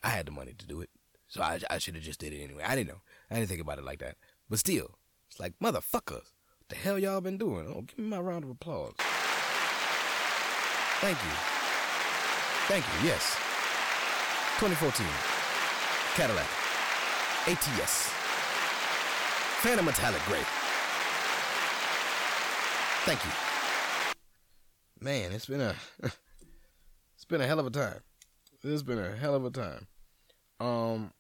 I 0.04 0.10
had 0.10 0.26
the 0.26 0.32
money 0.32 0.54
to 0.58 0.68
do 0.68 0.82
it, 0.82 0.90
so 1.28 1.42
I 1.42 1.60
I 1.70 1.78
should 1.78 1.96
have 1.96 2.04
just 2.04 2.20
did 2.20 2.34
it 2.34 2.42
anyway. 2.44 2.64
I 2.66 2.76
didn't 2.76 2.90
know. 2.90 3.02
I 3.30 3.36
didn't 3.36 3.50
think 3.50 3.62
about 3.62 3.78
it 3.78 3.84
like 3.84 4.00
that. 4.00 4.16
But 4.50 4.60
still, 4.60 4.98
it's 5.30 5.40
like 5.40 5.54
motherfuckers 5.60 6.12
What 6.12 6.70
the 6.70 6.76
hell 6.76 6.98
y'all 6.98 7.22
been 7.22 7.38
doing? 7.38 7.68
Oh, 7.68 7.82
give 7.82 8.00
me 8.00 8.06
my 8.06 8.20
round 8.20 8.44
of 8.44 8.50
applause. 8.50 8.94
Thank 11.02 11.18
you. 11.24 11.61
Thank 12.68 12.86
you. 12.86 13.10
Yes. 13.10 13.36
2014 14.60 15.08
Cadillac 16.16 16.48
ATS 17.48 18.12
Phantom 19.62 19.86
Metallic 19.86 20.22
Gray. 20.26 20.44
Thank 23.06 23.26
you. 23.26 23.32
Man, 25.00 25.32
it's 25.32 25.48
been 25.48 25.62
a 25.62 25.76
it's 26.04 27.26
been 27.28 27.42
a 27.42 27.48
hell 27.48 27.60
of 27.60 27.66
a 27.66 27.72
time. 27.72 28.02
It's 28.64 28.84
been 28.84 29.00
a 29.00 29.16
hell 29.16 29.34
of 29.34 29.46
a 29.46 29.50
time. 29.50 29.88
Um, 30.60 31.12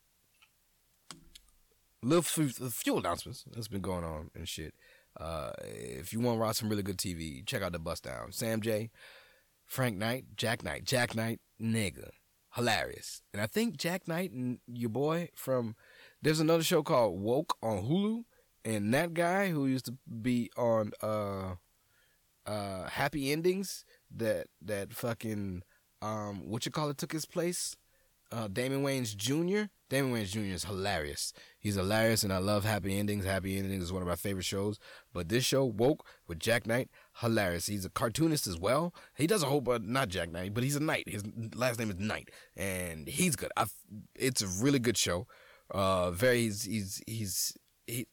little 2.04 2.22
few 2.22 2.98
announcements 2.98 3.44
that's 3.52 3.68
been 3.68 3.82
going 3.82 4.04
on 4.04 4.30
and 4.36 4.48
shit. 4.48 4.76
Uh, 5.20 5.52
if 5.64 6.14
you 6.14 6.20
want 6.20 6.38
to 6.38 6.42
watch 6.42 6.58
some 6.58 6.70
really 6.70 6.84
good 6.84 6.98
TV, 6.98 7.46
check 7.46 7.62
out 7.62 7.72
the 7.72 7.80
Bust 7.80 8.04
Down. 8.04 8.32
Sam 8.32 8.62
Jay, 8.62 8.92
Frank 9.72 9.96
Knight, 9.96 10.26
Jak 10.36 10.66
Knight, 10.66 10.84
Jak 10.84 11.16
Knight, 11.16 11.40
nigga, 11.62 12.10
hilarious. 12.56 13.22
And 13.32 13.42
I 13.42 13.48
think 13.48 13.78
Jak 13.78 14.06
Knight 14.06 14.32
and 14.32 14.60
your 14.68 14.90
boy 14.90 15.30
from 15.34 15.78
there's 16.22 16.42
another 16.42 16.62
show 16.62 16.84
called 16.84 17.22
Woke 17.22 17.56
on 17.64 17.84
Hulu, 17.84 18.26
and 18.66 18.94
that 18.94 19.14
guy 19.14 19.48
who 19.48 19.68
used 19.68 19.86
to 19.86 19.94
be 20.22 20.52
on 20.58 20.92
uh 21.02 21.56
uh 22.46 22.90
Happy 22.90 23.32
Endings 23.32 23.86
that 24.14 24.48
that 24.62 24.92
fucking 24.92 25.64
um 26.02 26.50
what 26.50 26.66
you 26.66 26.72
call 26.74 26.90
it 26.90 26.98
took 26.98 27.14
his 27.14 27.26
place. 27.26 27.78
Uh, 28.32 28.48
Damon 28.48 28.84
Wayans 28.84 29.16
Jr. 29.16 29.66
Damon 29.90 30.14
Wayans 30.14 30.32
Jr. 30.32 30.54
is 30.54 30.64
hilarious. 30.64 31.34
He's 31.60 31.76
hilarious, 31.76 32.24
and 32.24 32.32
I 32.32 32.38
love 32.38 32.64
Happy 32.64 32.98
Endings. 32.98 33.26
Happy 33.26 33.58
Endings 33.58 33.84
is 33.84 33.92
one 33.92 34.02
of 34.02 34.08
my 34.08 34.16
favorite 34.16 34.46
shows. 34.46 34.80
But 35.14 35.28
this 35.28 35.44
show, 35.44 35.66
Woke, 35.66 36.06
with 36.28 36.40
Jak 36.40 36.66
Knight, 36.66 36.90
hilarious. 37.20 37.68
He's 37.68 37.84
a 37.84 37.90
cartoonist 37.90 38.48
as 38.48 38.58
well. 38.58 38.94
He 39.18 39.28
does 39.28 39.44
a 39.44 39.48
whole, 39.48 39.60
but 39.60 39.84
not 39.84 40.08
Jak 40.08 40.32
Knight, 40.32 40.54
but 40.54 40.64
he's 40.64 40.78
a 40.78 40.80
Knight. 40.80 41.10
His 41.10 41.24
last 41.56 41.78
name 41.78 41.90
is 41.90 42.00
Knight, 42.00 42.30
and 42.56 43.08
he's 43.08 43.36
good. 43.36 43.52
I've, 43.58 43.74
it's 44.16 44.42
a 44.42 44.48
really 44.48 44.80
good 44.80 44.98
show. 44.98 45.28
Uh, 45.70 46.12
very, 46.12 46.44
he's, 46.44 46.64
he's, 46.64 47.02
he's 47.06 47.58
he, 47.86 48.08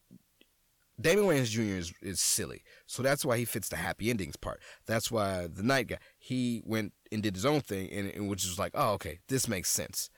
Damon 1.00 1.24
Wayans 1.26 1.50
Jr. 1.50 1.62
is, 1.62 1.92
is 2.02 2.20
silly. 2.20 2.62
So 2.86 3.02
that's 3.02 3.24
why 3.24 3.38
he 3.38 3.44
fits 3.44 3.68
the 3.68 3.76
happy 3.76 4.10
endings 4.10 4.36
part. 4.36 4.60
That's 4.86 5.10
why 5.10 5.46
the 5.46 5.62
night 5.62 5.88
guy, 5.88 5.98
he 6.18 6.62
went 6.64 6.92
and 7.12 7.22
did 7.22 7.34
his 7.34 7.46
own 7.46 7.60
thing, 7.60 7.90
and, 7.92 8.10
and 8.10 8.28
which 8.28 8.44
was 8.44 8.58
like, 8.58 8.72
oh, 8.74 8.92
okay, 8.92 9.20
this 9.28 9.48
makes 9.48 9.70
sense 9.70 10.10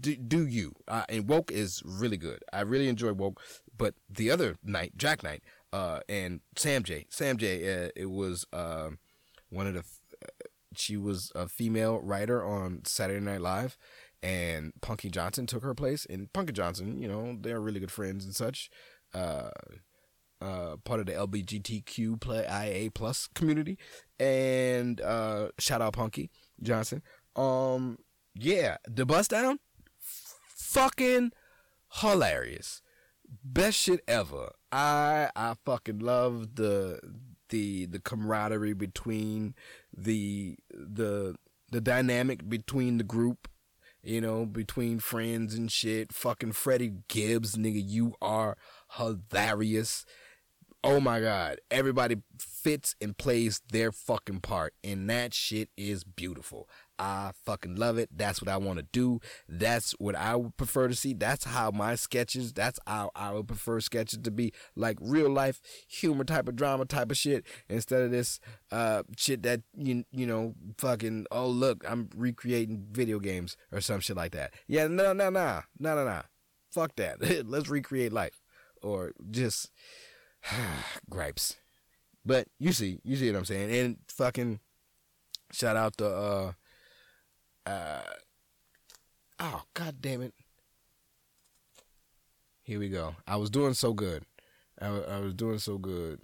do, 0.00 0.16
do 0.16 0.46
you. 0.46 0.74
Uh, 0.88 1.04
and 1.08 1.28
Woke 1.28 1.50
is 1.50 1.82
really 1.84 2.16
good. 2.16 2.42
I 2.52 2.62
really 2.62 2.88
enjoy 2.88 3.12
Woke. 3.12 3.40
But 3.76 3.94
the 4.08 4.30
other 4.30 4.56
night, 4.64 4.92
Jak 4.96 5.22
Knight, 5.22 5.42
uh, 5.72 6.00
and 6.08 6.40
Sam 6.56 6.82
Jay. 6.82 7.06
Sam 7.10 7.36
Jay. 7.36 7.86
Uh, 7.86 7.88
it 7.96 8.10
was 8.10 8.46
uh, 8.52 8.90
one 9.50 9.66
of 9.66 9.74
the. 9.74 9.80
Uh, 9.80 10.46
she 10.76 10.96
was 10.96 11.30
a 11.34 11.48
female 11.48 12.00
writer 12.00 12.44
on 12.44 12.82
Saturday 12.84 13.20
Night 13.20 13.40
Live, 13.40 13.76
and 14.22 14.72
Punky 14.80 15.10
Johnson 15.10 15.46
took 15.46 15.62
her 15.62 15.74
place. 15.74 16.06
And 16.08 16.32
Punky 16.32 16.52
Johnson, 16.52 17.00
you 17.00 17.08
know, 17.08 17.36
they're 17.40 17.60
really 17.60 17.80
good 17.80 17.92
friends 17.92 18.24
and 18.24 18.34
such. 18.34 18.70
Uh, 19.12 19.50
uh, 20.40 20.76
part 20.84 21.00
of 21.00 21.06
the 21.06 21.12
LBGTQ 21.12 22.20
play 22.20 22.46
IA 22.46 22.90
plus 22.90 23.28
community, 23.34 23.78
and 24.18 25.00
uh, 25.00 25.48
shout 25.58 25.82
out 25.82 25.94
Punky 25.94 26.30
Johnson. 26.62 27.02
Um, 27.36 27.98
yeah, 28.34 28.76
the 28.86 29.06
bust 29.06 29.30
down 29.30 29.58
fucking 30.74 31.30
hilarious. 32.00 32.82
Best 33.42 33.78
shit 33.78 34.00
ever. 34.08 34.52
I 34.72 35.30
I 35.36 35.54
fucking 35.64 36.00
love 36.00 36.56
the 36.56 37.00
the 37.48 37.86
the 37.86 38.00
camaraderie 38.00 38.74
between 38.74 39.54
the 39.96 40.56
the 40.70 41.36
the 41.70 41.80
dynamic 41.80 42.48
between 42.48 42.98
the 42.98 43.04
group, 43.04 43.48
you 44.02 44.20
know, 44.20 44.44
between 44.46 44.98
friends 44.98 45.54
and 45.54 45.70
shit. 45.70 46.12
Fucking 46.12 46.52
Freddie 46.52 46.94
Gibbs, 47.08 47.54
nigga, 47.56 47.82
you 47.84 48.14
are 48.20 48.56
hilarious. 48.96 50.04
Oh 50.84 51.00
my 51.00 51.20
god, 51.20 51.58
everybody 51.70 52.16
fits 52.38 52.94
and 53.00 53.16
plays 53.16 53.62
their 53.72 53.90
fucking 53.90 54.40
part, 54.40 54.74
and 54.84 55.08
that 55.10 55.34
shit 55.34 55.70
is 55.76 56.04
beautiful. 56.04 56.68
I 56.98 57.32
fucking 57.44 57.74
love 57.74 57.98
it. 57.98 58.10
That's 58.16 58.40
what 58.40 58.48
I 58.48 58.56
want 58.56 58.78
to 58.78 58.86
do. 58.92 59.20
That's 59.48 59.92
what 59.92 60.14
I 60.14 60.36
would 60.36 60.56
prefer 60.56 60.86
to 60.86 60.94
see. 60.94 61.12
That's 61.12 61.44
how 61.44 61.70
my 61.72 61.96
sketches. 61.96 62.52
That's 62.52 62.78
how 62.86 63.10
I 63.16 63.32
would 63.32 63.48
prefer 63.48 63.80
sketches 63.80 64.20
to 64.22 64.30
be 64.30 64.52
like 64.76 64.98
real 65.00 65.30
life 65.30 65.60
humor 65.88 66.24
type 66.24 66.48
of 66.48 66.54
drama 66.54 66.84
type 66.84 67.10
of 67.10 67.16
shit 67.16 67.44
instead 67.68 68.02
of 68.02 68.10
this 68.10 68.38
uh 68.70 69.02
shit 69.16 69.42
that 69.42 69.62
you 69.76 70.04
you 70.12 70.26
know 70.26 70.54
fucking 70.78 71.26
oh 71.32 71.48
look 71.48 71.84
I'm 71.88 72.10
recreating 72.14 72.86
video 72.92 73.18
games 73.18 73.56
or 73.72 73.80
some 73.80 74.00
shit 74.00 74.16
like 74.16 74.32
that. 74.32 74.54
Yeah, 74.68 74.86
no 74.86 75.12
no 75.12 75.30
no 75.30 75.62
no 75.80 75.94
no 75.94 76.04
no. 76.04 76.22
Fuck 76.70 76.96
that. 76.96 77.46
Let's 77.48 77.68
recreate 77.68 78.12
life 78.12 78.40
or 78.82 79.12
just 79.30 79.70
gripes. 81.10 81.56
But 82.24 82.48
you 82.58 82.72
see, 82.72 83.00
you 83.04 83.16
see 83.16 83.30
what 83.30 83.38
I'm 83.38 83.44
saying. 83.44 83.70
And 83.74 83.96
fucking 84.08 84.60
shout 85.52 85.76
out 85.76 85.96
to 85.98 86.06
uh 86.06 86.52
uh 87.66 88.02
oh 89.40 89.62
god 89.74 89.96
damn 90.00 90.22
it. 90.22 90.34
Here 92.62 92.78
we 92.78 92.88
go. 92.88 93.14
I 93.26 93.36
was 93.36 93.50
doing 93.50 93.74
so 93.74 93.92
good. 93.92 94.24
I, 94.80 94.86
I 94.86 95.20
was 95.20 95.34
doing 95.34 95.58
so 95.58 95.76
good. 95.76 96.20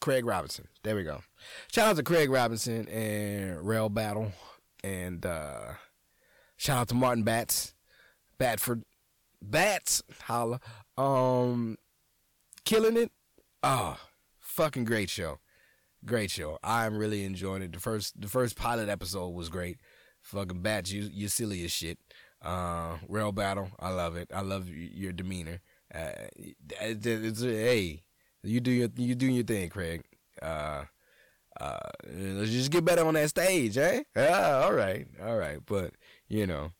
Craig 0.00 0.24
Robinson. 0.24 0.68
There 0.82 0.96
we 0.96 1.04
go. 1.04 1.20
Shout 1.70 1.88
out 1.88 1.96
to 1.96 2.02
Craig 2.02 2.30
Robinson 2.30 2.88
and 2.88 3.60
Rell 3.66 3.90
Battle. 3.90 4.32
And 4.82 5.26
uh 5.26 5.72
shout 6.56 6.78
out 6.78 6.88
to 6.88 6.94
Martin 6.94 7.24
Bats. 7.24 7.74
Batford. 8.38 8.84
Bats. 9.42 10.02
Holla. 10.22 10.60
Um 10.98 11.78
killing 12.64 12.96
it. 12.96 13.12
Oh, 13.62 13.98
fucking 14.40 14.84
great 14.84 15.10
show. 15.10 15.38
Great 16.04 16.30
show. 16.30 16.58
I'm 16.62 16.96
really 16.96 17.24
enjoying 17.24 17.62
it. 17.62 17.72
The 17.72 17.80
first 17.80 18.20
the 18.20 18.28
first 18.28 18.56
pilot 18.56 18.88
episode 18.88 19.30
was 19.30 19.48
great. 19.48 19.78
Fucking 20.22 20.62
Bats, 20.62 20.90
you 20.92 21.08
you 21.12 21.28
silly 21.28 21.64
as 21.64 21.72
shit. 21.72 21.98
Uh, 22.42 22.96
Rell 23.08 23.32
Battle, 23.32 23.70
I 23.80 23.90
love 23.90 24.16
it. 24.16 24.30
I 24.34 24.42
love 24.42 24.68
your 24.68 25.12
demeanor. 25.12 25.60
Uh, 25.92 26.10
it's, 26.36 27.06
it's, 27.06 27.42
hey, 27.42 28.02
you 28.42 28.60
do 28.60 28.70
your 28.70 28.88
you 28.96 29.14
doing 29.14 29.34
your 29.34 29.44
thing, 29.44 29.68
Craig. 29.70 30.02
Uh, 30.40 30.84
uh, 31.60 31.78
let's 32.12 32.50
just 32.50 32.70
get 32.70 32.84
better 32.84 33.04
on 33.04 33.14
that 33.14 33.30
stage, 33.30 33.76
eh? 33.76 34.02
Yeah, 34.14 34.62
all 34.64 34.74
right, 34.74 35.06
all 35.24 35.36
right. 35.36 35.58
But 35.64 35.94
you 36.28 36.46
know, 36.46 36.72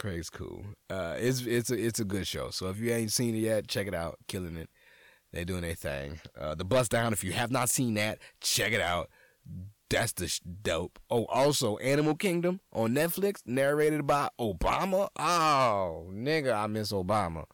Craig's 0.00 0.30
cool. 0.30 0.64
Uh, 0.88 1.16
it's 1.18 1.42
it's 1.42 1.70
a 1.70 1.74
it's 1.74 2.00
a 2.00 2.04
good 2.04 2.26
show. 2.26 2.50
So 2.50 2.68
if 2.68 2.78
you 2.78 2.90
ain't 2.90 3.12
seen 3.12 3.34
it 3.34 3.40
yet, 3.40 3.68
check 3.68 3.86
it 3.86 3.94
out. 3.94 4.18
Killing 4.26 4.56
it. 4.56 4.70
They 5.32 5.44
doing 5.44 5.60
their 5.60 5.74
thing. 5.74 6.20
Uh, 6.38 6.54
the 6.54 6.64
Bust 6.64 6.90
Down. 6.90 7.12
If 7.12 7.22
you 7.22 7.32
have 7.32 7.50
not 7.50 7.68
seen 7.68 7.94
that, 7.94 8.18
check 8.40 8.72
it 8.72 8.80
out. 8.80 9.10
That's 9.90 10.12
the 10.12 10.28
sh- 10.28 10.40
dope. 10.62 10.98
Oh, 11.10 11.26
also 11.26 11.76
Animal 11.78 12.14
Kingdom 12.14 12.60
on 12.72 12.94
Netflix, 12.94 13.42
narrated 13.44 14.06
by 14.06 14.30
Obama. 14.40 15.08
Oh, 15.18 16.06
nigga, 16.10 16.54
I 16.54 16.66
miss 16.66 16.92
Obama. 16.92 17.44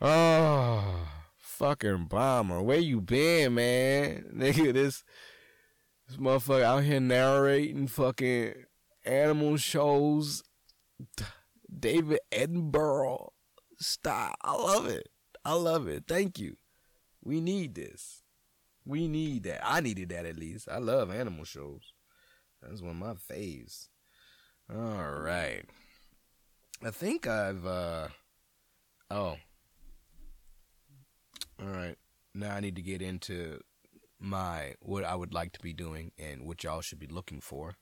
Oh, 0.00 1.06
fucking 1.38 2.08
Obama, 2.08 2.62
where 2.62 2.78
you 2.78 3.00
been, 3.00 3.54
man? 3.54 4.24
Nigga, 4.34 4.72
this 4.72 5.04
this 6.08 6.16
motherfucker 6.16 6.62
out 6.62 6.82
here 6.82 7.00
narrating 7.00 7.86
fucking 7.86 8.54
animal 9.04 9.56
shows. 9.56 10.42
David 11.78 12.20
Attenborough 12.32 13.28
style. 13.78 14.34
I 14.42 14.54
love 14.54 14.86
it. 14.86 15.08
I 15.44 15.54
love 15.54 15.88
it. 15.88 16.04
Thank 16.06 16.38
you. 16.38 16.56
We 17.22 17.40
need 17.40 17.74
this. 17.74 18.22
We 18.84 19.08
need 19.08 19.44
that. 19.44 19.60
I 19.64 19.80
needed 19.80 20.10
that 20.10 20.26
at 20.26 20.38
least. 20.38 20.68
I 20.70 20.78
love 20.78 21.10
animal 21.10 21.44
shows. 21.44 21.92
That's 22.62 22.82
one 22.82 22.90
of 22.90 22.96
my 22.96 23.14
faves. 23.14 23.88
All 24.72 25.10
right. 25.10 25.64
I 26.82 26.90
think 26.90 27.26
I've 27.26 27.64
uh 27.66 28.08
oh. 29.10 29.36
All 31.60 31.68
right. 31.68 31.96
Now 32.34 32.54
I 32.54 32.60
need 32.60 32.76
to 32.76 32.82
get 32.82 33.00
into 33.00 33.60
my 34.18 34.74
what 34.80 35.04
I 35.04 35.14
would 35.14 35.34
like 35.34 35.52
to 35.52 35.60
be 35.60 35.72
doing 35.72 36.12
and 36.18 36.46
what 36.46 36.64
y'all 36.64 36.80
should 36.80 36.98
be 36.98 37.06
looking 37.06 37.40
for. 37.40 37.76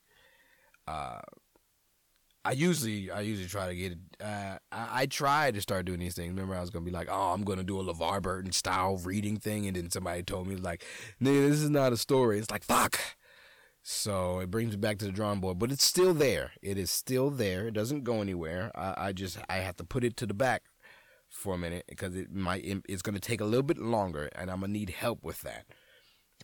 Uh 0.87 1.21
I 2.45 2.53
usually 2.53 3.11
I 3.11 3.21
usually 3.21 3.49
try 3.49 3.69
to 3.69 3.75
get 3.75 3.97
uh, 4.21 4.59
I, 4.73 5.03
I 5.03 5.07
try 5.07 5.51
to 5.51 5.61
start 5.61 5.87
doing 5.87 6.01
these 6.01 6.15
things. 6.15 6.31
Remember 6.31 6.57
I 6.57 6.61
was 6.61 6.71
gonna 6.71 6.85
be 6.85 6.91
like, 6.91 7.09
oh, 7.11 7.33
I'm 7.33 7.45
gonna 7.45 7.63
do 7.63 7.79
a 7.81 7.85
LeVar 7.85 8.23
Burton 8.23 8.53
style 8.53 8.97
reading 8.97 9.37
thing, 9.37 9.67
and 9.67 9.77
then 9.77 9.91
somebody 9.91 10.23
told 10.23 10.49
me 10.49 10.57
like, 10.57 10.85
nigga, 11.21 11.49
this 11.49 11.61
is 11.61 11.71
not 11.71 11.93
a 11.93 11.97
story. 11.97 12.39
It's 12.39 12.51
like 12.51 12.65
fuck. 12.65 12.99
So 13.85 14.41
it 14.41 14.51
brings 14.51 14.73
me 14.73 14.77
back 14.77 14.99
to 14.99 15.07
the 15.07 15.13
drawing 15.13 15.41
board, 15.41 15.59
but 15.59 15.73
it's 15.73 15.85
still 15.85 16.15
there. 16.15 16.53
It 16.63 16.79
is 16.79 16.91
still 16.91 17.31
there. 17.31 17.67
It 17.67 17.75
doesn't 17.75 18.05
go 18.05 18.21
anywhere. 18.21 18.71
I, 18.75 19.09
I 19.09 19.13
just 19.13 19.39
I 19.49 19.57
have 19.57 19.77
to 19.77 19.85
put 19.85 20.05
it 20.05 20.17
to 20.19 20.27
the 20.27 20.35
back 20.35 20.63
for 21.29 21.55
a 21.55 21.59
minute 21.59 21.85
because 21.89 22.15
it 22.15 22.33
might 22.33 22.65
it's 22.89 23.03
gonna 23.03 23.21
take 23.21 23.41
a 23.41 23.45
little 23.45 23.63
bit 23.63 23.79
longer, 23.79 24.29
and 24.35 24.51
I'm 24.51 24.61
gonna 24.61 24.73
need 24.73 24.91
help 24.91 25.23
with 25.23 25.43
that. 25.43 25.67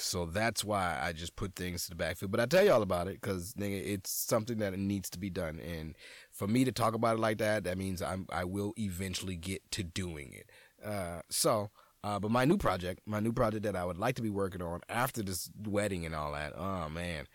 So 0.03 0.27
that's 0.27 0.65
why 0.65 0.99
I 1.03 1.13
just 1.13 1.37
put 1.37 1.55
things 1.55 1.85
to 1.85 1.91
the 1.91 1.97
backfield. 1.97 2.31
But 2.31 2.41
I 2.41 2.47
tell 2.47 2.65
y'all 2.65 2.83
about 2.83 3.09
it 3.09 3.21
because 3.21 3.55
it's 3.59 4.11
something 4.11 4.59
that 4.59 4.79
needs 4.79 5.11
to 5.11 5.19
be 5.19 5.31
done. 5.31 5.61
And 5.61 5.97
for 6.33 6.47
me 6.47 6.65
to 6.65 6.73
talk 6.73 6.95
about 6.95 7.17
it 7.17 7.21
like 7.21 7.39
that, 7.39 7.65
that 7.65 7.79
means 7.79 8.03
I'm 8.03 8.27
I 8.31 8.45
will 8.45 8.75
eventually 8.79 9.37
get 9.37 9.69
to 9.73 9.83
doing 9.83 10.33
it. 10.33 10.51
Uh, 10.85 11.21
so, 11.31 11.71
uh, 12.05 12.19
but 12.19 12.31
my 12.31 12.45
new 12.45 12.57
project, 12.57 13.01
my 13.07 13.21
new 13.21 13.33
project 13.33 13.65
that 13.65 13.77
I 13.77 13.85
would 13.85 13.99
like 13.99 14.15
to 14.17 14.23
be 14.23 14.31
working 14.31 14.63
on 14.63 14.81
after 14.89 15.23
this 15.23 15.51
wedding 15.67 16.07
and 16.07 16.15
all 16.15 16.33
that. 16.33 16.53
Oh 16.57 16.89
man, 16.89 17.27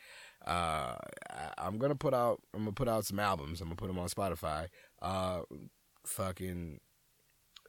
uh, 0.46 0.96
I, 1.58 1.68
am 1.68 1.78
gonna 1.78 1.96
put 1.96 2.14
out. 2.14 2.42
I'm 2.54 2.62
gonna 2.62 2.72
put 2.72 2.88
out 2.88 3.06
some 3.06 3.20
albums. 3.20 3.62
I'm 3.62 3.68
gonna 3.68 3.76
put 3.76 3.88
them 3.88 4.00
on 4.00 4.10
Spotify. 4.10 4.68
Uh, 5.02 5.42
fucking 6.06 6.80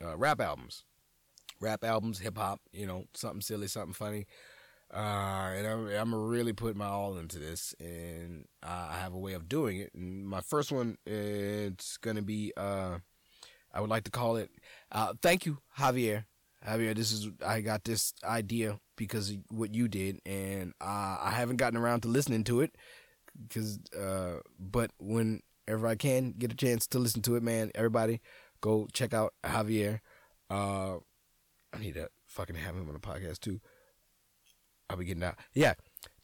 uh, 0.05 0.17
rap 0.17 0.41
albums, 0.41 0.85
rap 1.61 1.85
albums, 1.85 2.21
hip 2.21 2.39
hop. 2.39 2.61
You 2.73 2.87
know, 2.87 3.05
something 3.15 3.41
silly, 3.41 3.67
something 3.67 3.95
funny. 3.95 4.27
Uh, 4.95 5.51
and 5.57 5.67
I'm, 5.67 5.89
I'm 5.89 6.15
really 6.15 6.53
put 6.53 6.77
my 6.77 6.87
all 6.87 7.19
into 7.19 7.39
this, 7.41 7.75
and 7.81 8.45
I 8.63 8.99
have 9.01 9.13
a 9.13 9.19
way 9.19 9.33
of 9.33 9.49
doing 9.49 9.79
it. 9.79 9.93
And 9.95 10.25
my 10.27 10.41
first 10.41 10.71
one, 10.71 10.99
it's 11.05 11.97
gonna 11.97 12.23
be, 12.23 12.53
uh, 12.57 12.99
I 13.73 13.81
would 13.81 13.91
like 13.91 14.05
to 14.05 14.13
call 14.13 14.37
it. 14.37 14.51
Uh, 14.93 15.15
thank 15.21 15.47
you, 15.47 15.59
Javier. 15.79 16.27
Javier, 16.67 16.95
this 16.95 17.11
is 17.11 17.29
I 17.45 17.61
got 17.61 17.85
this 17.85 18.15
idea 18.23 18.79
because 18.97 19.31
of 19.31 19.39
what 19.51 19.75
you 19.75 19.89
did, 19.89 20.21
and 20.25 20.73
uh, 20.81 21.19
I 21.21 21.33
haven't 21.35 21.57
gotten 21.57 21.79
around 21.79 22.03
to 22.03 22.09
listening 22.09 22.45
to 22.45 22.61
it. 22.61 22.77
Because, 23.49 23.81
uh, 24.01 24.39
but 24.61 24.93
whenever 25.01 25.89
I 25.89 25.97
can 25.97 26.35
get 26.39 26.53
a 26.53 26.57
chance 26.57 26.87
to 26.89 27.01
listen 27.01 27.21
to 27.23 27.35
it, 27.35 27.43
man, 27.43 27.73
everybody 27.75 28.21
go 28.61 28.87
check 28.93 29.13
out 29.13 29.35
Javier. 29.45 29.99
Uh, 30.49 30.99
I 31.73 31.79
need 31.81 31.95
to 31.95 32.09
fucking 32.27 32.55
have 32.55 32.77
him 32.77 32.87
on 32.87 32.95
the 32.95 33.01
podcast 33.01 33.41
too. 33.41 33.61
I'll 34.89 34.97
be 34.97 35.05
getting 35.05 35.23
out. 35.23 35.37
Yeah. 35.53 35.75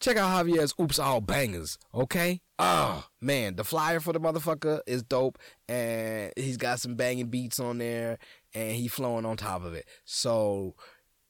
Check 0.00 0.16
out 0.16 0.46
Javier's 0.46 0.74
Oops 0.80 0.98
All 0.98 1.20
Bangers, 1.20 1.78
okay? 1.94 2.40
Oh, 2.58 3.06
man. 3.20 3.56
The 3.56 3.64
flyer 3.64 4.00
for 4.00 4.12
the 4.12 4.20
motherfucker 4.20 4.80
is 4.86 5.02
dope. 5.02 5.38
And 5.68 6.32
he's 6.36 6.56
got 6.56 6.80
some 6.80 6.94
banging 6.94 7.28
beats 7.28 7.60
on 7.60 7.78
there. 7.78 8.18
And 8.54 8.72
he 8.72 8.88
flowing 8.88 9.26
on 9.26 9.36
top 9.36 9.64
of 9.64 9.74
it. 9.74 9.86
So 10.04 10.74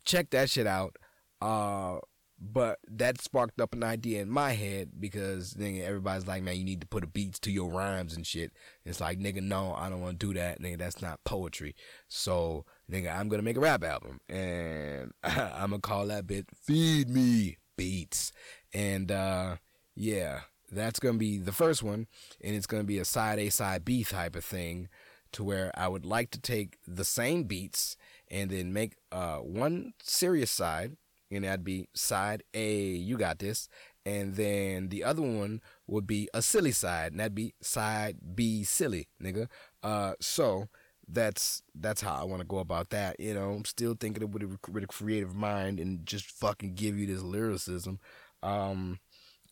check 0.05 0.31
that 0.31 0.51
shit 0.51 0.67
out. 0.67 0.97
Uh, 1.41 1.99
but 2.41 2.79
that 2.89 3.21
sparked 3.21 3.61
up 3.61 3.75
an 3.75 3.85
idea 3.85 4.23
in 4.23 4.31
my 4.31 4.53
head 4.53 4.93
because 4.99 5.55
nigga, 5.55 5.85
everybody's 5.85 6.27
like, 6.27 6.43
man, 6.43 6.57
you 6.57 6.65
need 6.65 6.81
to 6.81 6.87
put 6.87 7.05
a 7.05 7.07
beats 7.07 7.39
to 7.41 7.51
your 7.51 7.71
rhymes 7.71 8.17
and 8.17 8.27
shit. 8.27 8.53
It's 8.85 9.01
like, 9.01 9.19
nigga, 9.19 9.43
no, 9.43 9.75
I 9.75 9.91
don't 9.91 10.01
want 10.01 10.19
to 10.19 10.27
do 10.27 10.35
that. 10.35 10.61
Nigga, 10.61 10.79
that's 10.79 11.03
not 11.03 11.23
poetry. 11.25 11.75
So 12.09 12.65
nigga, 12.91 13.15
I'm 13.15 13.29
gonna 13.29 13.43
make 13.43 13.57
a 13.57 13.61
rap 13.61 13.85
album, 13.85 14.21
and 14.29 15.13
I'm 15.23 15.71
gonna 15.71 15.81
call 15.81 16.07
that 16.07 16.27
bit 16.27 16.47
"Feed 16.55 17.09
Me 17.09 17.59
Beats," 17.77 18.33
and 18.75 19.11
uh, 19.11 19.57
yeah, 19.95 20.41
that's 20.71 20.99
gonna 20.99 21.19
be 21.19 21.39
the 21.39 21.53
first 21.53 21.83
one, 21.83 22.07
and 22.41 22.55
it's 22.55 22.67
gonna 22.67 22.85
be 22.85 22.99
a 22.99 23.05
side 23.05 23.39
A, 23.39 23.49
side 23.51 23.85
B 23.85 24.05
type 24.05 24.37
of 24.37 24.45
thing, 24.45 24.89
to 25.33 25.45
where 25.45 25.71
I 25.75 25.89
would 25.89 26.05
like 26.05 26.31
to 26.33 26.41
take 26.41 26.79
the 26.87 27.05
same 27.05 27.45
beats 27.45 27.97
and 28.31 28.51
then 28.51 28.73
make 28.73 28.97
uh, 29.13 29.39
one 29.39 29.95
serious 30.03 30.51
side, 30.51 30.97
and 31.31 31.45
that'd 31.45 31.65
be 31.65 31.89
side 31.95 32.43
A, 32.55 32.77
you 32.77 33.17
got 33.17 33.39
this, 33.39 33.69
and 34.07 34.35
then 34.35 34.89
the 34.89 35.05
other 35.05 35.23
one 35.23 35.61
would 35.87 36.07
be 36.07 36.29
a 36.33 36.43
silly 36.43 36.73
side, 36.73 37.13
and 37.13 37.21
that'd 37.21 37.35
be 37.35 37.55
side 37.61 38.17
B, 38.35 38.65
silly, 38.65 39.09
nigga. 39.23 39.49
Uh, 39.83 40.15
so 40.21 40.69
that's 41.13 41.63
that's 41.75 42.01
how 42.01 42.15
I 42.15 42.25
want 42.25 42.41
to 42.41 42.47
go 42.47 42.59
about 42.59 42.91
that. 42.91 43.19
You 43.21 43.35
know, 43.35 43.51
I'm 43.51 43.65
still 43.65 43.95
thinking 43.99 44.23
of 44.23 44.33
with 44.35 44.43
a, 44.43 44.71
with 44.71 44.85
a 44.85 44.87
creative 44.87 45.35
mind 45.35 45.81
and 45.81 46.05
just 46.07 46.27
fucking 46.31 46.75
give 46.75 46.99
you 46.99 47.07
this 47.07 47.23
lyricism. 47.23 47.99
Um, 48.43 48.99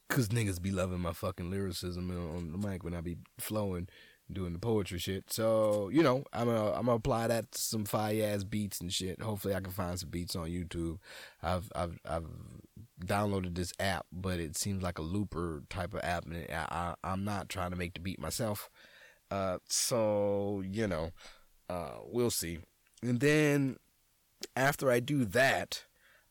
cause 0.09 0.29
niggas 0.29 0.63
be 0.63 0.71
loving 0.71 1.01
my 1.01 1.13
fucking 1.13 1.51
lyricism 1.51 2.11
on 2.11 2.53
the 2.53 2.59
mic 2.69 2.83
when 2.85 2.95
I 2.95 3.01
be 3.01 3.17
flowing. 3.39 3.89
doing 4.31 4.53
the 4.53 4.59
poetry 4.59 4.99
shit. 4.99 5.33
So 5.33 5.89
you 5.91 6.03
know, 6.03 6.25
I'm 6.33 6.47
gonna 6.47 6.73
I'm 6.73 6.87
gonna 6.87 6.93
apply 6.93 7.29
that 7.29 7.53
to 7.53 7.61
some 7.61 7.85
fire 7.85 8.25
ass 8.27 8.45
beats 8.45 8.81
and 8.81 8.93
shit. 8.93 9.23
Hopefully, 9.23 9.55
I 9.55 9.61
can 9.61 9.73
find 9.73 9.99
some 9.99 10.11
beats 10.11 10.37
on 10.37 10.49
YouTube. 10.49 10.99
I've 11.43 11.71
I've 11.75 11.99
I've 12.09 12.27
downloaded 13.05 13.55
this 13.55 13.73
app, 13.79 14.07
but 14.13 14.41
it 14.41 14.57
seems 14.57 14.83
like 14.83 14.99
a 14.99 15.03
looper 15.03 15.63
type 15.71 15.95
of 15.95 16.01
app, 16.03 16.27
and 16.27 16.47
I, 16.53 16.95
I 17.03 17.13
am 17.13 17.25
not 17.25 17.49
trying 17.49 17.71
to 17.71 17.77
make 17.77 17.95
the 17.95 18.01
beat 18.01 18.21
myself. 18.21 18.69
Uh, 19.31 19.59
so 19.69 20.63
you 20.67 20.87
know, 20.87 21.11
uh, 21.69 21.99
we'll 22.05 22.31
see. 22.31 22.59
And 23.03 23.21
then 23.21 23.77
after 24.57 24.91
I 24.91 25.01
do 25.01 25.25
that, 25.27 25.85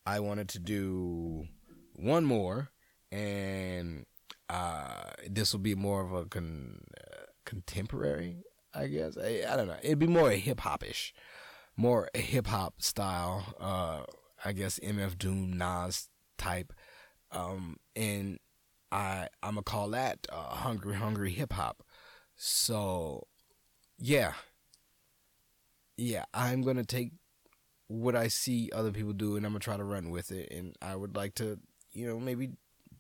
I 0.06 0.20
wanted 0.20 0.48
to 0.50 0.60
do 0.60 1.48
one 1.96 2.26
more, 2.26 2.70
and 3.12 4.06
uh, 4.50 5.12
this 5.30 5.54
will 5.54 5.60
be 5.60 5.76
more 5.76 6.02
of 6.02 6.14
a 6.14 6.26
con- 6.26 6.82
uh, 6.98 7.26
contemporary, 7.46 8.38
I 8.74 8.88
guess. 8.88 9.18
I, 9.18 9.44
I, 9.48 9.56
don't 9.56 9.68
know. 9.68 9.78
It'd 9.82 10.00
be 10.00 10.08
more 10.08 10.32
hip 10.32 10.62
hop 10.62 10.84
ish, 10.84 11.14
more 11.76 12.10
hip 12.14 12.48
hop 12.48 12.82
style. 12.82 13.56
Uh, 13.60 14.04
I 14.46 14.54
guess 14.54 14.80
MF 14.80 15.18
Doom, 15.18 15.58
Nas 15.58 16.10
type, 16.38 16.72
um, 17.32 17.78
and 17.96 18.40
I 18.92 19.28
I'm 19.44 19.56
gonna 19.56 19.64
call 19.64 19.90
that 19.90 20.28
uh, 20.32 20.56
hungry, 20.56 20.96
hungry 20.96 21.32
hip 21.32 21.54
hop. 21.54 21.84
So, 22.36 23.28
yeah, 23.98 24.34
yeah, 25.98 26.26
I'm 26.34 26.62
gonna 26.62 26.86
take 26.86 27.12
what 27.88 28.16
I 28.16 28.28
see 28.28 28.70
other 28.74 28.92
people 28.92 29.14
do, 29.14 29.36
and 29.36 29.46
I'm 29.46 29.52
gonna 29.52 29.60
try 29.60 29.78
to 29.78 29.84
run 29.84 30.10
with 30.10 30.32
it. 30.32 30.52
And 30.52 30.76
I 30.82 30.96
would 30.96 31.16
like 31.16 31.36
to, 31.36 31.60
you 31.92 32.08
know, 32.08 32.20
maybe 32.20 32.52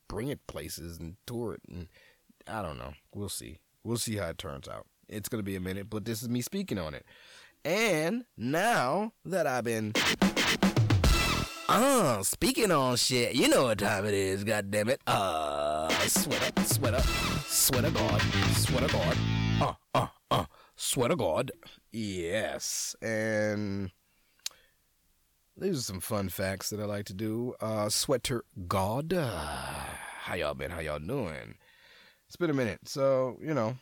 bring 0.08 0.30
it 0.30 0.46
places 0.48 0.98
and 0.98 1.16
tour 1.26 1.54
it. 1.54 1.62
And 1.70 1.88
I 2.48 2.62
don't 2.62 2.78
know. 2.78 2.94
We'll 3.14 3.30
see. 3.30 3.60
We'll 3.84 3.98
see 3.98 4.18
how 4.18 4.30
it 4.30 4.38
turns 4.38 4.68
out. 4.68 4.88
It's 5.08 5.30
gonna 5.30 5.44
be 5.44 5.56
a 5.56 5.62
minute, 5.62 5.90
but 5.90 6.06
this 6.06 6.22
is 6.22 6.30
me 6.30 6.42
speaking 6.42 6.80
on 6.80 6.94
it. 6.94 7.06
And 7.64 8.26
now 8.38 9.14
that 9.26 9.46
I've 9.46 9.64
been 9.64 9.94
uh, 11.70 12.24
speaking 12.24 12.72
on 12.72 12.96
shit, 12.96 13.36
you 13.36 13.50
know 13.50 13.64
what 13.66 13.80
time 13.80 14.06
it 14.06 14.14
is, 14.14 14.44
God 14.44 14.72
damn 14.72 14.90
it. 14.90 15.02
Uh, 15.06 15.90
sweater, 16.08 16.52
sweater, 16.64 17.02
sweater 17.46 17.92
God, 17.92 18.22
sweater 18.56 18.88
God. 18.88 19.18
Uh, 19.60 19.74
uh, 19.94 20.08
sweater 20.78 21.16
God. 21.18 21.52
Yes. 21.92 22.96
And 23.02 23.92
these 25.58 25.80
are 25.80 25.82
some 25.82 26.00
fun 26.00 26.30
facts 26.30 26.70
that 26.70 26.80
I 26.80 26.86
like 26.86 27.06
to 27.06 27.14
do. 27.14 27.56
Uh, 27.60 27.90
Sweater 27.90 28.46
God. 28.68 29.12
Uh, 29.12 29.28
how 30.22 30.36
y'all 30.36 30.54
been? 30.54 30.72
How 30.72 30.80
y'all 30.80 31.00
doing? 31.00 31.56
It's 32.28 32.36
been 32.36 32.50
a 32.50 32.54
minute, 32.54 32.82
so 32.86 33.38
you 33.42 33.54
know. 33.54 33.78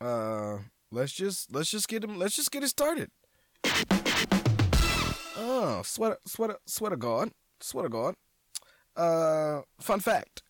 Uh, 0.00 0.58
let's 0.90 1.12
just 1.12 1.54
let's 1.54 1.70
just 1.70 1.88
get 1.88 2.02
him. 2.02 2.18
Let's 2.18 2.34
just 2.34 2.50
get 2.50 2.62
it 2.62 2.68
started. 2.68 3.10
Oh, 5.36 5.82
sweater, 5.84 6.18
sweater, 6.26 6.56
sweater 6.66 6.96
God, 6.96 7.30
sweater 7.60 7.88
God. 7.88 8.14
Uh, 8.96 9.62
fun 9.80 10.00
fact. 10.00 10.42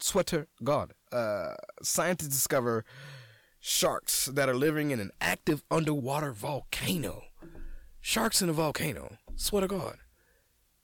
Sweater 0.00 0.46
God. 0.62 0.92
Uh, 1.12 1.54
scientists 1.82 2.28
discover 2.28 2.84
sharks 3.60 4.26
that 4.26 4.48
are 4.48 4.54
living 4.54 4.90
in 4.90 5.00
an 5.00 5.10
active 5.20 5.62
underwater 5.70 6.32
volcano. 6.32 7.24
Sharks 8.00 8.40
in 8.42 8.48
a 8.48 8.52
volcano. 8.52 9.18
Swear 9.36 9.62
to 9.62 9.68
God. 9.68 9.98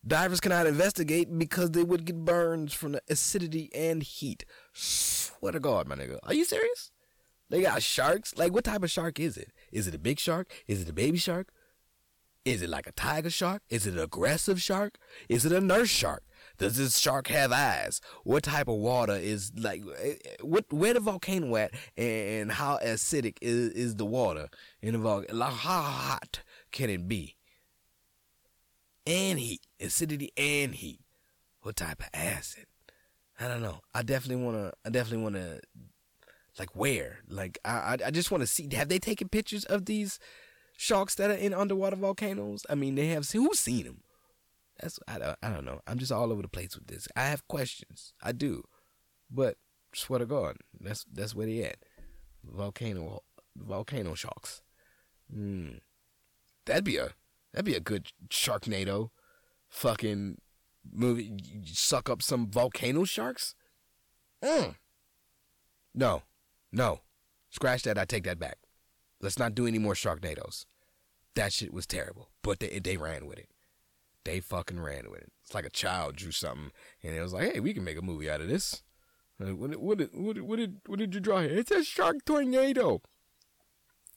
Divers 0.06 0.40
cannot 0.40 0.66
investigate 0.66 1.38
because 1.38 1.70
they 1.70 1.82
would 1.82 2.04
get 2.04 2.24
burns 2.24 2.74
from 2.74 2.92
the 2.92 3.02
acidity 3.08 3.70
and 3.74 4.02
heat. 4.02 4.44
Swear 4.72 5.52
to 5.52 5.60
God, 5.60 5.88
my 5.88 5.94
nigga. 5.94 6.18
Are 6.24 6.34
you 6.34 6.44
serious? 6.44 6.90
They 7.48 7.62
got 7.62 7.82
sharks? 7.82 8.36
Like, 8.36 8.52
what 8.52 8.64
type 8.64 8.82
of 8.82 8.90
shark 8.90 9.18
is 9.18 9.36
it? 9.36 9.52
Is 9.72 9.86
it 9.86 9.94
a 9.94 9.98
big 9.98 10.18
shark? 10.18 10.50
Is 10.66 10.82
it 10.82 10.88
a 10.88 10.92
baby 10.92 11.18
shark? 11.18 11.52
Is 12.44 12.60
it 12.60 12.68
like 12.68 12.86
a 12.86 12.92
tiger 12.92 13.30
shark? 13.30 13.62
Is 13.70 13.86
it 13.86 13.94
an 13.94 14.00
aggressive 14.00 14.60
shark? 14.60 14.98
Is 15.28 15.46
it 15.46 15.52
a 15.52 15.60
nurse 15.60 15.88
shark? 15.88 16.23
Does 16.58 16.76
this 16.76 16.98
shark 16.98 17.28
have 17.28 17.52
eyes? 17.52 18.00
What 18.22 18.44
type 18.44 18.68
of 18.68 18.76
water 18.76 19.14
is 19.14 19.52
like? 19.56 19.82
Eh, 20.00 20.14
eh, 20.24 20.36
what 20.40 20.72
where 20.72 20.94
the 20.94 21.00
volcano 21.00 21.56
at, 21.56 21.72
and 21.96 22.52
how 22.52 22.78
acidic 22.84 23.38
is, 23.40 23.70
is 23.70 23.96
the 23.96 24.04
water 24.04 24.48
in 24.80 24.92
the 24.92 24.98
volcano? 24.98 25.38
Like 25.38 25.52
how 25.52 25.82
hot 25.82 26.42
can 26.70 26.90
it 26.90 27.08
be? 27.08 27.36
and 29.06 29.38
heat, 29.38 29.60
acidity 29.80 30.32
and 30.36 30.74
heat. 30.74 31.00
What 31.62 31.76
type 31.76 32.00
of 32.00 32.08
acid? 32.12 32.66
I 33.40 33.48
don't 33.48 33.62
know. 33.62 33.80
I 33.94 34.02
definitely 34.02 34.44
wanna. 34.44 34.72
I 34.84 34.90
definitely 34.90 35.22
wanna. 35.24 35.60
Like 36.58 36.76
where? 36.76 37.20
Like 37.28 37.58
I. 37.64 37.96
I 38.04 38.10
just 38.10 38.30
want 38.30 38.42
to 38.42 38.46
see. 38.46 38.68
Have 38.74 38.88
they 38.88 38.98
taken 38.98 39.28
pictures 39.28 39.64
of 39.64 39.86
these 39.86 40.18
sharks 40.76 41.14
that 41.16 41.30
are 41.30 41.34
in 41.34 41.54
underwater 41.54 41.96
volcanoes? 41.96 42.64
I 42.68 42.74
mean, 42.74 42.94
they 42.94 43.08
have. 43.08 43.28
Who's 43.30 43.58
seen 43.58 43.84
them? 43.84 44.00
That's. 44.80 44.98
I 45.06 45.18
don't. 45.18 45.38
I 45.42 45.50
don't 45.50 45.64
know. 45.64 45.80
I'm 45.86 45.98
just 45.98 46.12
all 46.12 46.32
over 46.32 46.42
the 46.42 46.48
place 46.48 46.74
with 46.74 46.86
this. 46.86 47.08
I 47.16 47.24
have 47.24 47.46
questions. 47.48 48.12
I 48.22 48.32
do, 48.32 48.64
but 49.30 49.56
swear 49.94 50.18
to 50.18 50.26
God, 50.26 50.56
that's 50.80 51.04
that's 51.12 51.34
where 51.34 51.46
they 51.46 51.64
at. 51.64 51.78
Volcano. 52.44 53.20
Volcano 53.56 54.14
sharks. 54.14 54.62
Hmm. 55.32 55.74
That'd 56.66 56.84
be 56.84 56.96
a 56.96 57.10
That'd 57.54 57.64
be 57.64 57.76
a 57.76 57.80
good 57.80 58.10
Sharknado 58.30 59.10
fucking 59.68 60.38
movie. 60.92 61.32
You 61.44 61.62
suck 61.66 62.10
up 62.10 62.20
some 62.20 62.50
volcano 62.50 63.04
sharks? 63.04 63.54
Mm. 64.42 64.74
No. 65.94 66.22
No. 66.72 67.02
Scratch 67.50 67.84
that. 67.84 67.96
I 67.96 68.06
take 68.06 68.24
that 68.24 68.40
back. 68.40 68.58
Let's 69.20 69.38
not 69.38 69.54
do 69.54 69.68
any 69.68 69.78
more 69.78 69.94
Sharknados. 69.94 70.66
That 71.36 71.52
shit 71.52 71.72
was 71.72 71.86
terrible. 71.86 72.30
But 72.42 72.58
they, 72.58 72.80
they 72.80 72.96
ran 72.96 73.26
with 73.26 73.38
it. 73.38 73.48
They 74.24 74.40
fucking 74.40 74.80
ran 74.80 75.10
with 75.10 75.20
it. 75.20 75.32
It's 75.42 75.54
like 75.54 75.66
a 75.66 75.70
child 75.70 76.16
drew 76.16 76.32
something 76.32 76.70
and 77.02 77.14
it 77.14 77.20
was 77.20 77.32
like, 77.32 77.52
hey, 77.52 77.60
we 77.60 77.74
can 77.74 77.84
make 77.84 77.98
a 77.98 78.02
movie 78.02 78.30
out 78.30 78.40
of 78.40 78.48
this. 78.48 78.82
What, 79.38 79.78
what, 79.78 80.00
what, 80.12 80.42
what, 80.42 80.58
did, 80.58 80.80
what 80.86 80.98
did 80.98 81.14
you 81.14 81.20
draw 81.20 81.40
here? 81.40 81.58
It's 81.58 81.70
a 81.70 81.84
shark 81.84 82.24
tornado 82.24 83.02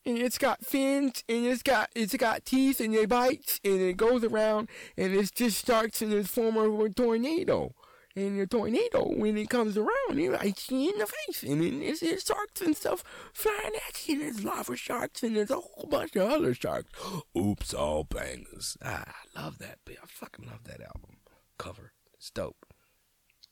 and 0.07 0.17
it's 0.17 0.37
got 0.37 0.65
fins 0.65 1.23
and 1.27 1.45
it's 1.45 1.61
got 1.61 1.89
it's 1.93 2.15
got 2.15 2.45
teeth 2.45 2.79
and 2.79 2.95
it 2.95 3.09
bites 3.09 3.59
and 3.63 3.81
it 3.81 3.97
goes 3.97 4.23
around 4.23 4.69
and 4.95 5.13
it 5.13 5.29
just 5.35 5.57
starts 5.57 6.01
in 6.01 6.09
the 6.09 6.23
form 6.23 6.55
of 6.55 6.79
a 6.79 6.89
tornado. 6.89 7.73
And 8.17 8.39
the 8.39 8.47
tornado, 8.47 9.13
when 9.15 9.37
it 9.37 9.47
comes 9.47 9.77
around, 9.77 10.17
it 10.17 10.31
bites 10.31 10.71
you 10.71 10.91
in 10.91 10.97
the 10.97 11.05
face. 11.05 11.43
And 11.43 11.61
then 11.61 11.81
there's, 11.81 11.99
there's 11.99 12.23
sharks 12.23 12.61
and 12.61 12.75
stuff 12.75 13.03
flying 13.31 13.75
at 13.87 14.07
you. 14.07 14.17
There's 14.17 14.43
lava 14.43 14.75
sharks 14.75 15.21
and 15.21 15.35
there's 15.35 15.51
a 15.51 15.59
whole 15.59 15.87
bunch 15.87 16.15
of 16.15 16.27
other 16.27 16.55
sharks. 16.55 16.89
Oops, 17.37 17.75
all 17.75 18.05
bangers. 18.05 18.75
Ah, 18.83 19.05
I 19.05 19.39
love 19.39 19.59
that. 19.59 19.77
I 19.87 19.93
fucking 20.07 20.47
love 20.47 20.63
that 20.63 20.81
album 20.81 21.17
cover. 21.59 21.93
It's 22.15 22.31
dope. 22.31 22.65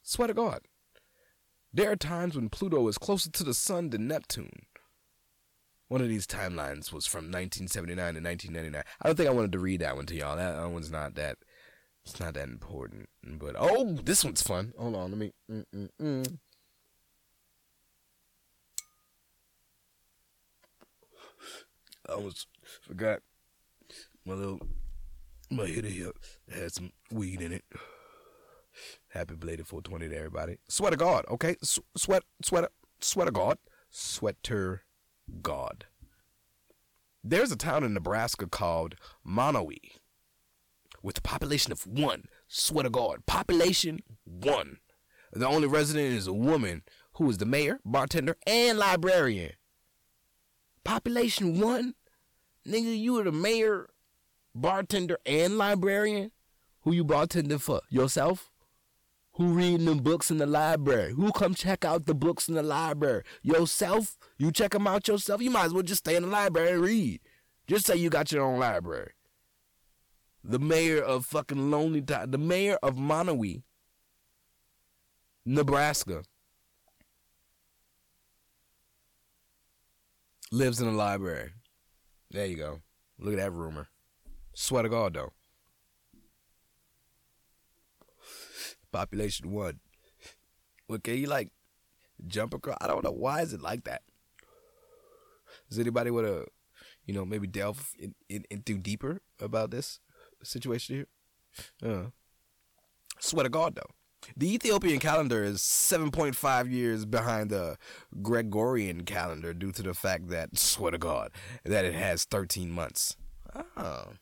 Swear 0.01 0.29
to 0.29 0.33
God. 0.33 0.61
There 1.71 1.91
are 1.91 1.95
times 1.95 2.35
when 2.35 2.49
Pluto 2.49 2.87
is 2.87 2.97
closer 2.97 3.29
to 3.29 3.43
the 3.43 3.53
sun 3.53 3.91
than 3.91 4.07
Neptune. 4.07 4.65
One 5.89 6.01
of 6.01 6.09
these 6.09 6.25
timelines 6.25 6.91
was 6.91 7.05
from 7.05 7.25
1979 7.25 8.15
to 8.15 8.19
1999. 8.19 8.83
I 8.99 9.07
don't 9.07 9.15
think 9.15 9.29
I 9.29 9.31
wanted 9.31 9.51
to 9.51 9.59
read 9.59 9.81
that 9.81 9.95
one 9.95 10.07
to 10.07 10.15
y'all. 10.15 10.35
That 10.37 10.71
one's 10.71 10.89
not 10.89 11.13
that. 11.13 11.37
It's 12.05 12.19
not 12.19 12.35
that 12.35 12.47
important. 12.47 13.09
But 13.23 13.55
oh, 13.57 13.97
this 14.03 14.23
one's 14.23 14.43
fun. 14.43 14.73
Hold 14.77 14.95
on, 14.95 15.11
let 15.11 15.17
me. 15.17 15.33
Mm-mm-mm. 15.51 16.37
I 22.07 22.13
almost 22.13 22.47
forgot 22.83 23.21
my 24.25 24.35
little 24.35 24.59
my 25.49 25.65
hitter 25.65 25.87
here 25.87 26.11
had 26.51 26.71
some 26.71 26.91
weed 27.11 27.41
in 27.41 27.51
it. 27.51 27.63
Happy 29.09 29.35
belated 29.35 29.67
420 29.67 30.09
to 30.09 30.17
everybody. 30.17 30.57
Sweat 30.67 30.91
to 30.91 30.97
God, 30.97 31.25
okay? 31.29 31.55
sweat, 31.63 32.23
sweat, 32.43 32.69
sweat 32.99 33.27
to 33.27 33.31
God, 33.31 33.57
sweater 33.89 34.83
God. 35.41 35.85
There's 37.23 37.51
a 37.51 37.55
town 37.55 37.83
in 37.83 37.93
Nebraska 37.93 38.47
called 38.47 38.95
Monowi 39.25 39.93
with 41.05 41.19
a 41.19 41.21
population 41.21 41.71
of 41.71 41.85
one. 41.85 42.23
Swear 42.47 42.83
to 42.83 42.89
God, 42.89 43.27
population 43.27 43.99
one. 44.23 44.79
The 45.31 45.47
only 45.47 45.67
resident 45.67 46.15
is 46.15 46.25
a 46.25 46.33
woman 46.33 46.81
who 47.13 47.29
is 47.29 47.37
the 47.37 47.45
mayor, 47.45 47.79
bartender, 47.85 48.37
and 48.47 48.79
librarian. 48.79 49.51
Population 50.83 51.59
one? 51.59 51.93
Nigga, 52.67 52.97
you 52.97 53.19
are 53.19 53.23
the 53.23 53.31
mayor, 53.31 53.91
bartender, 54.55 55.19
and 55.27 55.59
librarian? 55.59 56.31
Who 56.81 56.91
you 56.91 57.05
bartending 57.05 57.61
for? 57.61 57.81
Yourself? 57.89 58.51
Who 59.33 59.49
reading 59.49 59.85
them 59.85 59.99
books 59.99 60.31
in 60.31 60.37
the 60.37 60.47
library? 60.47 61.13
Who 61.13 61.31
come 61.31 61.53
check 61.53 61.85
out 61.85 62.07
the 62.07 62.15
books 62.15 62.47
in 62.47 62.55
the 62.55 62.63
library? 62.63 63.23
Yourself? 63.43 64.17
You 64.39 64.51
check 64.51 64.71
them 64.71 64.87
out 64.87 65.07
yourself? 65.07 65.41
You 65.41 65.51
might 65.51 65.65
as 65.65 65.73
well 65.73 65.83
just 65.83 65.99
stay 65.99 66.15
in 66.15 66.23
the 66.23 66.29
library 66.29 66.71
and 66.71 66.81
read. 66.81 67.19
Just 67.67 67.85
say 67.85 67.95
you 67.95 68.09
got 68.09 68.31
your 68.31 68.43
own 68.43 68.59
library. 68.59 69.11
The 70.47 70.59
mayor 70.59 71.01
of 71.01 71.25
fucking 71.25 71.71
Lonely 71.71 72.01
Town, 72.01 72.29
the 72.29 72.37
mayor 72.37 72.77
of 72.83 72.95
Monowi, 72.95 73.63
Nebraska. 75.45 76.23
lives 80.51 80.79
in 80.79 80.87
a 80.87 80.91
library. 80.91 81.51
There 82.31 82.45
you 82.45 82.55
go. 82.55 82.81
Look 83.19 83.33
at 83.33 83.39
that 83.39 83.51
rumor. 83.51 83.87
Swear 84.53 84.83
to 84.83 84.89
God, 84.89 85.13
though. 85.13 85.33
Population 88.91 89.51
one. 89.51 89.79
Well, 90.87 90.99
can 90.99 91.17
you 91.17 91.27
like 91.27 91.49
jump 92.27 92.53
across? 92.53 92.77
I 92.79 92.87
don't 92.87 93.03
know. 93.03 93.11
Why 93.11 93.41
is 93.41 93.53
it 93.53 93.61
like 93.61 93.83
that? 93.83 94.03
Does 95.69 95.79
anybody 95.79 96.11
want 96.11 96.27
to, 96.27 96.45
you 97.05 97.13
know, 97.13 97.25
maybe 97.25 97.47
delve 97.47 97.91
in, 97.99 98.15
in, 98.29 98.45
into 98.49 98.77
deeper 98.77 99.21
about 99.39 99.71
this 99.71 99.99
situation 100.45 100.95
here? 100.95 101.91
Uh, 101.91 102.09
swear 103.19 103.43
to 103.43 103.49
God, 103.49 103.75
though. 103.75 103.91
The 104.35 104.53
Ethiopian 104.53 104.99
calendar 104.99 105.43
is 105.43 105.59
7.5 105.59 106.71
years 106.71 107.05
behind 107.05 107.49
the 107.49 107.77
Gregorian 108.21 109.03
calendar 109.05 109.53
due 109.53 109.71
to 109.71 109.83
the 109.83 109.93
fact 109.93 110.29
that, 110.29 110.57
swear 110.57 110.91
to 110.91 110.97
God, 110.97 111.31
that 111.63 111.85
it 111.85 111.93
has 111.93 112.25
13 112.25 112.71
months. 112.71 113.15
Oh. 113.77 114.13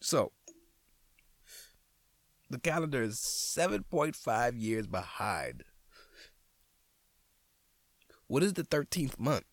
So, 0.00 0.32
the 2.48 2.58
calendar 2.58 3.02
is 3.02 3.16
7.5 3.18 4.60
years 4.60 4.86
behind. 4.86 5.64
What 8.26 8.42
is 8.42 8.54
the 8.54 8.62
13th 8.62 9.18
month? 9.18 9.44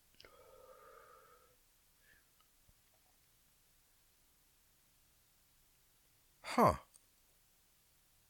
Huh. 6.55 6.75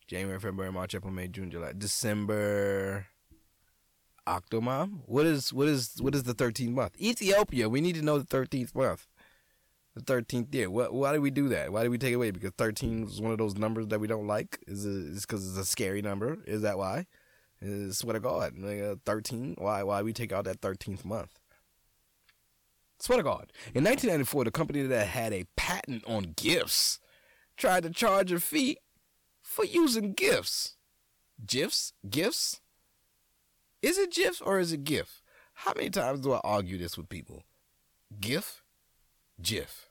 January, 0.07 0.39
February, 0.39 0.71
March, 0.71 0.95
April, 0.95 1.13
May, 1.13 1.27
June, 1.27 1.51
July, 1.51 1.73
December. 1.77 3.07
Octomom? 4.27 5.01
What 5.05 5.25
is 5.25 5.53
what 5.53 5.67
is 5.67 5.95
what 6.01 6.13
is 6.15 6.23
the 6.23 6.33
thirteenth 6.33 6.75
month? 6.75 6.99
Ethiopia. 6.99 7.69
We 7.69 7.79
need 7.79 7.95
to 7.95 8.01
know 8.01 8.17
the 8.17 8.25
thirteenth 8.25 8.75
month. 8.75 9.07
The 9.95 10.01
thirteenth 10.01 10.53
year. 10.53 10.69
What? 10.69 10.93
Why 10.93 11.13
do 11.13 11.21
we 11.21 11.29
do 11.29 11.47
that? 11.49 11.71
Why 11.71 11.83
do 11.83 11.91
we 11.91 11.97
take 11.97 12.11
it 12.11 12.15
away? 12.15 12.31
Because 12.31 12.51
thirteen 12.57 13.03
is 13.03 13.21
one 13.21 13.31
of 13.31 13.37
those 13.37 13.55
numbers 13.55 13.87
that 13.87 13.99
we 13.99 14.07
don't 14.07 14.27
like. 14.27 14.59
Is 14.67 14.85
it? 14.85 14.91
Is 14.91 15.21
because 15.25 15.47
it's 15.47 15.57
a 15.57 15.65
scary 15.65 16.01
number? 16.01 16.39
Is 16.45 16.63
that 16.63 16.77
why? 16.77 17.05
Is 17.61 17.99
swear 17.99 18.13
to 18.13 18.19
God, 18.19 18.53
uh, 18.61 18.95
thirteen. 19.05 19.55
Why? 19.57 19.83
Why 19.83 20.01
we 20.01 20.11
take 20.11 20.33
out 20.33 20.43
that 20.45 20.59
thirteenth 20.59 21.05
month? 21.05 21.39
Swear 22.99 23.17
to 23.17 23.23
God. 23.23 23.53
In 23.75 23.83
1994, 23.83 24.45
the 24.45 24.51
company 24.51 24.81
that 24.81 25.05
had 25.05 25.31
a 25.31 25.45
patent 25.55 26.03
on 26.07 26.33
gifts 26.35 26.99
tried 27.57 27.83
to 27.83 27.89
charge 27.89 28.31
a 28.31 28.39
fee 28.39 28.77
for 29.41 29.65
using 29.65 30.13
gifts. 30.13 30.75
GIFs? 31.45 31.93
Gifts? 32.09 32.61
Is 33.81 33.97
it 33.97 34.11
GIF 34.11 34.41
or 34.45 34.59
is 34.59 34.71
it 34.71 34.83
GIF? 34.83 35.21
How 35.53 35.73
many 35.75 35.89
times 35.89 36.21
do 36.21 36.33
I 36.33 36.41
argue 36.43 36.77
this 36.77 36.97
with 36.97 37.09
people? 37.09 37.43
GIF? 38.19 38.63
GIF. 39.41 39.89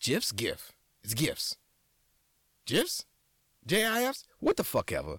GIFs? 0.00 0.32
GIF. 0.32 0.72
It's 1.02 1.14
GIFs. 1.14 1.56
GIFs? 2.66 3.04
JIFs? 3.66 4.24
What 4.40 4.56
the 4.56 4.64
fuck 4.64 4.92
ever. 4.92 5.18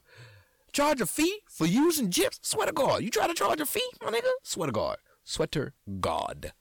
Charge 0.71 1.01
a 1.01 1.05
fee 1.05 1.41
for 1.49 1.65
using 1.65 2.09
GIFs? 2.09 2.39
Swear 2.41 2.67
to 2.67 2.73
God. 2.73 3.03
You 3.03 3.09
try 3.09 3.27
to 3.27 3.33
charge 3.33 3.61
a 3.61 3.65
fee, 3.65 3.87
my 4.01 4.11
nigga? 4.11 4.31
Swear 4.43 4.67
to 4.67 4.73
God. 4.73 4.97
Sweater 5.23 5.73
God. 5.99 6.53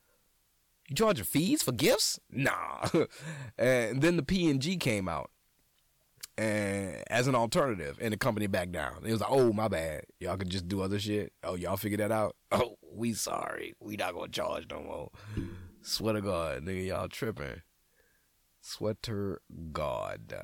You 0.88 0.96
charging 0.96 1.24
fees 1.24 1.62
for 1.62 1.72
gifts? 1.72 2.18
Nah. 2.30 2.88
and 3.58 4.02
then 4.02 4.16
the 4.16 4.22
PNG 4.22 4.78
came 4.78 5.08
out 5.08 5.30
and 6.38 7.02
as 7.08 7.26
an 7.26 7.34
alternative, 7.34 7.98
and 8.00 8.12
the 8.12 8.16
company 8.16 8.46
backed 8.46 8.72
down. 8.72 9.02
It 9.04 9.12
was 9.12 9.20
like, 9.20 9.30
oh 9.30 9.52
my 9.52 9.68
bad, 9.68 10.04
y'all 10.18 10.36
could 10.36 10.48
just 10.48 10.68
do 10.68 10.80
other 10.80 10.98
shit. 10.98 11.32
Oh, 11.44 11.54
y'all 11.54 11.76
figured 11.76 12.00
that 12.00 12.12
out. 12.12 12.36
Oh, 12.54 12.76
we 12.94 13.14
sorry, 13.14 13.74
we 13.80 13.96
not 13.96 14.12
gonna 14.14 14.28
charge 14.28 14.66
no 14.70 14.82
more. 14.82 15.10
Swear 15.80 16.12
to 16.12 16.20
God, 16.20 16.62
nigga, 16.62 16.86
y'all 16.86 17.08
tripping. 17.08 17.62
Sweater 18.60 19.40
God. 19.72 20.34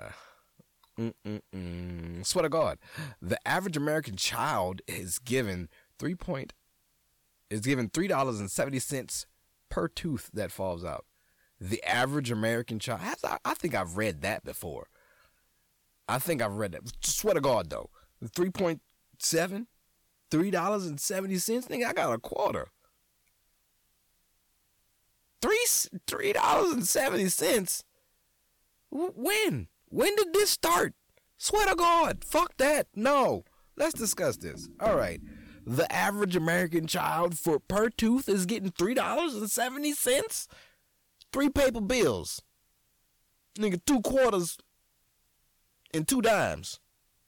Mm-mm-mm. 0.98 2.24
Swear 2.24 2.42
to 2.44 2.48
God, 2.48 2.78
the 3.20 3.38
average 3.46 3.76
American 3.76 4.16
child 4.16 4.80
is 4.88 5.18
given 5.18 5.68
three 5.98 6.14
point 6.14 6.54
is 7.50 7.60
given 7.60 7.90
three 7.90 8.08
dollars 8.08 8.40
and 8.40 8.50
seventy 8.50 8.78
cents 8.78 9.26
per 9.68 9.88
tooth 9.88 10.30
that 10.32 10.52
falls 10.52 10.84
out. 10.84 11.04
The 11.60 11.82
average 11.82 12.30
American 12.30 12.78
child. 12.78 13.00
I, 13.24 13.38
I 13.44 13.54
think 13.54 13.74
I've 13.74 13.96
read 13.96 14.22
that 14.22 14.44
before. 14.44 14.86
I 16.08 16.18
think 16.18 16.40
I've 16.40 16.56
read 16.56 16.72
that. 16.72 16.82
Swear 17.02 17.34
to 17.34 17.40
God, 17.40 17.70
though. 17.70 17.90
3.7? 18.24 18.80
$3.70? 20.30 21.68
Nigga, 21.68 21.86
I 21.86 21.92
got 21.92 22.12
a 22.12 22.18
quarter. 22.18 22.68
Three 25.40 25.66
three 26.06 26.32
dollars 26.32 26.72
and 26.72 26.88
seventy 26.88 27.28
cents. 27.28 27.84
When? 28.90 29.68
When 29.88 30.16
did 30.16 30.32
this 30.32 30.50
start? 30.50 30.94
Swear 31.36 31.68
to 31.68 31.76
God, 31.76 32.24
fuck 32.24 32.56
that. 32.56 32.88
No, 32.94 33.44
let's 33.76 33.94
discuss 33.94 34.36
this. 34.36 34.68
All 34.80 34.96
right, 34.96 35.20
the 35.68 35.92
average 35.92 36.34
American 36.34 36.86
child 36.86 37.38
for 37.38 37.58
per 37.58 37.90
tooth 37.90 38.26
is 38.26 38.46
getting 38.46 38.70
three 38.70 38.94
dollars 38.94 39.34
and 39.34 39.50
seventy 39.50 39.92
cents. 39.92 40.48
Three 41.30 41.50
paper 41.50 41.82
bills. 41.82 42.40
Nigga, 43.58 43.78
two 43.84 44.00
quarters 44.00 44.56
and 45.92 46.08
two 46.08 46.22
dimes. 46.22 46.80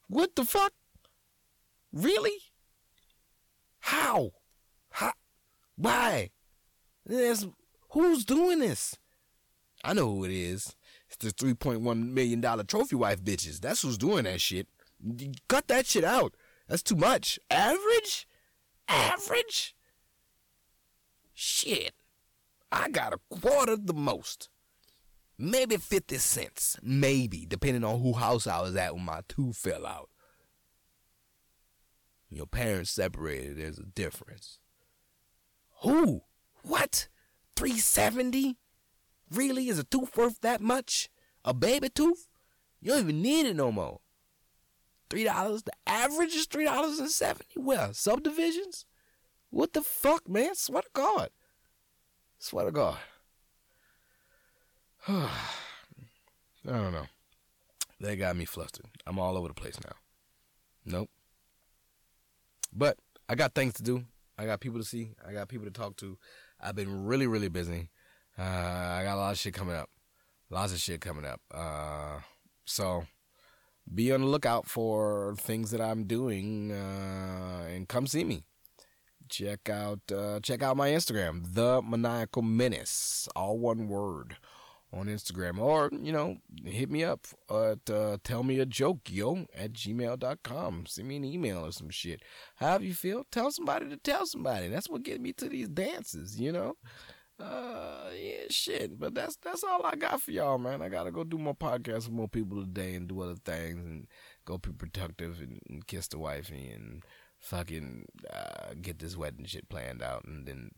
What 0.09 0.35
the 0.37 0.45
fuck? 0.45 0.73
Really? 1.93 2.39
How? 3.81 4.31
How? 4.91 5.13
Why? 5.77 6.31
There's, 7.05 7.47
who's 7.91 8.25
doing 8.25 8.61
this? 8.61 8.97
I 9.85 9.93
know 9.93 10.15
who 10.15 10.25
it 10.25 10.31
is. 10.31 10.77
It's 11.09 11.17
the 11.17 11.33
$3.1 11.33 12.13
million 12.13 12.67
trophy 12.67 12.97
wife 12.97 13.23
bitches. 13.23 13.61
That's 13.61 13.83
who's 13.83 13.99
doing 13.99 14.25
that 14.25 14.41
shit. 14.41 14.69
Cut 15.49 15.69
that 15.69 15.87
shit 15.87 16.05
out. 16.05 16.35
That's 16.69 16.83
too 16.83 16.97
much. 16.97 17.39
Average? 17.51 18.29
Average? 18.91 19.75
Shit. 21.33 21.95
I 22.71 22.89
got 22.91 23.15
a 23.15 23.41
quarter 23.41 23.77
the 23.77 23.95
most 23.95 24.49
maybe 25.41 25.77
50 25.79 26.19
cents, 26.19 26.77
maybe, 26.83 27.47
depending 27.47 27.83
on 27.83 28.01
who 28.01 28.13
house 28.13 28.47
I 28.47 28.61
was 28.61 28.77
at 28.77 28.95
when 28.95 29.05
my 29.05 29.23
tooth 29.27 29.57
fell 29.57 29.87
out. 29.87 30.11
Your 32.29 32.47
parents 32.47 32.91
separated, 32.91 33.59
there's 33.59 33.79
a 33.79 33.87
difference. 33.87 34.59
Who? 35.83 36.23
What? 36.63 37.09
370? 37.57 38.59
Really? 39.31 39.69
Is 39.69 39.79
a 39.79 39.85
tooth 39.85 40.17
worth 40.17 40.41
that 40.43 40.61
much? 40.61 41.09
A 41.45 41.55
baby 41.55 41.89
tooth? 41.89 42.29
You 42.81 42.93
don't 42.93 43.01
even 43.01 43.23
need 43.23 43.47
it 43.47 43.57
no 43.57 43.73
more. 43.73 44.01
Three 45.11 45.25
dollars. 45.25 45.65
The 45.65 45.73
average 45.87 46.35
is 46.35 46.47
three 46.47 46.65
dollars 46.65 47.01
and 47.01 47.11
seventy. 47.11 47.55
Well, 47.57 47.93
subdivisions? 47.93 48.87
What 49.51 49.73
the 49.73 49.83
fuck, 49.83 50.29
man? 50.29 50.55
Swear 50.55 50.83
to 50.83 50.89
God. 50.93 51.31
Swear 52.39 52.67
to 52.67 52.71
God. 52.71 52.99
I 55.09 55.29
don't 56.65 56.93
know. 56.93 57.07
They 58.01 58.17
got 58.17 58.37
me 58.37 58.45
flustered. 58.45 58.87
I'm 59.07 59.19
all 59.19 59.37
over 59.37 59.49
the 59.49 59.55
place 59.55 59.79
now. 59.85 59.97
Nope. 60.85 61.11
But 62.73 62.97
I 63.29 63.35
got 63.35 63.55
things 63.55 63.75
to 63.75 63.83
do. 63.83 64.05
I 64.39 64.47
got 64.47 64.61
people 64.61 64.79
to 64.79 64.85
see. 64.85 65.11
I 65.27 65.33
got 65.33 65.49
people 65.49 65.67
to 65.67 65.73
talk 65.73 65.97
to. 65.97 66.17
I've 66.61 66.77
been 66.77 67.05
really, 67.05 67.27
really 67.27 67.49
busy. 67.49 67.91
Uh, 68.39 68.43
I 68.43 69.03
got 69.05 69.17
a 69.17 69.21
lot 69.21 69.33
of 69.33 69.39
shit 69.39 69.55
coming 69.55 69.75
up. 69.75 69.91
Lots 70.49 70.73
of 70.73 70.79
shit 70.79 71.01
coming 71.01 71.27
up. 71.27 71.41
Uh, 71.53 72.21
so 72.65 73.07
be 73.93 74.13
on 74.13 74.21
the 74.21 74.27
lookout 74.27 74.67
for 74.67 75.35
things 75.39 75.71
that 75.71 75.81
I'm 75.81 76.05
doing 76.05 76.73
uh, 76.73 77.67
and 77.69 77.89
come 77.89 78.07
see 78.07 78.25
me. 78.25 78.45
Check 79.29 79.69
out 79.69 80.01
uh, 80.13 80.41
check 80.41 80.63
out 80.63 80.77
my 80.77 80.91
Instagram, 80.91 81.55
the 81.55 81.81
maniacal 81.83 82.43
menace, 82.43 83.29
all 83.37 83.59
one 83.59 83.87
word 83.89 84.37
on 84.93 85.07
Instagram 85.07 85.59
or, 85.59 85.89
you 86.03 86.13
know, 86.13 86.39
hit 86.65 86.91
me 86.91 87.05
up 87.05 87.27
at 87.49 87.89
uh, 87.91 88.17
tell 88.25 88.43
me 88.43 88.59
a 88.59 88.67
joke, 88.67 89.01
yo, 89.09 89.47
at 89.57 89.73
gmail.com. 89.73 90.87
Send 90.87 91.09
me 91.09 91.17
an 91.17 91.25
email 91.25 91.65
or 91.65 91.73
some 91.73 91.91
shit. 91.91 92.23
However 92.57 92.85
you 92.85 92.95
feel, 92.95 93.25
tell 93.31 93.51
somebody 93.51 93.89
to 93.89 93.97
tell 93.97 94.27
somebody. 94.27 94.69
That's 94.69 94.89
what 94.89 95.03
gets 95.03 95.21
me 95.21 95.33
to 95.35 95.49
these 95.49 95.69
dances, 95.69 96.41
you 96.41 96.53
know? 96.53 96.77
uh 97.41 98.11
yeah 98.19 98.45
shit 98.51 98.99
but 98.99 99.15
that's 99.15 99.37
that's 99.37 99.65
all 99.65 99.85
i 99.85 99.95
got 99.97 100.21
for 100.21 100.31
y'all 100.31 100.59
man 100.59 100.83
i 100.83 100.89
gotta 100.89 101.11
go 101.11 101.25
do 101.25 101.39
more 101.39 101.55
podcasts 101.55 102.07
with 102.07 102.11
more 102.11 102.29
people 102.29 102.61
today 102.61 102.95
and 102.95 103.09
do 103.09 103.21
other 103.21 103.37
things 103.45 103.85
and 103.85 104.07
go 104.45 104.59
be 104.59 104.71
productive 104.73 105.41
and, 105.41 105.61
and 105.69 105.87
kiss 105.87 106.09
the 106.09 106.19
wifey 106.19 106.71
and 106.71 107.03
fucking 107.39 108.05
uh, 108.33 108.75
get 108.83 108.99
this 108.99 109.17
wedding 109.17 109.47
shit 109.47 109.69
planned 109.69 110.03
out 110.03 110.25
and 110.25 110.47
then 110.47 110.71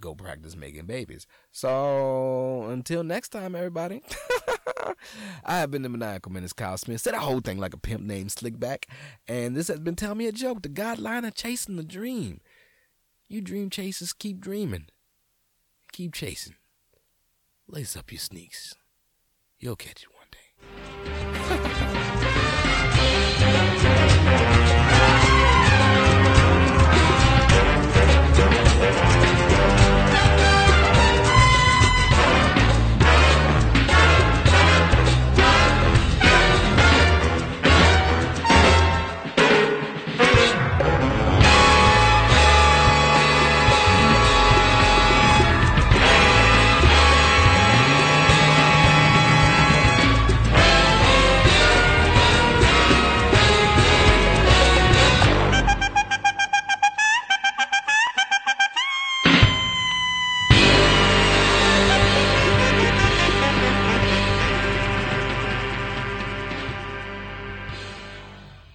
go 0.00 0.14
practice 0.14 0.54
making 0.54 0.86
babies 0.86 1.26
so 1.50 2.64
until 2.64 3.02
next 3.02 3.30
time 3.30 3.54
everybody 3.54 4.02
I 5.44 5.58
have 5.58 5.70
been 5.70 5.82
the 5.82 5.88
maniacal 5.88 6.32
menace 6.32 6.52
Kyle 6.52 6.76
Smith. 6.76 7.00
Said 7.00 7.14
the 7.14 7.20
whole 7.20 7.40
thing 7.40 7.58
like 7.58 7.74
a 7.74 7.78
pimp 7.78 8.02
named 8.02 8.30
Slickback. 8.30 8.84
And 9.26 9.56
this 9.56 9.68
has 9.68 9.80
been 9.80 9.96
Tell 9.96 10.14
Me 10.14 10.26
a 10.26 10.32
Joke, 10.32 10.62
the 10.62 10.68
guideline 10.68 11.26
of 11.26 11.34
chasing 11.34 11.76
the 11.76 11.84
dream. 11.84 12.40
You 13.28 13.40
dream 13.40 13.70
chasers 13.70 14.12
keep 14.12 14.40
dreaming. 14.40 14.86
Keep 15.94 16.12
chasing. 16.12 16.56
Lace 17.68 17.96
up 17.96 18.10
your 18.10 18.18
sneaks. 18.18 18.74
You'll 19.60 19.76
catch 19.76 20.02
it 20.02 20.08
one 20.12 20.26
day. 20.32 21.80